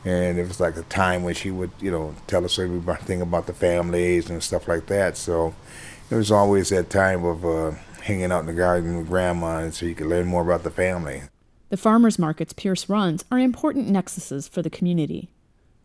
And 0.05 0.37
it 0.37 0.49
was 0.49 0.59
like 0.59 0.77
a 0.77 0.83
time 0.83 1.23
when 1.23 1.35
she 1.35 1.53
would, 1.53 1.71
you 1.81 1.93
know, 1.93 2.15
tell 2.27 2.45
us 2.45 2.59
everything 2.59 3.23
about 3.23 3.47
the 3.47 3.53
families 3.53 4.29
and 4.29 4.43
stuff 4.43 4.67
like 4.67 4.87
that. 4.87 5.17
So 5.17 5.55
it 6.11 6.17
was 6.17 6.33
always 6.33 6.71
that 6.71 6.91
time 6.91 7.25
of 7.25 7.45
uh, 7.45 7.71
hanging 8.03 8.33
out 8.33 8.41
in 8.41 8.47
the 8.47 8.53
garden 8.53 8.99
with 8.99 9.09
grandma 9.09 9.59
and 9.59 9.73
so 9.73 9.87
you 9.87 9.95
could 9.95 10.09
learn 10.09 10.27
more 10.27 10.43
about 10.43 10.65
the 10.65 10.71
family. 10.71 11.23
The 11.73 11.79
farmers 11.79 12.19
markets 12.19 12.53
Pierce 12.53 12.91
runs 12.91 13.25
are 13.31 13.39
important 13.39 13.89
nexuses 13.89 14.47
for 14.47 14.61
the 14.61 14.69
community. 14.69 15.31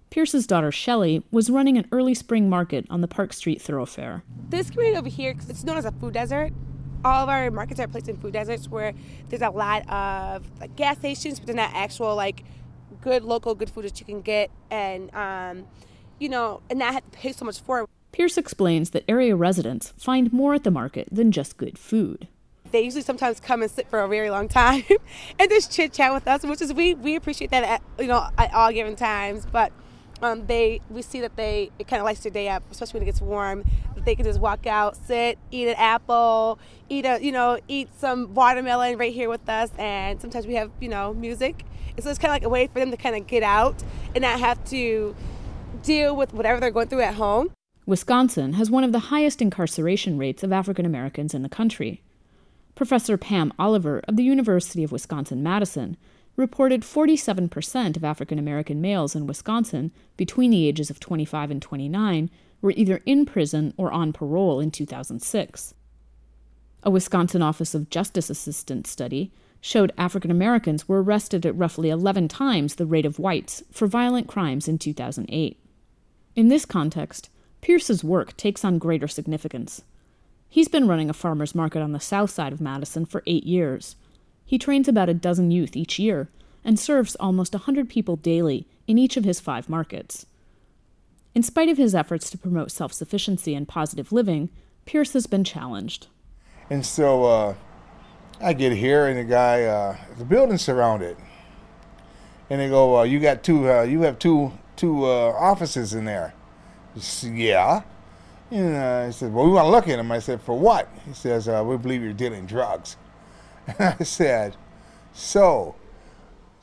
Pierce's 0.10 0.46
daughter 0.46 0.70
Shelley 0.70 1.24
was 1.32 1.50
running 1.50 1.78
an 1.78 1.88
early 1.94 2.14
spring 2.14 2.50
market 2.50 2.86
on 2.90 3.00
the 3.00 3.08
Park 3.08 3.32
Street 3.32 3.62
thoroughfare. 3.62 4.22
This 4.50 4.70
community 4.70 4.98
over 4.98 5.08
here, 5.08 5.34
it's 5.48 5.64
known 5.64 5.78
as 5.78 5.86
a 5.86 5.94
food 5.94 6.14
desert. 6.14 6.52
All 7.06 7.24
of 7.24 7.30
our 7.30 7.50
markets 7.52 7.80
are 7.80 7.88
placed 7.88 8.10
in 8.10 8.18
food 8.18 8.34
deserts 8.34 8.68
where 8.68 8.92
there's 9.30 9.42
a 9.42 9.50
lot 9.50 9.90
of 9.90 10.46
like 10.60 10.76
gas 10.76 10.98
stations, 10.98 11.40
but 11.40 11.48
they're 11.48 11.56
not 11.56 11.72
actual 11.74 12.18
like 12.18 12.44
good 13.00 13.24
local 13.24 13.56
good 13.56 13.70
food 13.70 13.86
that 13.86 13.98
you 14.02 14.06
can 14.06 14.22
get 14.22 14.52
and 14.70 15.16
um, 15.16 15.68
you 16.20 16.28
know, 16.28 16.60
and 16.70 16.80
not 16.80 16.96
have 16.96 17.10
to 17.10 17.18
pay 17.18 17.32
so 17.32 17.46
much 17.46 17.62
for 17.62 17.84
it. 17.84 17.90
Pierce 18.12 18.38
explains 18.38 18.90
that 18.90 19.06
area 19.08 19.38
residents 19.38 19.94
find 19.98 20.34
more 20.34 20.54
at 20.54 20.66
the 20.66 20.72
market 20.72 21.08
than 21.10 21.32
just 21.32 21.56
good 21.56 21.80
food. 21.80 22.28
They 22.72 22.82
usually 22.82 23.04
sometimes 23.04 23.40
come 23.40 23.62
and 23.62 23.72
sit 23.72 23.90
for 23.90 24.00
a 24.00 24.08
very 24.08 24.30
long 24.30 24.48
time 24.48 24.84
and 25.40 25.50
just 25.50 25.72
chit 25.72 25.94
chat 25.94 26.14
with 26.14 26.28
us, 26.28 26.44
which 26.44 26.62
is 26.62 26.74
we 26.74 26.94
we 26.94 27.16
appreciate 27.16 27.52
that 27.52 27.64
at, 27.64 27.82
you 28.00 28.08
know 28.08 28.28
at 28.38 28.54
all 28.54 28.72
given 28.72 28.96
times. 28.96 29.46
But 29.46 29.72
um, 30.22 30.48
they 30.48 30.82
we 30.90 31.02
see 31.02 31.22
that 31.22 31.36
they 31.36 31.72
it 31.80 31.88
kind 31.88 32.00
of 32.00 32.06
lights 32.06 32.22
their 32.22 32.32
day 32.32 32.50
up, 32.50 32.64
especially 32.72 33.00
when 33.00 33.04
it 33.04 33.12
gets 33.12 33.22
warm. 33.22 33.64
They 33.96 34.16
can 34.16 34.26
just 34.26 34.40
walk 34.40 34.66
out, 34.66 34.96
sit, 34.96 35.38
eat 35.52 35.68
an 35.68 35.76
apple, 35.76 36.60
eat 36.90 37.06
a 37.06 37.20
you 37.22 37.32
know 37.32 37.60
eat 37.68 37.90
some 37.98 38.34
watermelon 38.34 38.98
right 38.98 39.14
here 39.14 39.30
with 39.30 39.48
us, 39.50 39.70
and 39.78 40.22
sometimes 40.22 40.48
we 40.48 40.56
have 40.56 40.72
you 40.80 40.90
know 40.90 41.14
music. 41.14 41.64
And 41.96 42.04
so 42.04 42.12
it's 42.12 42.20
kind 42.20 42.30
of 42.30 42.36
like 42.36 42.44
a 42.44 42.50
way 42.50 42.68
for 42.68 42.80
them 42.80 42.92
to 42.92 42.98
kind 42.98 43.16
of 43.16 43.26
get 43.26 43.42
out 43.42 43.84
and 44.14 44.22
not 44.22 44.40
have 44.40 44.64
to 44.66 45.16
deal 45.82 46.16
with 46.16 46.32
whatever 46.32 46.60
they're 46.60 46.72
going 46.72 46.88
through 46.88 47.02
at 47.02 47.16
home. 47.16 47.52
Wisconsin 47.88 48.54
has 48.54 48.70
one 48.70 48.84
of 48.84 48.92
the 48.92 49.00
highest 49.00 49.42
incarceration 49.42 50.18
rates 50.18 50.44
of 50.44 50.52
African 50.52 50.86
Americans 50.86 51.34
in 51.34 51.42
the 51.42 51.50
country. 51.50 52.04
Professor 52.78 53.18
Pam 53.18 53.52
Oliver 53.58 54.04
of 54.08 54.18
the 54.18 54.24
University 54.24 54.84
of 54.84 54.92
Wisconsin 54.92 55.42
Madison 55.42 55.98
reported 56.36 56.84
47% 56.84 57.98
of 57.98 58.04
African 58.04 58.38
American 58.38 58.80
males 58.80 59.16
in 59.16 59.26
Wisconsin 59.26 59.92
between 60.16 60.52
the 60.52 60.68
ages 60.68 60.92
of 60.92 61.00
25 61.00 61.50
and 61.50 61.60
29 61.60 62.30
were 62.62 62.74
either 62.78 63.02
in 63.08 63.26
prison 63.26 63.74
or 63.78 63.92
on 63.92 64.14
parole 64.14 64.60
in 64.60 64.70
2006. 64.70 65.74
A 66.84 66.92
Wisconsin 66.92 67.42
Office 67.42 67.74
of 67.74 67.90
Justice 67.90 68.30
Assistant 68.30 68.86
study 68.86 69.32
showed 69.60 69.92
African 69.98 70.30
Americans 70.30 70.88
were 70.88 71.02
arrested 71.02 71.48
at 71.48 71.58
roughly 71.58 71.90
11 71.90 72.28
times 72.28 72.76
the 72.76 72.86
rate 72.86 73.08
of 73.08 73.18
whites 73.18 73.64
for 73.72 73.88
violent 73.88 74.28
crimes 74.28 74.68
in 74.68 74.78
2008. 74.78 75.60
In 76.36 76.50
this 76.50 76.66
context, 76.66 77.32
Pierce's 77.60 78.04
work 78.04 78.38
takes 78.38 78.64
on 78.64 78.78
greater 78.78 79.08
significance. 79.08 79.82
He's 80.50 80.68
been 80.68 80.88
running 80.88 81.10
a 81.10 81.14
farmer's 81.14 81.54
market 81.54 81.82
on 81.82 81.92
the 81.92 82.00
south 82.00 82.30
side 82.30 82.54
of 82.54 82.62
Madison 82.62 83.06
for 83.06 83.24
eight 83.26 83.44
years. 83.44 83.96
He 84.46 84.58
trains 84.58 84.88
about 84.88 85.10
a 85.10 85.14
dozen 85.14 85.52
youth 85.52 85.76
each 85.76 86.00
year 86.00 86.30
and 86.64 86.80
serves 86.80 87.16
almost 87.16 87.54
a 87.54 87.60
100 87.60 87.90
people 87.90 88.16
daily 88.16 88.66
in 88.88 88.98
each 88.98 89.18
of 89.18 89.24
his 89.24 89.40
five 89.40 89.70
markets. 89.70 90.26
In 91.36 91.44
spite 91.44 91.70
of 91.70 91.78
his 91.78 91.94
efforts 91.94 92.30
to 92.32 92.38
promote 92.38 92.72
self 92.72 92.94
sufficiency 92.94 93.54
and 93.54 93.68
positive 93.68 94.12
living, 94.12 94.50
Pierce 94.86 95.14
has 95.14 95.28
been 95.28 95.44
challenged. 95.44 96.08
And 96.70 96.86
so 96.86 97.26
uh, 97.26 97.56
I 98.42 98.54
get 98.54 98.72
here, 98.74 99.06
and 99.06 99.20
the 99.20 99.24
guy, 99.24 99.64
uh, 99.64 99.98
the 100.18 100.26
building's 100.26 100.62
surrounded, 100.62 101.18
and 102.50 102.60
they 102.60 102.70
go, 102.70 103.00
uh, 103.00 103.04
"You 103.04 103.20
got 103.20 103.44
two, 103.44 103.70
uh, 103.70 103.84
you 103.84 104.02
have 104.02 104.18
two, 104.18 104.52
two 104.76 105.06
uh, 105.06 105.34
offices 105.38 105.94
in 105.94 106.06
there." 106.06 106.34
Yeah. 107.22 107.84
And 108.50 108.76
uh, 108.76 109.06
he 109.08 109.12
said, 109.12 109.34
"Well, 109.34 109.46
we 109.46 109.52
want 109.52 109.66
to 109.66 109.72
look 109.72 109.88
at 109.88 110.00
him. 110.00 110.12
I 110.12 110.20
said, 110.20 110.42
"For 110.42 110.58
what?" 110.58 110.90
He 111.06 111.14
says, 111.14 111.48
uh, 111.48 111.64
"We 111.66 111.78
believe 111.78 112.02
you're 112.02 112.14
dealing 112.14 112.46
drugs." 112.46 112.98
And 113.80 113.96
I 114.00 114.04
said, 114.04 114.56
"So, 115.12 115.76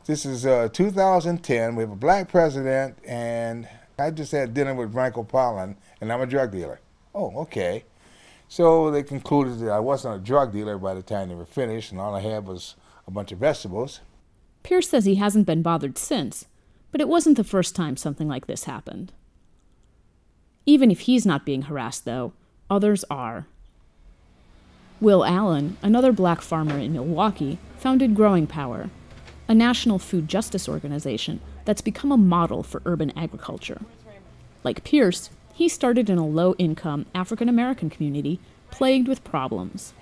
this 0.07 0.25
is 0.25 0.45
2010. 0.73 1.77
We 1.77 1.83
have 1.83 1.91
a 1.91 1.97
black 1.97 2.29
president, 2.29 2.97
and 3.05 3.69
I 3.99 4.11
just 4.11 4.33
had 4.33 4.55
dinner 4.55 4.75
with 4.75 4.95
Michael 4.95 5.25
Pollan, 5.25 5.77
and 6.01 6.11
I'm 6.11 6.23
a 6.23 6.27
drug 6.27 6.53
dealer." 6.53 6.81
Oh, 7.15 7.37
okay. 7.43 7.85
So 8.49 8.91
they 8.91 9.03
concluded 9.03 9.59
that 9.61 9.71
I 9.71 9.81
wasn't 9.81 10.17
a 10.17 10.19
drug 10.19 10.53
dealer 10.53 10.79
by 10.79 10.95
the 10.95 11.03
time 11.03 11.29
they 11.29 11.35
were 11.35 11.45
finished, 11.45 11.93
and 11.93 12.01
all 12.01 12.15
I 12.15 12.21
had 12.21 12.47
was 12.47 12.77
a 13.07 13.11
bunch 13.11 13.33
of 13.33 13.39
vegetables. 13.39 14.01
Pierce 14.63 14.89
says 14.89 15.05
he 15.05 15.17
hasn't 15.17 15.47
been 15.47 15.63
bothered 15.63 15.99
since, 15.99 16.47
but 16.91 17.01
it 17.01 17.09
wasn't 17.09 17.37
the 17.37 17.45
first 17.45 17.77
time 17.77 17.97
something 17.97 18.29
like 18.29 18.47
this 18.47 18.65
happened. 18.65 19.13
Even 20.67 20.91
if 20.91 21.01
he's 21.01 21.27
not 21.27 21.45
being 21.45 21.63
harassed, 21.63 22.05
though, 22.05 22.33
others 22.71 23.05
are. 23.11 23.47
Will 25.01 25.25
Allen, 25.25 25.77
another 25.83 26.13
black 26.13 26.41
farmer 26.41 26.79
in 26.79 26.93
Milwaukee, 26.93 27.59
founded 27.79 28.15
Growing 28.15 28.47
Power, 28.47 28.89
a 29.47 29.55
national 29.55 29.99
food 29.99 30.29
justice 30.29 30.69
organization 30.69 31.41
that's 31.65 31.83
become 31.83 32.11
a 32.11 32.17
model 32.17 32.63
for 32.63 32.81
urban 32.87 33.13
agriculture. 33.17 33.81
Like 34.63 34.85
Pierce, 34.85 35.29
he 35.53 35.69
started 35.69 36.09
in 36.09 36.19
a 36.19 36.27
low 36.27 36.55
income 36.55 37.07
African 37.15 37.49
American 37.49 37.91
community 37.91 38.41
plagued 38.71 39.07
with 39.07 39.23
problems. 39.25 39.93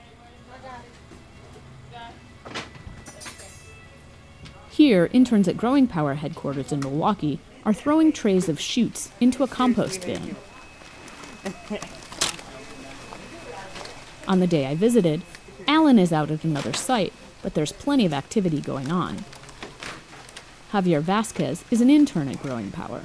Here, 4.70 5.10
interns 5.12 5.48
at 5.48 5.56
Growing 5.58 5.86
Power 5.86 6.14
headquarters 6.14 6.72
in 6.72 6.80
Milwaukee 6.80 7.40
are 7.64 7.74
throwing 7.74 8.12
trays 8.12 8.48
of 8.48 8.58
shoots 8.58 9.10
into 9.20 9.42
a 9.42 9.48
compost 9.48 10.06
bin. 10.06 10.36
On 14.28 14.40
the 14.40 14.46
day 14.46 14.66
I 14.66 14.74
visited, 14.74 15.22
Allen 15.66 15.98
is 15.98 16.12
out 16.12 16.30
at 16.30 16.44
another 16.44 16.72
site, 16.72 17.12
but 17.42 17.54
there's 17.54 17.72
plenty 17.72 18.06
of 18.06 18.12
activity 18.12 18.60
going 18.60 18.90
on. 18.90 19.24
Javier 20.72 21.02
Vasquez 21.02 21.64
is 21.70 21.80
an 21.80 21.90
intern 21.90 22.28
at 22.28 22.42
Growing 22.42 22.70
Power. 22.70 23.02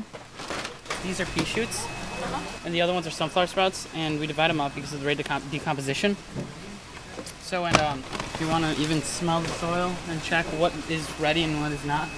These 1.03 1.19
are 1.19 1.25
pea 1.25 1.45
shoots 1.45 1.87
and 2.65 2.73
the 2.73 2.81
other 2.81 2.93
ones 2.93 3.07
are 3.07 3.11
sunflower 3.11 3.47
sprouts, 3.47 3.87
and 3.93 4.19
we 4.19 4.27
divide 4.27 4.49
them 4.49 4.59
up 4.59 4.75
because 4.75 4.93
of 4.93 4.99
the 4.99 5.05
rate 5.05 5.19
of 5.19 5.51
decomposition. 5.51 6.17
So, 7.41 7.65
and 7.65 7.77
um, 7.77 7.99
if 7.99 8.37
you 8.41 8.47
want 8.47 8.65
to 8.65 8.81
even 8.81 9.01
smell 9.01 9.41
the 9.41 9.47
soil 9.47 9.95
and 10.09 10.21
check 10.21 10.45
what 10.47 10.73
is 10.89 11.09
ready 11.19 11.43
and 11.43 11.61
what 11.61 11.71
is 11.71 11.85
not, 11.85 12.09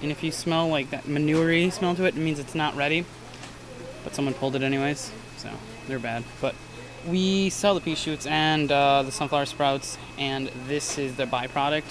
and 0.00 0.10
if 0.10 0.22
you 0.22 0.32
smell 0.32 0.68
like 0.68 0.90
that 0.90 1.06
manure 1.06 1.70
smell 1.70 1.94
to 1.94 2.04
it, 2.04 2.16
it 2.16 2.20
means 2.20 2.38
it's 2.38 2.54
not 2.54 2.74
ready. 2.74 3.04
But 4.02 4.14
someone 4.14 4.34
pulled 4.34 4.56
it 4.56 4.62
anyways, 4.62 5.10
so 5.46 5.58
they're 5.88 5.98
bad. 5.98 6.24
But 6.40 6.54
we 7.06 7.50
sell 7.50 7.74
the 7.74 7.80
pea 7.80 7.94
shoots 7.94 8.26
and 8.26 8.70
uh, 8.70 9.02
the 9.02 9.12
sunflower 9.12 9.46
sprouts, 9.46 9.98
and 10.18 10.48
this 10.66 10.98
is 10.98 11.16
the 11.16 11.26
byproduct. 11.26 11.84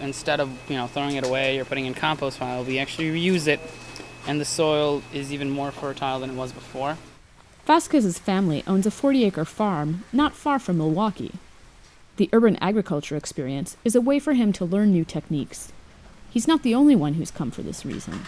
Instead 0.00 0.40
of 0.40 0.50
you 0.68 0.76
know 0.76 0.86
throwing 0.86 1.16
it 1.16 1.26
away 1.26 1.58
or 1.58 1.64
putting 1.64 1.86
in 1.86 1.94
compost 1.94 2.38
pile, 2.38 2.64
we 2.64 2.78
actually 2.78 3.10
reuse 3.10 3.46
it 3.46 3.60
and 4.26 4.40
the 4.40 4.44
soil 4.44 5.02
is 5.12 5.32
even 5.32 5.50
more 5.50 5.70
fertile 5.70 6.20
than 6.20 6.30
it 6.30 6.36
was 6.36 6.52
before. 6.52 6.98
Vasquez's 7.66 8.18
family 8.18 8.62
owns 8.66 8.86
a 8.86 8.90
40 8.90 9.24
acre 9.24 9.44
farm 9.44 10.04
not 10.12 10.34
far 10.34 10.58
from 10.58 10.78
Milwaukee. 10.78 11.34
The 12.16 12.28
urban 12.32 12.56
agriculture 12.56 13.16
experience 13.16 13.76
is 13.84 13.94
a 13.94 14.00
way 14.00 14.18
for 14.18 14.34
him 14.34 14.52
to 14.54 14.64
learn 14.64 14.92
new 14.92 15.04
techniques. 15.04 15.72
He's 16.30 16.48
not 16.48 16.62
the 16.62 16.74
only 16.74 16.94
one 16.94 17.14
who's 17.14 17.30
come 17.30 17.50
for 17.50 17.62
this 17.62 17.84
reason. 17.84 18.20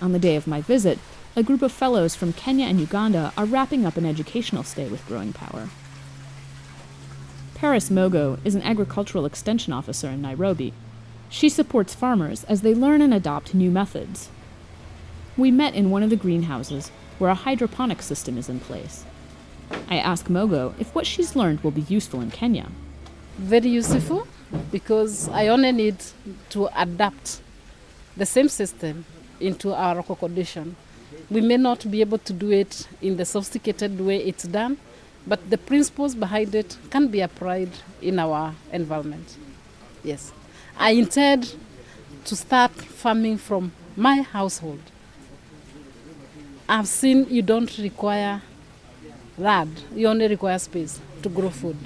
On 0.00 0.12
the 0.12 0.18
day 0.18 0.36
of 0.36 0.46
my 0.46 0.60
visit, 0.60 0.98
a 1.38 1.42
group 1.42 1.60
of 1.60 1.70
fellows 1.70 2.16
from 2.16 2.32
Kenya 2.32 2.64
and 2.64 2.80
Uganda 2.80 3.30
are 3.36 3.44
wrapping 3.44 3.84
up 3.84 3.98
an 3.98 4.06
educational 4.06 4.62
stay 4.62 4.88
with 4.88 5.06
Growing 5.06 5.34
Power. 5.34 5.68
Paris 7.54 7.90
Mogo 7.90 8.38
is 8.42 8.54
an 8.54 8.62
agricultural 8.62 9.26
extension 9.26 9.70
officer 9.70 10.08
in 10.08 10.22
Nairobi. 10.22 10.72
She 11.28 11.50
supports 11.50 11.94
farmers 11.94 12.44
as 12.44 12.62
they 12.62 12.74
learn 12.74 13.02
and 13.02 13.12
adopt 13.12 13.54
new 13.54 13.70
methods. 13.70 14.30
We 15.36 15.50
met 15.50 15.74
in 15.74 15.90
one 15.90 16.02
of 16.02 16.08
the 16.08 16.16
greenhouses 16.16 16.90
where 17.18 17.30
a 17.30 17.34
hydroponic 17.34 18.00
system 18.00 18.38
is 18.38 18.48
in 18.48 18.60
place. 18.60 19.04
I 19.90 19.98
ask 19.98 20.28
Mogo 20.28 20.72
if 20.78 20.94
what 20.94 21.06
she's 21.06 21.36
learned 21.36 21.60
will 21.60 21.70
be 21.70 21.82
useful 21.82 22.22
in 22.22 22.30
Kenya. 22.30 22.68
Very 23.36 23.68
useful 23.68 24.26
because 24.72 25.28
I 25.28 25.48
only 25.48 25.72
need 25.72 25.96
to 26.50 26.70
adapt 26.74 27.42
the 28.16 28.24
same 28.24 28.48
system 28.48 29.04
into 29.38 29.74
our 29.74 29.96
local 29.96 30.16
condition. 30.16 30.76
We 31.30 31.40
may 31.40 31.56
not 31.56 31.90
be 31.90 32.00
able 32.00 32.18
to 32.18 32.32
do 32.32 32.50
it 32.50 32.88
in 33.02 33.16
the 33.16 33.24
sophisticated 33.24 34.00
way 34.00 34.18
it's 34.18 34.44
done, 34.44 34.78
but 35.26 35.50
the 35.50 35.58
principles 35.58 36.14
behind 36.14 36.54
it 36.54 36.76
can 36.90 37.08
be 37.08 37.20
applied 37.20 37.70
in 38.00 38.18
our 38.18 38.54
environment. 38.72 39.36
Yes. 40.04 40.32
I 40.78 40.90
intend 40.92 41.54
to 42.26 42.36
start 42.36 42.70
farming 42.72 43.38
from 43.38 43.72
my 43.96 44.22
household 44.22 44.80
I've 46.68 46.88
seen 46.88 47.26
you 47.30 47.42
don't 47.42 47.78
require 47.78 48.42
land, 49.38 49.84
you 49.94 50.08
only 50.08 50.26
require 50.26 50.58
space 50.58 50.98
to 51.22 51.28
grow 51.28 51.48
food. 51.48 51.76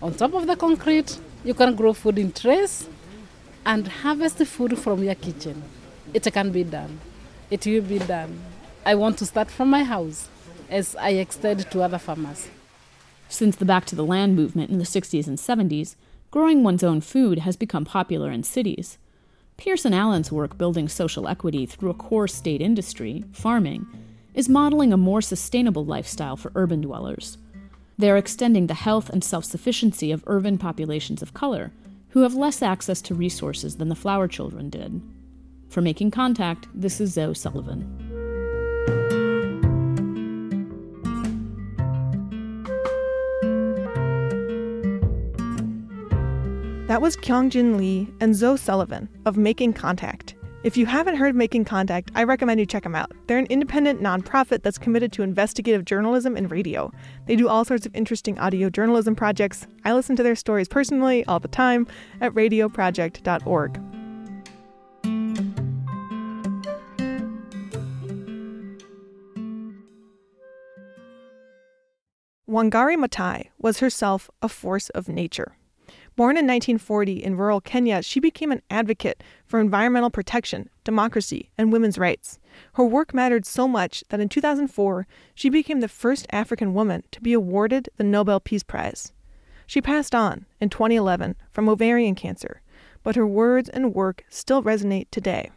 On 0.00 0.14
top 0.14 0.32
of 0.34 0.46
the 0.46 0.54
concrete, 0.54 1.18
you 1.44 1.54
can 1.54 1.74
grow 1.74 1.92
food 1.92 2.16
in 2.18 2.30
trays 2.30 2.88
and 3.66 3.88
harvest 3.88 4.38
the 4.38 4.46
food 4.46 4.78
from 4.78 5.02
your 5.02 5.16
kitchen. 5.16 5.60
It 6.14 6.32
can 6.32 6.52
be 6.52 6.62
done. 6.62 7.00
It 7.50 7.66
will 7.66 7.82
be 7.82 7.98
done. 7.98 8.38
I 8.86 8.94
want 8.94 9.18
to 9.18 9.26
start 9.26 9.50
from 9.50 9.70
my 9.70 9.82
house 9.82 10.28
as 10.68 10.94
I 10.94 11.10
extend 11.10 11.68
to 11.70 11.82
other 11.82 11.98
farmers. 11.98 12.48
Since 13.28 13.56
the 13.56 13.64
Back 13.64 13.86
to 13.86 13.96
the 13.96 14.04
Land 14.04 14.36
movement 14.36 14.70
in 14.70 14.78
the 14.78 14.84
60s 14.84 15.26
and 15.26 15.36
70s, 15.36 15.96
growing 16.30 16.62
one's 16.62 16.84
own 16.84 17.00
food 17.00 17.40
has 17.40 17.56
become 17.56 17.84
popular 17.84 18.30
in 18.30 18.44
cities. 18.44 18.98
Pierce 19.56 19.84
and 19.84 19.94
Allen's 19.94 20.30
work 20.30 20.56
building 20.56 20.88
social 20.88 21.26
equity 21.26 21.66
through 21.66 21.90
a 21.90 21.94
core 21.94 22.28
state 22.28 22.60
industry, 22.60 23.24
farming, 23.32 23.84
is 24.32 24.48
modeling 24.48 24.92
a 24.92 24.96
more 24.96 25.20
sustainable 25.20 25.84
lifestyle 25.84 26.36
for 26.36 26.52
urban 26.54 26.80
dwellers. 26.80 27.36
They 27.98 28.10
are 28.10 28.16
extending 28.16 28.68
the 28.68 28.74
health 28.74 29.10
and 29.10 29.24
self 29.24 29.44
sufficiency 29.44 30.12
of 30.12 30.24
urban 30.28 30.56
populations 30.56 31.20
of 31.20 31.34
color, 31.34 31.72
who 32.10 32.22
have 32.22 32.34
less 32.34 32.62
access 32.62 33.02
to 33.02 33.14
resources 33.14 33.76
than 33.76 33.88
the 33.88 33.96
flower 33.96 34.28
children 34.28 34.70
did. 34.70 35.02
For 35.70 35.80
Making 35.80 36.10
Contact, 36.10 36.66
this 36.74 37.00
is 37.00 37.12
Zoe 37.12 37.32
Sullivan. 37.32 37.86
That 46.88 47.00
was 47.00 47.16
Kyungjin 47.16 47.76
Lee 47.76 48.12
and 48.18 48.34
Zoe 48.34 48.56
Sullivan 48.56 49.08
of 49.24 49.36
Making 49.36 49.72
Contact. 49.72 50.34
If 50.64 50.76
you 50.76 50.86
haven't 50.86 51.14
heard 51.14 51.36
Making 51.36 51.64
Contact, 51.64 52.10
I 52.16 52.24
recommend 52.24 52.58
you 52.58 52.66
check 52.66 52.82
them 52.82 52.96
out. 52.96 53.12
They're 53.28 53.38
an 53.38 53.46
independent 53.46 54.02
nonprofit 54.02 54.64
that's 54.64 54.76
committed 54.76 55.12
to 55.12 55.22
investigative 55.22 55.84
journalism 55.84 56.36
and 56.36 56.50
radio. 56.50 56.92
They 57.26 57.36
do 57.36 57.48
all 57.48 57.64
sorts 57.64 57.86
of 57.86 57.94
interesting 57.94 58.40
audio 58.40 58.70
journalism 58.70 59.14
projects. 59.14 59.68
I 59.84 59.92
listen 59.92 60.16
to 60.16 60.24
their 60.24 60.34
stories 60.34 60.66
personally 60.66 61.24
all 61.26 61.38
the 61.38 61.46
time 61.46 61.86
at 62.20 62.34
radioproject.org. 62.34 63.89
Wangari 72.50 72.96
Maathai 72.96 73.48
was 73.60 73.78
herself 73.78 74.28
a 74.42 74.48
force 74.48 74.88
of 74.88 75.08
nature. 75.08 75.56
Born 76.16 76.36
in 76.36 76.48
1940 76.48 77.22
in 77.22 77.36
rural 77.36 77.60
Kenya, 77.60 78.02
she 78.02 78.18
became 78.18 78.50
an 78.50 78.60
advocate 78.68 79.22
for 79.46 79.60
environmental 79.60 80.10
protection, 80.10 80.68
democracy, 80.82 81.52
and 81.56 81.72
women's 81.72 81.96
rights. 81.96 82.40
Her 82.72 82.82
work 82.82 83.14
mattered 83.14 83.46
so 83.46 83.68
much 83.68 84.02
that 84.08 84.18
in 84.18 84.28
2004, 84.28 85.06
she 85.32 85.48
became 85.48 85.78
the 85.78 85.86
first 85.86 86.26
African 86.32 86.74
woman 86.74 87.04
to 87.12 87.20
be 87.20 87.32
awarded 87.32 87.88
the 87.98 88.02
Nobel 88.02 88.40
Peace 88.40 88.64
Prize. 88.64 89.12
She 89.68 89.80
passed 89.80 90.12
on 90.12 90.46
in 90.60 90.70
2011 90.70 91.36
from 91.52 91.68
ovarian 91.68 92.16
cancer, 92.16 92.62
but 93.04 93.14
her 93.14 93.28
words 93.28 93.68
and 93.68 93.94
work 93.94 94.24
still 94.28 94.60
resonate 94.60 95.06
today. 95.12 95.52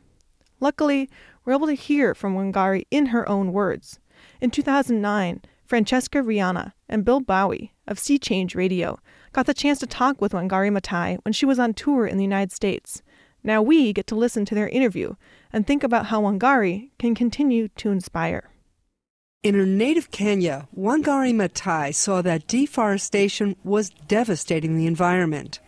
Luckily, 0.60 1.10
we're 1.43 1.53
able 1.53 1.65
to 1.65 1.73
hear 1.73 2.13
from 2.13 2.36
Wangari 2.36 2.86
in 2.91 3.08
her 3.08 3.27
own 3.27 3.51
words. 3.51 3.99
In 4.39 4.51
2009, 4.51 5.41
Francesca 5.73 6.21
Rheannon 6.21 6.71
and 6.88 7.03
Bill 7.03 7.19
Baue 7.19 7.71
of 7.88 7.97
Sea 7.97 8.19
Change 8.19 8.53
Radio 8.53 8.99
got 9.31 9.47
the 9.47 9.55
chance 9.55 9.79
to 9.79 9.88
talk 9.88 10.21
with 10.21 10.33
Wangari 10.33 10.69
Maathai 10.69 11.17
when 11.25 11.33
she 11.33 11.47
was 11.47 11.57
on 11.57 11.73
tour 11.73 12.05
in 12.05 12.17
the 12.17 12.23
United 12.23 12.51
States. 12.51 13.01
Now 13.43 13.63
we 13.63 13.91
get 13.91 14.05
to 14.05 14.15
listen 14.15 14.45
to 14.45 14.53
their 14.53 14.69
interview 14.69 15.15
and 15.51 15.65
think 15.65 15.83
about 15.83 16.05
how 16.05 16.21
Wangari 16.21 16.91
can 16.99 17.15
continue 17.15 17.69
to 17.69 17.89
inspire. 17.89 18.51
In 19.41 19.55
her 19.55 19.65
native 19.65 20.12
Kenya, 20.12 20.67
Wangari 20.77 21.33
Maathai 21.33 21.91
saw 21.95 22.21
that 22.21 22.45
deforestation 22.45 23.55
was 23.63 23.89
devastating 23.89 24.77
the 24.77 24.86
environment. 24.86 25.59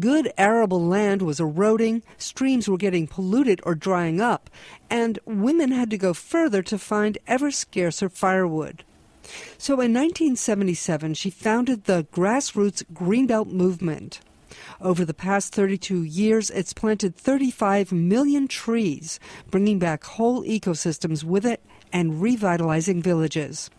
Good 0.00 0.32
arable 0.36 0.84
land 0.84 1.22
was 1.22 1.38
eroding, 1.38 2.02
streams 2.16 2.68
were 2.68 2.76
getting 2.76 3.06
polluted 3.06 3.60
or 3.62 3.76
drying 3.76 4.20
up, 4.20 4.50
and 4.90 5.20
women 5.24 5.70
had 5.70 5.90
to 5.90 5.96
go 5.96 6.12
further 6.12 6.60
to 6.64 6.76
find 6.76 7.18
ever 7.28 7.52
scarcer 7.52 8.08
firewood. 8.08 8.82
So 9.56 9.74
in 9.74 9.92
1977, 9.92 11.14
she 11.14 11.30
founded 11.30 11.84
the 11.84 12.06
grassroots 12.12 12.82
Greenbelt 12.92 13.46
movement. 13.46 14.20
Over 14.80 15.04
the 15.04 15.14
past 15.14 15.54
32 15.54 16.02
years, 16.02 16.50
it's 16.50 16.72
planted 16.72 17.16
35 17.16 17.92
million 17.92 18.48
trees, 18.48 19.20
bringing 19.50 19.78
back 19.78 20.04
whole 20.04 20.42
ecosystems 20.44 21.24
with 21.24 21.44
it 21.44 21.62
and 21.92 22.22
revitalizing 22.22 23.02
villages. 23.02 23.70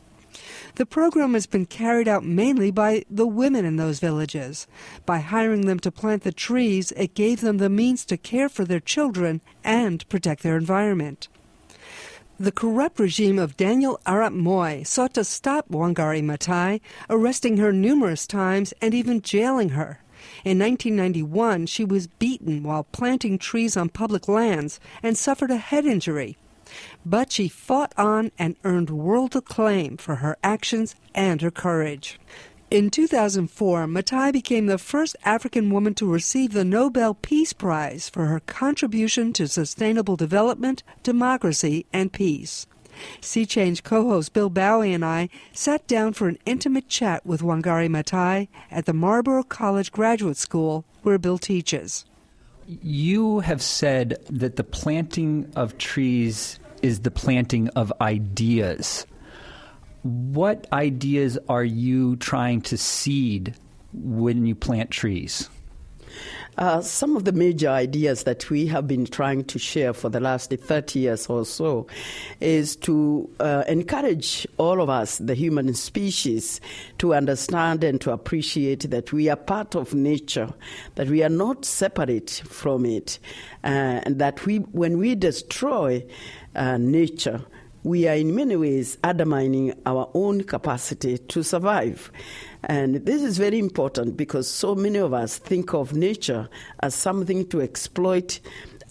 The 0.76 0.86
program 0.86 1.34
has 1.34 1.48
been 1.48 1.66
carried 1.66 2.08
out 2.08 2.24
mainly 2.24 2.72
by 2.72 3.04
the 3.10 3.28
women 3.28 3.66
in 3.66 3.78
those 3.78 4.00
villages. 4.00 4.68
By 5.06 5.20
hiring 5.20 5.66
them 5.66 5.80
to 5.80 5.92
plant 5.92 6.24
the 6.24 6.32
trees, 6.32 6.92
it 6.94 7.16
gave 7.16 7.42
them 7.42 7.58
the 7.58 7.70
means 7.70 8.06
to 8.06 8.18
care 8.18 8.50
for 8.50 8.64
their 8.64 8.80
children 8.80 9.42
and 9.64 10.08
protect 10.10 10.44
their 10.44 10.58
environment. 10.58 11.28
The 12.42 12.54
corrupt 12.54 13.02
regime 13.02 13.38
of 13.38 13.58
Daniel 13.58 14.00
Arap 14.06 14.34
Moi 14.34 14.84
sought 14.84 15.16
to 15.16 15.26
stop 15.26 15.68
Wangari 15.68 16.24
Maathai, 16.24 16.80
arresting 17.10 17.58
her 17.58 17.74
numerous 17.74 18.26
times 18.26 18.74
and 18.82 18.94
even 18.94 19.22
jailing 19.22 19.70
her. 19.72 20.00
In 20.46 20.58
1991, 20.58 21.66
she 21.66 21.84
was 21.84 22.08
beaten 22.08 22.64
while 22.64 22.86
planting 22.94 23.40
trees 23.40 23.76
on 23.76 23.90
public 23.90 24.30
lands 24.30 24.80
and 25.04 25.18
suffered 25.18 25.52
a 25.52 25.58
head 25.58 25.86
injury. 25.86 26.38
But 27.06 27.34
she 27.34 27.50
fought 27.50 27.94
on 27.98 28.32
and 28.40 28.56
earned 28.64 28.90
world 28.90 29.36
acclaim 29.36 29.98
for 29.98 30.16
her 30.16 30.38
actions 30.42 30.96
and 31.14 31.42
her 31.42 31.52
courage. 31.52 32.22
In 32.72 32.92
2004, 32.92 33.88
Maathai 33.88 34.32
became 34.32 34.68
the 34.68 34.78
first 34.78 35.16
African 35.26 35.72
woman 35.72 35.96
to 35.96 36.06
receive 36.06 36.54
the 36.54 36.64
Nobel 36.64 37.16
Peace 37.16 37.52
Prize 37.52 38.10
for 38.10 38.28
her 38.28 38.42
contribution 38.42 39.34
to 39.34 39.48
sustainable 39.48 40.16
development, 40.16 40.84
democracy, 41.02 41.88
and 41.92 42.14
peace. 42.14 42.68
Sea 43.22 43.48
Change 43.48 43.82
co 43.82 44.10
host 44.10 44.34
Bill 44.34 44.52
Baue 44.52 44.94
and 44.94 45.04
I 45.04 45.30
sat 45.52 45.88
down 45.88 46.14
for 46.14 46.28
an 46.28 46.38
intimate 46.46 46.88
chat 46.88 47.26
with 47.26 47.42
Wangari 47.42 47.90
Maathai 47.90 48.50
at 48.70 48.86
the 48.86 48.94
Marlboro 48.94 49.42
College 49.42 49.92
Graduate 49.92 50.38
School, 50.38 50.86
where 51.02 51.18
Bill 51.18 51.40
teaches. 51.40 52.06
You 52.68 53.40
have 53.40 53.64
said 53.64 54.24
that 54.30 54.58
the 54.58 54.64
planting 54.64 55.52
of 55.56 55.80
trees 55.80 56.60
is 56.84 57.00
the 57.00 57.10
planting 57.10 57.70
of 57.70 57.92
ideas. 58.00 59.08
What 60.04 60.68
ideas 60.72 61.38
are 61.50 61.64
you 61.64 62.16
trying 62.18 62.62
to 62.64 62.78
seed 62.78 63.56
when 63.94 64.46
you 64.46 64.56
plant 64.56 64.92
trees? 64.92 65.50
Uh, 66.58 66.82
some 66.82 67.16
of 67.16 67.24
the 67.24 67.32
major 67.32 67.70
ideas 67.70 68.24
that 68.24 68.50
we 68.50 68.68
have 68.68 68.86
been 68.86 69.06
trying 69.06 69.46
to 69.46 69.58
share 69.58 69.94
for 69.94 70.10
the 70.10 70.20
last 70.20 70.52
30 70.52 71.00
years 71.00 71.28
or 71.28 71.46
so 71.46 71.88
is 72.42 72.76
to 72.76 73.30
uh, 73.40 73.64
encourage 73.68 74.46
all 74.58 74.82
of 74.82 74.90
us, 74.90 75.20
the 75.20 75.36
human 75.36 75.74
species, 75.74 76.60
to 76.98 77.14
understand 77.14 77.82
and 77.82 78.02
to 78.02 78.12
appreciate 78.12 78.90
that 78.90 79.14
we 79.14 79.30
are 79.30 79.38
part 79.38 79.74
of 79.74 79.94
nature, 79.94 80.50
that 80.96 81.08
we 81.08 81.24
are 81.24 81.30
not 81.30 81.64
separate 81.64 82.42
from 82.46 82.86
it, 82.86 83.20
uh, 83.64 84.04
and 84.04 84.20
that 84.20 84.46
we, 84.46 84.58
when 84.58 84.98
we 84.98 85.16
destroy 85.16 86.06
uh, 86.56 86.78
nature, 86.78 87.42
we 87.84 88.08
are 88.08 88.16
in 88.16 88.36
many 88.36 88.56
ways 88.56 88.98
undermining 89.04 89.74
our 89.86 90.10
own 90.14 90.44
capacity 90.44 91.18
to 91.18 91.44
survive. 91.44 92.12
And 92.64 92.96
this 93.06 93.22
is 93.22 93.38
very 93.38 93.58
important 93.58 94.18
because 94.18 94.50
so 94.50 94.76
many 94.76 95.00
of 95.00 95.14
us 95.14 95.38
think 95.38 95.74
of 95.74 95.94
nature 95.94 96.50
as 96.82 96.94
something 96.94 97.48
to 97.50 97.62
exploit 97.62 98.40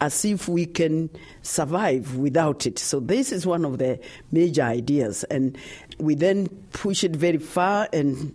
as 0.00 0.24
if 0.24 0.48
we 0.48 0.64
can 0.64 1.10
survive 1.42 2.16
without 2.16 2.66
it. 2.66 2.78
So, 2.78 3.00
this 3.00 3.32
is 3.32 3.46
one 3.46 3.64
of 3.64 3.78
the 3.78 3.98
major 4.30 4.62
ideas. 4.62 5.24
And 5.24 5.58
we 5.98 6.14
then 6.14 6.46
push 6.72 7.02
it 7.02 7.16
very 7.16 7.38
far 7.38 7.88
and 7.92 8.32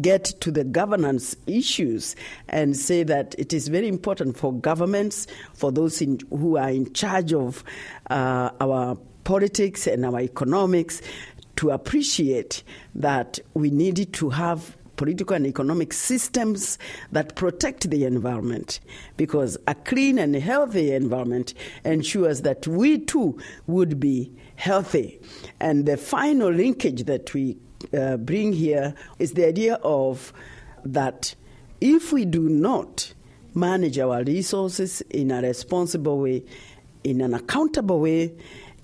get 0.00 0.24
to 0.40 0.50
the 0.50 0.64
governance 0.64 1.36
issues 1.46 2.16
and 2.48 2.76
say 2.76 3.02
that 3.02 3.34
it 3.38 3.52
is 3.52 3.68
very 3.68 3.88
important 3.88 4.36
for 4.36 4.52
governments, 4.52 5.26
for 5.54 5.72
those 5.72 6.00
in, 6.00 6.18
who 6.30 6.56
are 6.56 6.70
in 6.70 6.92
charge 6.92 7.32
of 7.32 7.64
uh, 8.10 8.50
our 8.60 8.96
politics 9.28 9.86
and 9.86 10.06
our 10.06 10.20
economics, 10.20 11.02
to 11.54 11.68
appreciate 11.68 12.62
that 12.94 13.38
we 13.52 13.70
needed 13.70 14.10
to 14.14 14.30
have 14.30 14.74
political 14.96 15.36
and 15.36 15.46
economic 15.46 15.92
systems 15.92 16.78
that 17.12 17.36
protect 17.36 17.90
the 17.90 18.06
environment 18.06 18.80
because 19.18 19.58
a 19.66 19.74
clean 19.74 20.18
and 20.18 20.34
healthy 20.34 20.94
environment 20.94 21.52
ensures 21.84 22.40
that 22.40 22.66
we 22.66 22.98
too 22.98 23.38
would 23.66 24.00
be 24.00 24.32
healthy. 24.56 25.20
And 25.60 25.84
the 25.84 25.98
final 25.98 26.50
linkage 26.50 27.04
that 27.04 27.34
we 27.34 27.58
uh, 27.92 28.16
bring 28.16 28.54
here 28.54 28.94
is 29.18 29.34
the 29.34 29.46
idea 29.46 29.74
of 29.82 30.32
that 30.86 31.34
if 31.82 32.14
we 32.14 32.24
do 32.24 32.48
not 32.48 33.12
manage 33.54 33.98
our 33.98 34.24
resources 34.24 35.02
in 35.10 35.30
a 35.30 35.42
responsible 35.42 36.18
way, 36.18 36.44
in 37.04 37.20
an 37.20 37.34
accountable 37.34 38.00
way, 38.00 38.32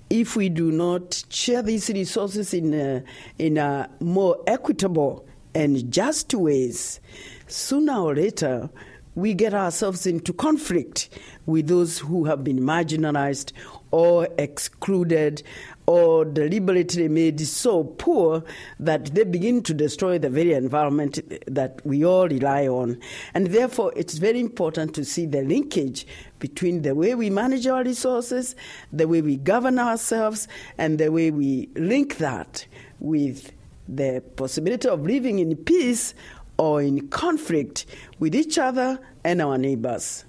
if 0.09 0.35
we 0.35 0.49
do 0.49 0.71
not 0.71 1.23
share 1.29 1.61
these 1.61 1.89
resources 1.89 2.53
in 2.53 2.73
a, 2.73 3.03
in 3.39 3.57
a 3.57 3.89
more 3.99 4.37
equitable 4.47 5.25
and 5.53 5.91
just 5.91 6.33
ways, 6.33 6.99
sooner 7.47 7.97
or 7.97 8.15
later, 8.15 8.69
we 9.15 9.33
get 9.33 9.53
ourselves 9.53 10.05
into 10.05 10.33
conflict 10.33 11.09
with 11.45 11.67
those 11.67 11.99
who 11.99 12.25
have 12.25 12.43
been 12.43 12.59
marginalized 12.59 13.53
or 13.91 14.27
excluded 14.37 15.41
or 15.87 16.25
deliberately 16.25 17.07
made 17.07 17.39
so 17.41 17.83
poor 17.83 18.43
that 18.79 19.13
they 19.13 19.23
begin 19.23 19.61
to 19.63 19.73
destroy 19.73 20.17
the 20.17 20.29
very 20.29 20.53
environment 20.53 21.19
that 21.45 21.79
we 21.85 22.03
all 22.03 22.27
rely 22.27 22.67
on. 22.67 22.99
And 23.33 23.47
therefore, 23.47 23.93
it's 23.95 24.17
very 24.17 24.39
important 24.39 24.95
to 24.95 25.05
see 25.05 25.25
the 25.25 25.43
linkage 25.43 26.07
between 26.39 26.81
the 26.81 26.95
way 26.95 27.13
we 27.15 27.29
manage 27.29 27.67
our 27.67 27.83
resources, 27.83 28.55
the 28.91 29.07
way 29.07 29.21
we 29.21 29.37
govern 29.37 29.77
ourselves, 29.77 30.47
and 30.77 30.97
the 30.97 31.11
way 31.11 31.31
we 31.31 31.69
link 31.75 32.17
that 32.17 32.65
with 32.99 33.51
the 33.87 34.23
possibility 34.35 34.87
of 34.87 35.05
living 35.05 35.39
in 35.39 35.55
peace 35.55 36.15
or 36.57 36.81
in 36.81 37.07
conflict 37.09 37.85
with 38.19 38.33
each 38.33 38.57
other 38.57 38.99
and 39.23 39.41
our 39.41 39.57
neighbors. 39.57 40.25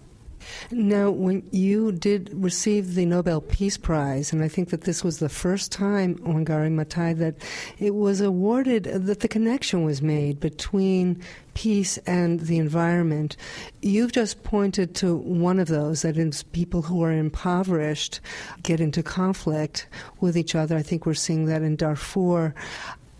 Now, 0.70 1.10
when 1.10 1.46
you 1.52 1.92
did 1.92 2.30
receive 2.32 2.94
the 2.94 3.06
Nobel 3.06 3.40
Peace 3.40 3.76
Prize, 3.76 4.32
and 4.32 4.42
I 4.42 4.48
think 4.48 4.70
that 4.70 4.82
this 4.82 5.04
was 5.04 5.18
the 5.18 5.28
first 5.28 5.72
time, 5.72 6.16
Wangari 6.18 6.70
Maathai, 6.70 7.16
that 7.18 7.36
it 7.78 7.94
was 7.94 8.20
awarded, 8.20 8.84
that 8.84 9.20
the 9.20 9.28
connection 9.28 9.84
was 9.84 10.02
made 10.02 10.40
between 10.40 11.22
peace 11.54 11.96
and 12.06 12.40
the 12.40 12.58
environment. 12.58 13.36
You've 13.80 14.12
just 14.12 14.42
pointed 14.42 14.94
to 14.96 15.16
one 15.16 15.58
of 15.58 15.68
those, 15.68 16.02
that 16.02 16.18
is 16.18 16.42
people 16.42 16.82
who 16.82 17.02
are 17.02 17.12
impoverished 17.12 18.20
get 18.62 18.80
into 18.80 19.02
conflict 19.02 19.86
with 20.20 20.36
each 20.36 20.54
other. 20.54 20.76
I 20.76 20.82
think 20.82 21.06
we're 21.06 21.14
seeing 21.14 21.46
that 21.46 21.62
in 21.62 21.76
Darfur. 21.76 22.54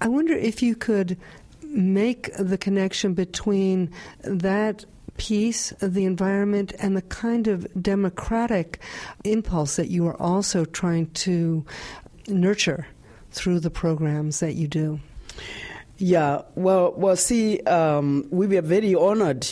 I 0.00 0.08
wonder 0.08 0.34
if 0.34 0.62
you 0.62 0.76
could 0.76 1.16
make 1.62 2.30
the 2.38 2.58
connection 2.58 3.14
between 3.14 3.90
that 4.22 4.84
peace, 5.16 5.72
the 5.80 6.04
environment, 6.04 6.72
and 6.78 6.96
the 6.96 7.02
kind 7.02 7.48
of 7.48 7.66
democratic 7.80 8.80
impulse 9.24 9.76
that 9.76 9.88
you 9.88 10.06
are 10.06 10.20
also 10.20 10.64
trying 10.64 11.10
to 11.10 11.64
nurture 12.28 12.86
through 13.30 13.60
the 13.60 13.70
programs 13.70 14.40
that 14.40 14.54
you 14.54 14.66
do? 14.66 14.98
Yeah, 15.98 16.42
well, 16.56 16.92
well, 16.96 17.16
see, 17.16 17.60
um, 17.60 18.26
we 18.30 18.46
were 18.46 18.60
very 18.60 18.94
honored 18.94 19.46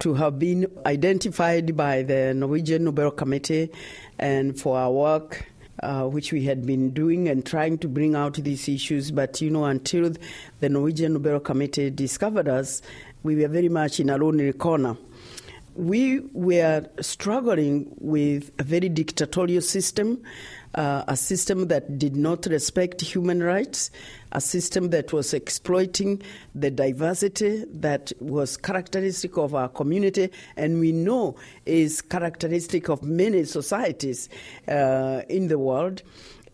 to 0.00 0.14
have 0.14 0.38
been 0.38 0.66
identified 0.86 1.76
by 1.76 2.02
the 2.02 2.34
Norwegian 2.34 2.84
Nobel 2.84 3.12
Committee 3.12 3.70
and 4.18 4.58
for 4.58 4.76
our 4.76 4.90
work. 4.90 5.46
Uh, 5.82 6.06
which 6.06 6.32
we 6.32 6.44
had 6.44 6.64
been 6.64 6.90
doing 6.90 7.28
and 7.28 7.44
trying 7.44 7.76
to 7.76 7.88
bring 7.88 8.14
out 8.14 8.34
these 8.34 8.68
issues. 8.68 9.10
But, 9.10 9.40
you 9.42 9.50
know, 9.50 9.64
until 9.64 10.12
the 10.60 10.68
Norwegian 10.68 11.14
Nobel 11.14 11.40
Committee 11.40 11.90
discovered 11.90 12.48
us, 12.48 12.80
we 13.24 13.34
were 13.34 13.48
very 13.48 13.68
much 13.68 13.98
in 13.98 14.10
a 14.10 14.18
lonely 14.18 14.52
corner. 14.52 14.96
We 15.74 16.20
were 16.32 16.86
struggling 17.00 17.92
with 17.98 18.52
a 18.60 18.62
very 18.62 18.88
dictatorial 18.88 19.62
system, 19.62 20.22
uh, 20.76 21.02
a 21.08 21.16
system 21.16 21.66
that 21.66 21.98
did 21.98 22.14
not 22.14 22.46
respect 22.46 23.00
human 23.00 23.42
rights, 23.42 23.90
a 24.30 24.40
system 24.40 24.90
that 24.90 25.12
was 25.12 25.34
exploiting 25.34 26.22
the 26.54 26.70
diversity 26.70 27.64
that 27.72 28.12
was 28.20 28.56
characteristic 28.56 29.36
of 29.36 29.54
our 29.54 29.68
community 29.68 30.30
and 30.56 30.78
we 30.78 30.92
know 30.92 31.34
is 31.66 32.02
characteristic 32.02 32.88
of 32.88 33.02
many 33.02 33.42
societies 33.44 34.28
uh, 34.68 35.22
in 35.28 35.48
the 35.48 35.58
world. 35.58 36.02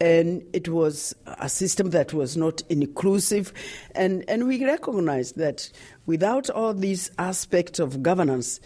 And 0.01 0.43
it 0.53 0.69
was 0.69 1.15
a 1.27 1.49
system 1.49 1.91
that 1.91 2.15
was 2.15 2.37
not 2.37 2.63
inclusive. 2.69 3.53
And, 3.95 4.25
and 4.29 4.49
we 4.49 4.65
recognized 4.65 5.37
that 5.37 5.71
without 6.07 6.49
all 6.49 6.73
these 6.73 7.11
aspects 7.19 7.79
of 7.79 8.03
governance, 8.03 8.61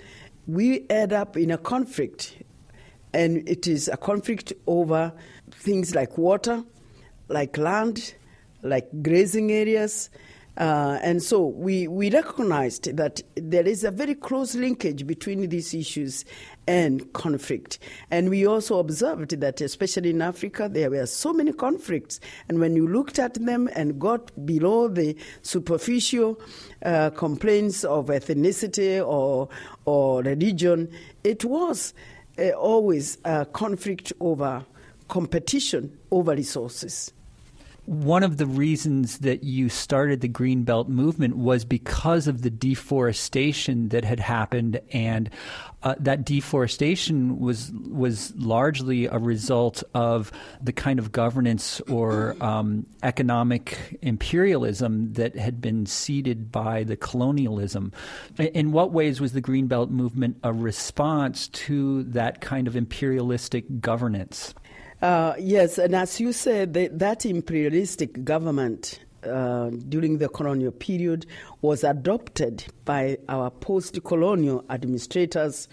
we 0.46 0.86
end 0.88 1.12
up 1.12 1.36
in 1.36 1.50
a 1.50 1.58
conflict. 1.58 2.36
And 3.12 3.48
it 3.48 3.66
is 3.66 3.88
a 3.88 3.96
conflict 3.96 4.52
over 4.66 5.12
things 5.50 5.94
like 5.94 6.16
water, 6.16 6.62
like 7.28 7.58
land, 7.58 8.14
like 8.62 8.88
grazing 9.02 9.50
areas, 9.50 10.10
uh, 10.56 10.98
and 11.02 11.20
so 11.20 11.46
we, 11.46 11.88
we 11.88 12.10
recognized 12.10 12.96
that 12.96 13.20
there 13.34 13.66
is 13.66 13.82
a 13.82 13.90
very 13.90 14.14
close 14.14 14.54
linkage 14.54 15.04
between 15.06 15.48
these 15.48 15.74
issues 15.74 16.24
and 16.66 17.12
conflict. 17.12 17.78
And 18.10 18.30
we 18.30 18.46
also 18.46 18.78
observed 18.78 19.30
that, 19.40 19.60
especially 19.60 20.10
in 20.10 20.22
Africa, 20.22 20.68
there 20.70 20.90
were 20.90 21.06
so 21.06 21.32
many 21.32 21.52
conflicts. 21.52 22.20
And 22.48 22.60
when 22.60 22.76
you 22.76 22.88
looked 22.88 23.18
at 23.18 23.34
them 23.34 23.68
and 23.74 23.98
got 24.00 24.46
below 24.46 24.88
the 24.88 25.16
superficial 25.42 26.40
uh, 26.84 27.10
complaints 27.10 27.84
of 27.84 28.06
ethnicity 28.06 29.06
or, 29.06 29.48
or 29.84 30.22
religion, 30.22 30.90
it 31.22 31.44
was 31.44 31.94
uh, 32.38 32.50
always 32.50 33.18
a 33.24 33.46
conflict 33.46 34.12
over 34.20 34.64
competition 35.08 35.98
over 36.10 36.34
resources 36.34 37.12
one 37.86 38.22
of 38.22 38.38
the 38.38 38.46
reasons 38.46 39.18
that 39.18 39.44
you 39.44 39.68
started 39.68 40.20
the 40.20 40.28
Greenbelt 40.28 40.88
movement 40.88 41.36
was 41.36 41.64
because 41.64 42.26
of 42.26 42.42
the 42.42 42.50
deforestation 42.50 43.90
that 43.90 44.04
had 44.04 44.20
happened, 44.20 44.80
and 44.92 45.28
uh, 45.82 45.94
that 45.98 46.24
deforestation 46.24 47.38
was 47.38 47.70
was 47.90 48.34
largely 48.36 49.04
a 49.04 49.18
result 49.18 49.82
of 49.94 50.32
the 50.62 50.72
kind 50.72 50.98
of 50.98 51.12
governance 51.12 51.80
or 51.82 52.36
um, 52.40 52.86
economic 53.02 53.98
imperialism 54.00 55.12
that 55.12 55.36
had 55.36 55.60
been 55.60 55.84
seeded 55.84 56.50
by 56.50 56.84
the 56.84 56.96
colonialism. 56.96 57.92
In 58.38 58.72
what 58.72 58.92
ways 58.92 59.20
was 59.20 59.34
the 59.34 59.42
Greenbelt 59.42 59.90
movement 59.90 60.38
a 60.42 60.54
response 60.54 61.48
to 61.48 62.04
that 62.04 62.40
kind 62.40 62.66
of 62.66 62.76
imperialistic 62.76 63.82
governance? 63.82 64.54
Uh, 65.04 65.34
yes, 65.38 65.76
and 65.76 65.94
as 65.94 66.18
you 66.18 66.32
said, 66.32 66.72
the, 66.72 66.88
that 66.88 67.26
imperialistic 67.26 68.24
government 68.24 69.00
uh, 69.22 69.68
during 69.90 70.16
the 70.16 70.30
colonial 70.30 70.72
period 70.72 71.26
was 71.60 71.84
adopted 71.84 72.64
by 72.86 73.18
our 73.28 73.50
post 73.50 74.02
colonial 74.04 74.64
administrators. 74.70 75.68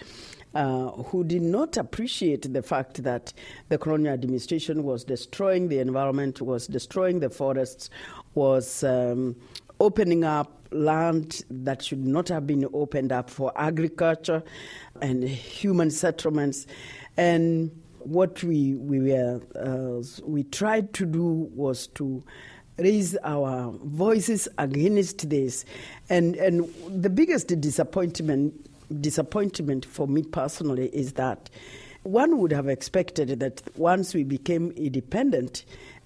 Uh, 0.53 0.91
who 1.03 1.23
did 1.23 1.41
not 1.41 1.77
appreciate 1.77 2.51
the 2.51 2.61
fact 2.61 3.03
that 3.03 3.31
the 3.69 3.77
colonial 3.77 4.13
administration 4.13 4.83
was 4.83 5.05
destroying 5.05 5.69
the 5.69 5.79
environment, 5.79 6.41
was 6.41 6.67
destroying 6.67 7.21
the 7.21 7.29
forests, 7.29 7.89
was 8.33 8.83
um, 8.83 9.33
opening 9.79 10.25
up 10.25 10.61
land 10.71 11.45
that 11.49 11.81
should 11.81 12.05
not 12.05 12.27
have 12.27 12.45
been 12.45 12.67
opened 12.73 13.13
up 13.13 13.29
for 13.29 13.53
agriculture 13.55 14.43
and 15.01 15.23
human 15.23 15.89
settlements. 15.89 16.67
And 17.15 17.71
what 18.05 18.43
we 18.43 18.75
we 18.75 18.99
were 18.99 19.41
uh, 19.55 20.03
we 20.25 20.43
tried 20.43 20.93
to 20.93 21.05
do 21.05 21.49
was 21.53 21.87
to 21.87 22.23
raise 22.77 23.15
our 23.23 23.71
voices 23.83 24.47
against 24.57 25.29
this, 25.29 25.65
and 26.09 26.35
and 26.35 26.67
the 26.89 27.09
biggest 27.09 27.47
disappointment 27.61 28.53
disappointment 29.01 29.85
for 29.85 30.07
me 30.07 30.23
personally 30.23 30.87
is 30.87 31.13
that 31.13 31.49
one 32.03 32.39
would 32.39 32.51
have 32.51 32.67
expected 32.67 33.39
that 33.39 33.61
once 33.77 34.13
we 34.13 34.23
became 34.23 34.71
independent 34.71 35.65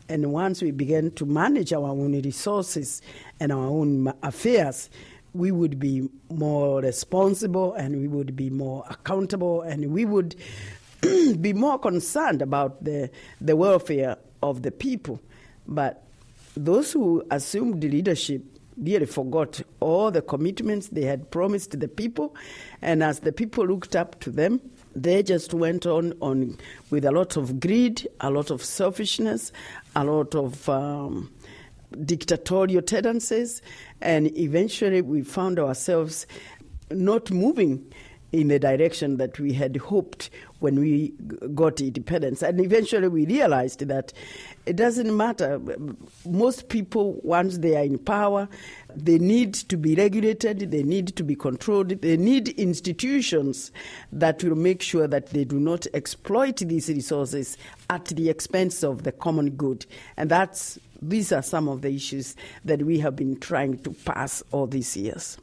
and 0.09 0.31
once 0.31 0.61
we 0.61 0.71
began 0.71 1.09
to 1.11 1.25
manage 1.25 1.73
our 1.73 1.89
own 1.89 2.21
resources 2.21 3.01
and 3.39 3.51
our 3.51 3.65
own 3.65 4.13
affairs, 4.21 4.89
we 5.33 5.51
would 5.51 5.79
be 5.79 6.07
more 6.29 6.81
responsible 6.81 7.73
and 7.73 7.95
we 7.99 8.07
would 8.07 8.35
be 8.35 8.49
more 8.49 8.85
accountable 8.89 9.61
and 9.61 9.91
we 9.91 10.05
would 10.05 10.35
be 11.41 11.53
more 11.53 11.79
concerned 11.79 12.41
about 12.41 12.83
the, 12.83 13.09
the 13.41 13.55
welfare 13.55 14.17
of 14.41 14.61
the 14.61 14.71
people. 14.71 15.21
But 15.67 16.03
those 16.55 16.91
who 16.91 17.23
assumed 17.31 17.81
the 17.81 17.89
leadership 17.89 18.43
really 18.77 19.05
forgot 19.05 19.61
all 19.79 20.11
the 20.11 20.21
commitments 20.21 20.89
they 20.89 21.03
had 21.03 21.31
promised 21.31 21.79
the 21.79 21.87
people. 21.87 22.35
And 22.81 23.03
as 23.03 23.21
the 23.21 23.31
people 23.31 23.65
looked 23.65 23.95
up 23.95 24.19
to 24.21 24.31
them, 24.31 24.61
they 24.95 25.23
just 25.23 25.53
went 25.53 25.85
on, 25.85 26.13
on 26.21 26.57
with 26.89 27.05
a 27.05 27.11
lot 27.11 27.37
of 27.37 27.59
greed, 27.59 28.07
a 28.21 28.29
lot 28.29 28.51
of 28.51 28.63
selfishness, 28.63 29.51
a 29.95 30.03
lot 30.03 30.35
of 30.35 30.67
um, 30.69 31.31
dictatorial 32.03 32.81
tendencies. 32.81 33.61
And 34.01 34.35
eventually 34.37 35.01
we 35.01 35.21
found 35.21 35.59
ourselves 35.59 36.27
not 36.91 37.31
moving 37.31 37.85
in 38.35 38.49
the 38.49 38.59
direction 38.59 39.17
that 39.17 39.39
we 39.39 39.53
had 39.53 39.77
hoped 39.77 40.29
when 40.59 40.79
we 40.79 41.13
got 41.53 41.79
independence. 41.79 42.41
And 42.41 42.59
eventually 42.59 43.07
we 43.07 43.25
realized 43.25 43.79
that 43.87 44.13
it 44.65 44.75
doesn't 44.75 45.15
matter. 45.15 45.61
Most 46.25 46.69
people, 46.69 47.19
once 47.23 47.59
they 47.59 47.75
are 47.75 47.83
in 47.83 47.97
power, 47.97 48.47
they 48.95 49.17
need 49.19 49.53
to 49.53 49.77
be 49.77 49.95
regulated, 49.95 50.71
they 50.71 50.83
need 50.83 51.15
to 51.15 51.23
be 51.23 51.35
controlled, 51.35 51.89
they 51.89 52.17
need 52.17 52.49
institutions 52.49 53.71
that 54.11 54.43
will 54.43 54.55
make 54.55 54.81
sure 54.81 55.07
that 55.07 55.27
they 55.27 55.43
do 55.43 55.59
not 55.59 55.85
exploit 55.93 56.57
these 56.57 56.89
resources 56.89 57.57
at 57.89 58.05
the 58.05 58.29
expense 58.29 58.83
of 58.83 59.03
the 59.03 59.11
common 59.11 59.51
good. 59.51 59.85
And 60.17 60.29
that's 60.29 60.79
these 61.01 61.31
are 61.31 61.43
some 61.43 61.67
of 61.67 61.81
the 61.81 61.93
issues 61.93 62.35
that 62.63 62.81
we 62.83 62.99
have 62.99 63.15
been 63.15 63.39
trying 63.39 63.77
to 63.79 63.91
pass 63.91 64.41
all 64.51 64.65
these 64.65 64.97
years. 64.97 65.37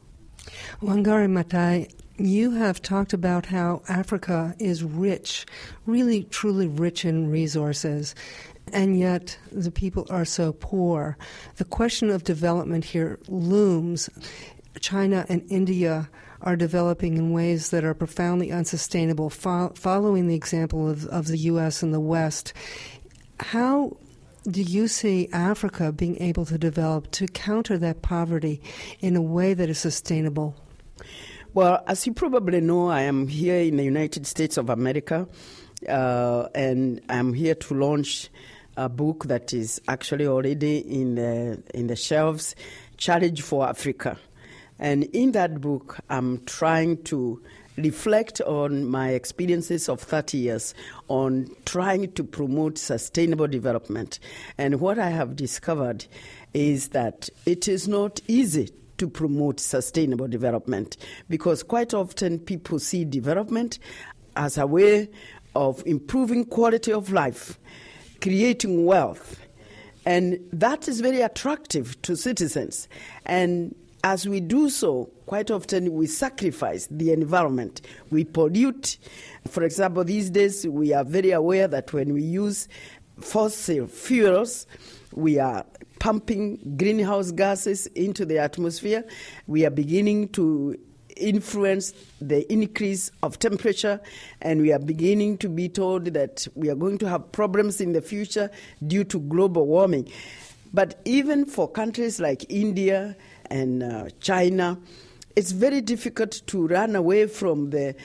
Wangari 0.81 1.29
Maathai, 1.29 1.89
you 2.17 2.51
have 2.51 2.81
talked 2.81 3.13
about 3.13 3.47
how 3.47 3.81
Africa 3.89 4.55
is 4.59 4.83
rich, 4.83 5.45
really 5.85 6.23
truly 6.25 6.67
rich 6.67 7.05
in 7.05 7.29
resources, 7.29 8.13
and 8.71 8.97
yet 8.97 9.37
the 9.51 9.71
people 9.71 10.05
are 10.09 10.25
so 10.25 10.53
poor. 10.53 11.17
The 11.57 11.65
question 11.65 12.09
of 12.09 12.23
development 12.23 12.85
here 12.85 13.19
looms. 13.27 14.09
China 14.79 15.25
and 15.29 15.43
India 15.49 16.09
are 16.41 16.55
developing 16.55 17.17
in 17.17 17.31
ways 17.31 17.69
that 17.69 17.83
are 17.83 17.93
profoundly 17.93 18.51
unsustainable, 18.51 19.29
fo- 19.29 19.73
following 19.75 20.27
the 20.27 20.35
example 20.35 20.89
of, 20.89 21.05
of 21.07 21.27
the 21.27 21.37
U.S. 21.37 21.81
and 21.81 21.93
the 21.93 21.99
West. 21.99 22.53
How 23.39 23.95
do 24.49 24.61
you 24.61 24.87
see 24.87 25.29
Africa 25.31 25.91
being 25.91 26.21
able 26.21 26.45
to 26.45 26.57
develop 26.57 27.11
to 27.11 27.27
counter 27.27 27.77
that 27.77 28.01
poverty 28.01 28.61
in 28.99 29.15
a 29.15 29.21
way 29.21 29.53
that 29.53 29.69
is 29.69 29.79
sustainable? 29.79 30.55
Well, 31.55 31.83
as 31.85 32.07
you 32.07 32.15
probably 32.15 32.61
know, 32.61 32.87
I 32.87 33.01
am 33.01 33.27
here 33.27 33.57
in 33.59 33.77
the 33.77 33.83
United 33.83 34.25
States 34.25 34.57
of 34.57 34.71
America, 34.71 35.27
uh, 35.87 36.47
and 36.55 36.99
I'm 37.09 37.31
here 37.31 37.53
to 37.53 37.75
launch 37.75 38.31
a 38.75 38.89
book 38.89 39.25
that 39.25 39.53
is 39.53 39.79
actually 39.87 40.25
already 40.25 40.79
in 40.79 41.13
the 41.13 41.61
in 41.75 41.85
the 41.85 41.95
shelves, 41.95 42.55
Challenge 42.97 43.39
for 43.43 43.69
Africa. 43.69 44.17
And 44.79 45.03
in 45.13 45.33
that 45.33 45.61
book, 45.61 45.99
I'm 46.09 46.43
trying 46.45 47.03
to 47.03 47.39
reflect 47.77 48.41
on 48.41 48.85
my 48.85 49.11
experiences 49.11 49.89
of 49.89 50.01
30 50.01 50.39
years 50.39 50.73
on 51.07 51.55
trying 51.65 52.13
to 52.13 52.23
promote 52.23 52.79
sustainable 52.79 53.47
development. 53.47 54.17
And 54.57 54.79
what 54.79 54.97
I 54.97 55.11
have 55.11 55.35
discovered 55.35 56.07
is 56.55 56.89
that 56.89 57.29
it 57.45 57.67
is 57.67 57.87
not 57.87 58.21
easy 58.27 58.69
to 58.97 59.09
promote 59.09 59.59
sustainable 59.59 60.27
development 60.27 60.97
because 61.29 61.63
quite 61.63 61.93
often 61.93 62.39
people 62.39 62.79
see 62.79 63.05
development 63.05 63.79
as 64.35 64.57
a 64.57 64.67
way 64.67 65.09
of 65.55 65.83
improving 65.85 66.45
quality 66.45 66.91
of 66.91 67.11
life, 67.11 67.59
creating 68.21 68.85
wealth. 68.85 69.39
And 70.05 70.39
that 70.51 70.87
is 70.87 71.01
very 71.01 71.21
attractive 71.21 72.01
to 72.01 72.15
citizens. 72.15 72.87
And 73.25 73.75
as 74.03 74.27
we 74.27 74.41
do 74.41 74.69
so, 74.69 75.09
quite 75.27 75.49
often 75.49 75.93
we 75.93 76.07
sacrifice 76.07 76.87
the 76.91 77.13
environment. 77.13 77.81
We 78.09 78.25
pollute. 78.25 78.97
For 79.47 79.63
example, 79.63 80.03
these 80.03 80.29
days 80.29 80.67
we 80.67 80.93
are 80.93 81.05
very 81.05 81.31
aware 81.31 81.67
that 81.69 81.93
when 81.93 82.13
we 82.13 82.21
use 82.21 82.67
fossil 83.19 83.87
fuels, 83.87 84.67
we 85.13 85.39
are 85.39 85.65
pumping 86.03 86.75
greenhouse 86.75 87.31
gases 87.31 87.87
into 87.95 88.25
the 88.25 88.37
atmosphere. 88.37 89.05
We 89.47 89.65
are 89.65 89.69
beginning 89.69 90.27
to 90.33 90.77
influence 91.15 91.93
the 92.19 92.51
increase 92.51 93.09
of 93.21 93.39
temperature, 93.39 94.01
and 94.41 94.61
we 94.61 94.73
are 94.73 94.79
beginning 94.79 95.37
to 95.37 95.47
be 95.47 95.69
told 95.69 96.07
that 96.07 96.45
we 96.55 96.69
are 96.69 96.75
going 96.75 96.97
to 96.97 97.07
have 97.07 97.31
problems 97.31 97.79
in 97.79 97.93
the 97.93 98.01
future 98.01 98.51
due 98.85 99.05
to 99.05 99.19
global 99.21 99.65
warming. 99.65 100.11
But 100.73 100.99
even 101.05 101.45
for 101.45 101.69
countries 101.71 102.19
like 102.19 102.47
India 102.49 103.15
and 103.49 103.81
uh, 103.81 104.09
China, 104.19 104.77
it's 105.37 105.51
very 105.51 105.79
difficult 105.79 106.41
to 106.47 106.67
run 106.67 106.97
away 106.97 107.27
from 107.27 107.69
the 107.69 107.95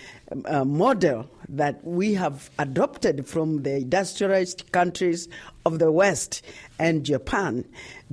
uh, 0.44 0.64
model 0.64 1.28
that 1.48 1.84
we 1.84 2.14
have 2.14 2.48
adopted 2.58 3.26
from 3.26 3.64
the 3.64 3.76
industrialized 3.76 4.70
countries 4.72 5.28
of 5.66 5.78
the 5.78 5.90
West 5.90 6.42
and 6.78 7.04
Japan 7.04 7.64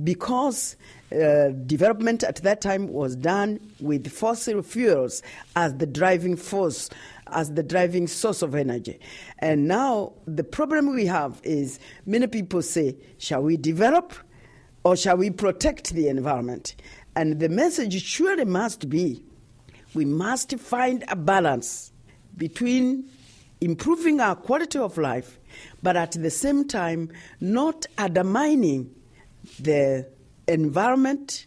because 0.02 0.76
uh, 1.12 1.48
development 1.66 2.22
at 2.24 2.36
that 2.42 2.60
time 2.60 2.92
was 2.92 3.14
done 3.16 3.60
with 3.80 4.10
fossil 4.10 4.62
fuels 4.62 5.22
as 5.54 5.74
the 5.76 5.86
driving 5.86 6.36
force, 6.36 6.90
as 7.28 7.52
the 7.54 7.62
driving 7.62 8.06
source 8.08 8.42
of 8.42 8.54
energy. 8.54 8.98
And 9.38 9.68
now 9.68 10.12
the 10.26 10.44
problem 10.44 10.94
we 10.94 11.06
have 11.06 11.40
is 11.44 11.78
many 12.06 12.26
people 12.26 12.62
say, 12.62 12.96
shall 13.18 13.42
we 13.42 13.56
develop 13.56 14.14
or 14.84 14.96
shall 14.96 15.16
we 15.16 15.30
protect 15.30 15.92
the 15.94 16.08
environment? 16.08 16.74
And 17.14 17.40
the 17.40 17.48
message 17.48 18.02
surely 18.02 18.44
must 18.44 18.88
be 18.90 19.22
we 19.94 20.04
must 20.04 20.58
find 20.58 21.04
a 21.08 21.16
balance 21.16 21.90
between 22.36 23.08
improving 23.60 24.20
our 24.20 24.36
quality 24.36 24.78
of 24.78 24.98
life, 24.98 25.40
but 25.82 25.96
at 25.96 26.12
the 26.12 26.30
same 26.30 26.66
time, 26.66 27.10
not 27.40 27.86
undermining 27.98 28.94
the 29.60 30.06
environment 30.48 31.46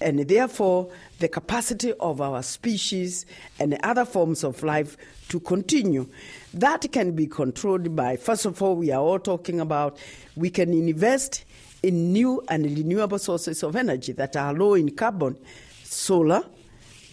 and 0.00 0.20
therefore 0.28 0.90
the 1.18 1.28
capacity 1.28 1.92
of 1.94 2.20
our 2.20 2.42
species 2.42 3.24
and 3.58 3.78
other 3.82 4.04
forms 4.04 4.44
of 4.44 4.62
life 4.62 4.96
to 5.28 5.40
continue. 5.40 6.08
That 6.52 6.90
can 6.92 7.12
be 7.12 7.26
controlled 7.26 7.94
by, 7.96 8.16
first 8.16 8.44
of 8.44 8.60
all, 8.60 8.76
we 8.76 8.90
are 8.90 9.00
all 9.00 9.18
talking 9.18 9.60
about 9.60 9.98
we 10.36 10.50
can 10.50 10.72
invest 10.72 11.44
in 11.82 12.12
new 12.12 12.42
and 12.48 12.64
renewable 12.64 13.18
sources 13.18 13.62
of 13.62 13.76
energy 13.76 14.12
that 14.12 14.36
are 14.36 14.52
low 14.52 14.74
in 14.74 14.90
carbon 14.90 15.38
solar, 15.84 16.42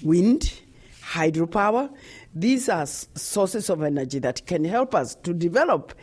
wind, 0.01 0.53
hydropower. 1.03 1.93
These 2.33 2.69
are 2.69 2.85
sources 2.85 3.69
of 3.69 3.83
energy 3.83 4.19
that 4.19 4.45
can 4.47 4.63
help 4.63 4.95
us 4.95 5.15
to 5.23 5.33
develop 5.33 5.93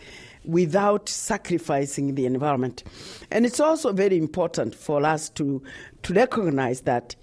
without 0.49 1.11
sacrificing 1.11 2.14
the 2.14 2.24
environment. 2.24 2.82
And 3.30 3.44
it's 3.44 3.61
also 3.61 3.92
very 3.92 4.16
important 4.16 4.74
for 4.74 5.05
us 5.05 5.28
to, 5.30 5.62
to 6.03 6.14
recognize 6.14 6.80
that 6.80 7.14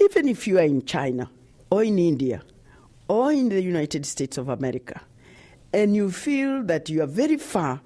even 0.00 0.26
if 0.26 0.46
you 0.48 0.58
are 0.58 0.62
in 0.62 0.84
China 0.86 1.30
or 1.70 1.84
in 1.84 1.98
India 1.98 2.42
or 3.08 3.30
in 3.30 3.50
the 3.50 3.60
United 3.60 4.06
States 4.06 4.38
of 4.38 4.48
America, 4.48 5.00
and 5.74 5.94
you 5.94 6.10
feel 6.10 6.62
that 6.62 6.88
you 6.88 7.02
are 7.02 7.06
very 7.06 7.36
far, 7.36 7.82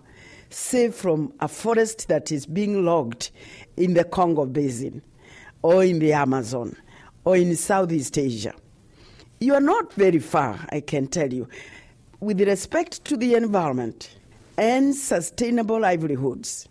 say, 0.51 0.89
from 0.91 1.33
a 1.41 1.49
forest 1.49 2.07
that 2.07 2.31
is 2.31 2.47
being 2.47 2.85
logged 2.85 3.31
in 3.77 3.95
the 3.95 4.05
Congo 4.05 4.47
Basin 4.47 5.03
or 5.63 5.83
in 5.83 5.99
the 5.99 6.13
Amazon 6.13 6.77
or 7.25 7.37
in 7.37 7.57
Southeast 7.57 8.17
Asia, 8.17 8.55
you 9.41 9.53
are 9.53 9.61
not 9.61 9.93
very 9.95 10.21
far, 10.21 10.61
I 10.69 10.81
can 10.81 11.09
tell 11.09 11.33
you. 11.33 11.49
With 12.21 12.41
respect 12.41 13.05
to 13.07 13.17
the 13.17 13.35
environment 13.35 14.11
and 14.61 14.95
sustainable 14.95 15.81
livelihoods 15.81 16.69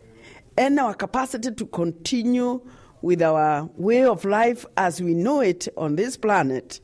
and 0.57 0.79
our 0.79 0.93
capacity 0.93 1.51
to 1.51 1.65
continue 1.65 2.61
with 3.01 3.19
our 3.19 3.67
way 3.77 4.05
of 4.05 4.23
life 4.25 4.63
as 4.77 5.01
we 5.01 5.15
know 5.15 5.41
it 5.41 5.67
on 5.75 5.95
this 5.95 6.15
planet, 6.15 6.79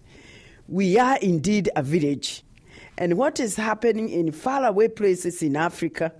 we 0.67 0.97
are 0.97 1.17
indeed 1.17 1.69
a 1.75 1.83
village. 1.83 2.43
And 2.97 3.19
what 3.19 3.39
is 3.39 3.55
happening 3.55 4.09
in 4.09 4.31
faraway 4.31 4.87
places 4.87 5.43
in 5.43 5.55
Africa 5.55 6.11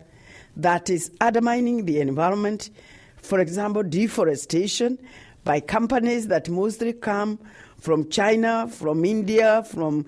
that 0.55 0.89
is 0.91 1.09
undermining 1.19 1.85
the 1.85 1.99
environment, 1.99 2.69
for 3.17 3.39
example, 3.39 3.81
deforestation 3.81 4.99
by 5.45 5.61
companies 5.61 6.27
that 6.27 6.47
mostly 6.47 6.93
come 6.93 7.39
from 7.79 8.07
China, 8.09 8.67
from 8.69 9.03
India, 9.03 9.63
from 9.63 10.05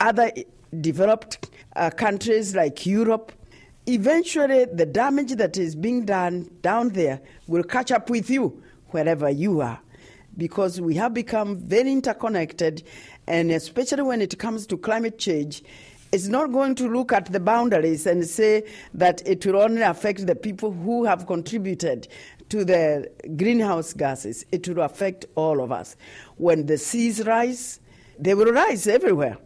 other 0.00 0.32
developed 0.80 1.50
uh, 1.76 1.90
countries 1.90 2.56
like 2.56 2.84
Europe. 2.84 3.30
Eventually, 3.90 4.66
the 4.66 4.84
damage 4.84 5.32
that 5.36 5.56
is 5.56 5.74
being 5.74 6.04
done 6.04 6.50
down 6.60 6.90
there 6.90 7.22
will 7.46 7.62
catch 7.62 7.90
up 7.90 8.10
with 8.10 8.28
you 8.28 8.62
wherever 8.88 9.30
you 9.30 9.62
are 9.62 9.80
because 10.36 10.78
we 10.78 10.94
have 10.96 11.14
become 11.14 11.56
very 11.56 11.90
interconnected, 11.90 12.82
and 13.26 13.50
especially 13.50 14.02
when 14.02 14.20
it 14.20 14.38
comes 14.38 14.66
to 14.66 14.76
climate 14.76 15.18
change, 15.18 15.62
it's 16.12 16.28
not 16.28 16.52
going 16.52 16.74
to 16.74 16.86
look 16.86 17.14
at 17.14 17.32
the 17.32 17.40
boundaries 17.40 18.06
and 18.06 18.26
say 18.26 18.62
that 18.92 19.26
it 19.26 19.46
will 19.46 19.56
only 19.56 19.80
affect 19.80 20.26
the 20.26 20.36
people 20.36 20.70
who 20.70 21.06
have 21.06 21.26
contributed 21.26 22.08
to 22.50 22.66
the 22.66 23.10
greenhouse 23.38 23.94
gases. 23.94 24.44
It 24.52 24.68
will 24.68 24.82
affect 24.82 25.24
all 25.34 25.62
of 25.62 25.72
us. 25.72 25.96
When 26.36 26.66
the 26.66 26.76
seas 26.76 27.26
rise, 27.26 27.80
they 28.18 28.34
will 28.34 28.52
rise 28.52 28.86
everywhere. 28.86 29.38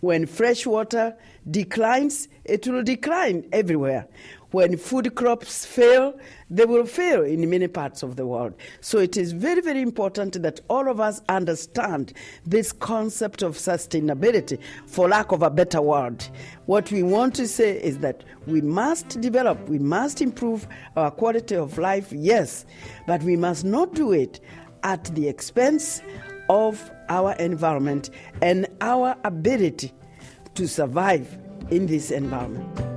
When 0.00 0.26
fresh 0.26 0.66
water 0.66 1.16
declines, 1.50 2.28
it 2.44 2.66
will 2.66 2.82
decline 2.82 3.48
everywhere. 3.52 4.06
When 4.50 4.76
food 4.76 5.14
crops 5.16 5.66
fail, 5.66 6.18
they 6.48 6.64
will 6.64 6.86
fail 6.86 7.24
in 7.24 7.48
many 7.50 7.66
parts 7.66 8.02
of 8.02 8.16
the 8.16 8.26
world. 8.26 8.54
So 8.80 8.98
it 8.98 9.16
is 9.16 9.32
very, 9.32 9.60
very 9.60 9.82
important 9.82 10.40
that 10.42 10.60
all 10.68 10.88
of 10.88 11.00
us 11.00 11.20
understand 11.28 12.12
this 12.44 12.72
concept 12.72 13.42
of 13.42 13.56
sustainability, 13.56 14.58
for 14.86 15.08
lack 15.08 15.32
of 15.32 15.42
a 15.42 15.50
better 15.50 15.82
word. 15.82 16.24
What 16.66 16.92
we 16.92 17.02
want 17.02 17.34
to 17.36 17.48
say 17.48 17.82
is 17.82 17.98
that 17.98 18.22
we 18.46 18.60
must 18.60 19.20
develop, 19.20 19.68
we 19.68 19.78
must 19.78 20.22
improve 20.22 20.68
our 20.96 21.10
quality 21.10 21.56
of 21.56 21.76
life, 21.78 22.12
yes, 22.12 22.64
but 23.06 23.22
we 23.22 23.36
must 23.36 23.64
not 23.64 23.94
do 23.94 24.12
it 24.12 24.40
at 24.84 25.04
the 25.16 25.26
expense 25.28 26.00
of 26.48 26.90
our 27.08 27.32
environment 27.34 28.10
and 28.42 28.66
our 28.80 29.16
ability 29.24 29.92
to 30.54 30.66
survive 30.66 31.38
in 31.70 31.86
this 31.86 32.10
environment. 32.10 32.96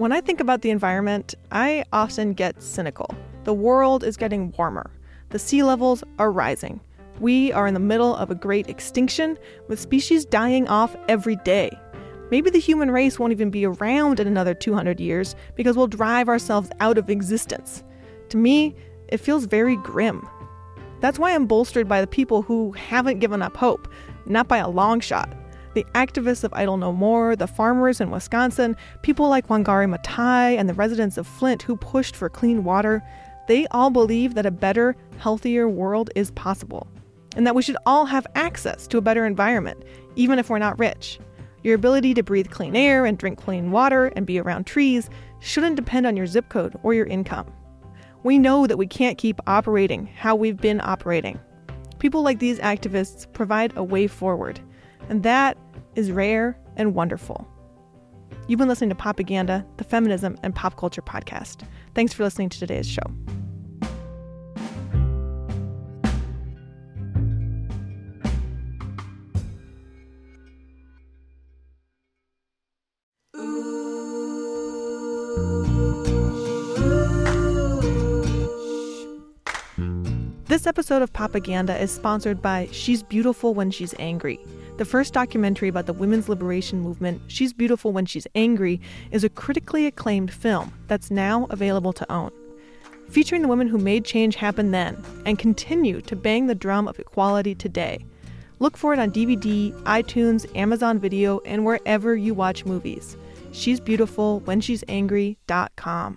When 0.00 0.12
I 0.12 0.22
think 0.22 0.40
about 0.40 0.62
the 0.62 0.70
environment, 0.70 1.34
I 1.52 1.84
often 1.92 2.32
get 2.32 2.62
cynical. 2.62 3.14
The 3.44 3.54
world 3.54 4.04
is 4.04 4.16
getting 4.16 4.52
warmer. 4.58 4.90
The 5.30 5.38
sea 5.38 5.62
levels 5.62 6.04
are 6.18 6.30
rising. 6.30 6.80
We 7.20 7.52
are 7.52 7.66
in 7.66 7.74
the 7.74 7.80
middle 7.80 8.14
of 8.16 8.30
a 8.30 8.34
great 8.34 8.68
extinction 8.68 9.38
with 9.68 9.80
species 9.80 10.24
dying 10.24 10.68
off 10.68 10.96
every 11.08 11.36
day. 11.36 11.70
Maybe 12.30 12.50
the 12.50 12.58
human 12.58 12.90
race 12.90 13.18
won't 13.18 13.32
even 13.32 13.50
be 13.50 13.66
around 13.66 14.20
in 14.20 14.26
another 14.26 14.54
200 14.54 15.00
years 15.00 15.34
because 15.56 15.76
we'll 15.76 15.86
drive 15.86 16.28
ourselves 16.28 16.70
out 16.80 16.98
of 16.98 17.10
existence. 17.10 17.82
To 18.28 18.36
me, 18.36 18.76
it 19.08 19.18
feels 19.18 19.46
very 19.46 19.76
grim. 19.76 20.28
That's 21.00 21.18
why 21.18 21.34
I'm 21.34 21.46
bolstered 21.46 21.88
by 21.88 22.00
the 22.00 22.06
people 22.06 22.42
who 22.42 22.72
haven't 22.72 23.20
given 23.20 23.42
up 23.42 23.56
hope, 23.56 23.88
not 24.26 24.48
by 24.48 24.58
a 24.58 24.68
long 24.68 25.00
shot. 25.00 25.34
The 25.74 25.84
activists 25.94 26.44
of 26.44 26.52
Idle 26.52 26.76
No 26.76 26.92
More, 26.92 27.36
the 27.36 27.46
farmers 27.46 28.00
in 28.00 28.10
Wisconsin, 28.10 28.76
people 29.02 29.28
like 29.28 29.48
Wangari 29.48 29.92
Maathai, 29.92 30.58
and 30.58 30.68
the 30.68 30.74
residents 30.74 31.16
of 31.16 31.26
Flint 31.26 31.62
who 31.62 31.76
pushed 31.76 32.16
for 32.16 32.28
clean 32.28 32.64
water, 32.64 33.02
they 33.50 33.66
all 33.72 33.90
believe 33.90 34.34
that 34.34 34.46
a 34.46 34.50
better, 34.52 34.94
healthier 35.18 35.68
world 35.68 36.08
is 36.14 36.30
possible, 36.30 36.86
and 37.34 37.44
that 37.44 37.56
we 37.56 37.62
should 37.62 37.76
all 37.84 38.06
have 38.06 38.24
access 38.36 38.86
to 38.86 38.96
a 38.96 39.00
better 39.00 39.26
environment, 39.26 39.82
even 40.14 40.38
if 40.38 40.48
we're 40.48 40.60
not 40.60 40.78
rich. 40.78 41.18
Your 41.64 41.74
ability 41.74 42.14
to 42.14 42.22
breathe 42.22 42.48
clean 42.48 42.76
air 42.76 43.04
and 43.04 43.18
drink 43.18 43.40
clean 43.40 43.72
water 43.72 44.06
and 44.14 44.24
be 44.24 44.38
around 44.38 44.68
trees 44.68 45.10
shouldn't 45.40 45.74
depend 45.74 46.06
on 46.06 46.16
your 46.16 46.28
zip 46.28 46.48
code 46.48 46.78
or 46.84 46.94
your 46.94 47.06
income. 47.06 47.52
We 48.22 48.38
know 48.38 48.68
that 48.68 48.78
we 48.78 48.86
can't 48.86 49.18
keep 49.18 49.40
operating 49.48 50.06
how 50.06 50.36
we've 50.36 50.56
been 50.56 50.80
operating. 50.80 51.40
People 51.98 52.22
like 52.22 52.38
these 52.38 52.60
activists 52.60 53.30
provide 53.32 53.76
a 53.76 53.82
way 53.82 54.06
forward. 54.06 54.60
And 55.08 55.24
that 55.24 55.58
is 55.96 56.12
rare 56.12 56.56
and 56.76 56.94
wonderful. 56.94 57.48
You've 58.46 58.60
been 58.60 58.68
listening 58.68 58.90
to 58.90 58.96
Popaganda, 58.96 59.66
the 59.76 59.84
feminism 59.84 60.36
and 60.44 60.54
pop 60.54 60.76
culture 60.76 61.02
podcast. 61.02 61.66
Thanks 61.96 62.12
for 62.12 62.22
listening 62.22 62.48
to 62.50 62.60
today's 62.60 62.88
show. 62.88 63.02
This 80.50 80.66
episode 80.66 81.00
of 81.00 81.12
Popaganda 81.12 81.80
is 81.80 81.92
sponsored 81.92 82.42
by 82.42 82.68
She's 82.72 83.04
Beautiful 83.04 83.54
When 83.54 83.70
She's 83.70 83.94
Angry. 84.00 84.40
The 84.78 84.84
first 84.84 85.14
documentary 85.14 85.68
about 85.68 85.86
the 85.86 85.92
women's 85.92 86.28
liberation 86.28 86.80
movement, 86.80 87.22
She's 87.28 87.52
Beautiful 87.52 87.92
When 87.92 88.04
She's 88.04 88.26
Angry, 88.34 88.80
is 89.12 89.22
a 89.22 89.28
critically 89.28 89.86
acclaimed 89.86 90.32
film 90.32 90.72
that's 90.88 91.08
now 91.08 91.46
available 91.50 91.92
to 91.92 92.12
own. 92.12 92.32
Featuring 93.08 93.42
the 93.42 93.48
women 93.48 93.68
who 93.68 93.78
made 93.78 94.04
change 94.04 94.34
happen 94.34 94.72
then 94.72 95.00
and 95.24 95.38
continue 95.38 96.00
to 96.00 96.16
bang 96.16 96.48
the 96.48 96.56
drum 96.56 96.88
of 96.88 96.98
equality 96.98 97.54
today. 97.54 98.04
Look 98.58 98.76
for 98.76 98.92
it 98.92 98.98
on 98.98 99.12
DVD, 99.12 99.70
iTunes, 99.84 100.52
Amazon 100.56 100.98
Video, 100.98 101.38
and 101.46 101.64
wherever 101.64 102.16
you 102.16 102.34
watch 102.34 102.64
movies. 102.64 103.16
She's 103.52 103.78
beautiful 103.78 104.40
when 104.40 104.60
she's 104.60 104.82
angry.com. 104.88 106.16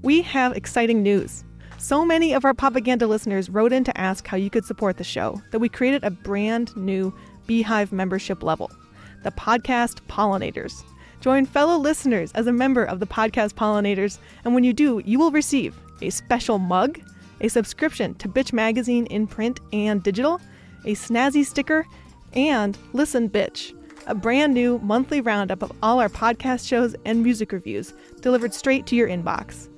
We 0.00 0.22
have 0.22 0.56
exciting 0.56 1.02
news. 1.02 1.44
So 1.84 2.02
many 2.02 2.32
of 2.32 2.46
our 2.46 2.54
Popaganda 2.54 3.06
listeners 3.06 3.50
wrote 3.50 3.70
in 3.70 3.84
to 3.84 4.00
ask 4.00 4.26
how 4.26 4.38
you 4.38 4.48
could 4.48 4.64
support 4.64 4.96
the 4.96 5.04
show 5.04 5.42
that 5.50 5.58
we 5.58 5.68
created 5.68 6.02
a 6.02 6.10
brand 6.10 6.74
new 6.78 7.12
Beehive 7.46 7.92
membership 7.92 8.42
level, 8.42 8.70
the 9.22 9.30
Podcast 9.30 10.00
Pollinators. 10.08 10.82
Join 11.20 11.44
fellow 11.44 11.76
listeners 11.76 12.32
as 12.32 12.46
a 12.46 12.52
member 12.54 12.84
of 12.84 13.00
the 13.00 13.06
Podcast 13.06 13.52
Pollinators, 13.52 14.16
and 14.46 14.54
when 14.54 14.64
you 14.64 14.72
do, 14.72 15.02
you 15.04 15.18
will 15.18 15.30
receive 15.30 15.76
a 16.00 16.08
special 16.08 16.58
mug, 16.58 16.98
a 17.42 17.48
subscription 17.48 18.14
to 18.14 18.30
Bitch 18.30 18.54
Magazine 18.54 19.04
in 19.08 19.26
print 19.26 19.60
and 19.74 20.02
digital, 20.02 20.40
a 20.86 20.94
snazzy 20.94 21.44
sticker, 21.44 21.84
and 22.32 22.78
Listen 22.94 23.28
Bitch, 23.28 23.74
a 24.06 24.14
brand 24.14 24.54
new 24.54 24.78
monthly 24.78 25.20
roundup 25.20 25.60
of 25.60 25.70
all 25.82 26.00
our 26.00 26.08
podcast 26.08 26.66
shows 26.66 26.96
and 27.04 27.22
music 27.22 27.52
reviews 27.52 27.92
delivered 28.22 28.54
straight 28.54 28.86
to 28.86 28.96
your 28.96 29.08
inbox. 29.08 29.68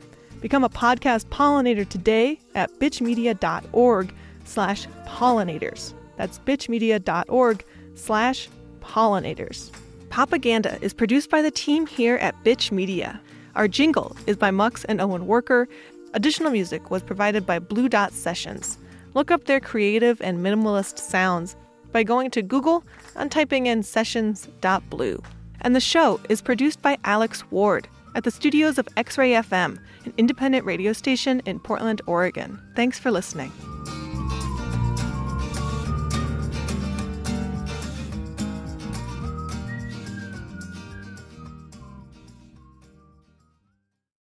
Become 0.46 0.62
a 0.62 0.68
podcast 0.68 1.24
pollinator 1.24 1.88
today 1.88 2.38
at 2.54 2.70
bitchmedia.org 2.78 4.14
slash 4.44 4.86
pollinators. 5.04 5.92
That's 6.16 6.38
bitchmedia.org 6.38 7.64
slash 7.96 8.48
pollinators. 8.78 9.72
Popaganda 10.08 10.80
is 10.80 10.94
produced 10.94 11.30
by 11.30 11.42
the 11.42 11.50
team 11.50 11.84
here 11.84 12.14
at 12.18 12.44
Bitch 12.44 12.70
Media. 12.70 13.20
Our 13.56 13.66
jingle 13.66 14.16
is 14.28 14.36
by 14.36 14.52
Mux 14.52 14.84
and 14.84 15.00
Owen 15.00 15.26
Worker. 15.26 15.66
Additional 16.14 16.52
music 16.52 16.92
was 16.92 17.02
provided 17.02 17.44
by 17.44 17.58
Blue 17.58 17.88
Dot 17.88 18.12
Sessions. 18.12 18.78
Look 19.14 19.32
up 19.32 19.46
their 19.46 19.58
creative 19.58 20.22
and 20.22 20.38
minimalist 20.38 21.00
sounds 21.00 21.56
by 21.90 22.04
going 22.04 22.30
to 22.30 22.42
Google 22.42 22.84
and 23.16 23.32
typing 23.32 23.66
in 23.66 23.82
sessions.blue. 23.82 25.20
And 25.62 25.74
the 25.74 25.80
show 25.80 26.20
is 26.28 26.40
produced 26.40 26.82
by 26.82 26.98
Alex 27.02 27.42
Ward 27.50 27.88
at 28.16 28.24
the 28.24 28.30
studios 28.30 28.78
of 28.78 28.88
X 28.96 29.18
Ray 29.18 29.32
FM, 29.32 29.78
an 30.06 30.14
independent 30.16 30.64
radio 30.64 30.94
station 30.94 31.40
in 31.44 31.60
Portland, 31.60 32.00
Oregon. 32.06 32.58
Thanks 32.74 32.98
for 32.98 33.10
listening. 33.10 33.52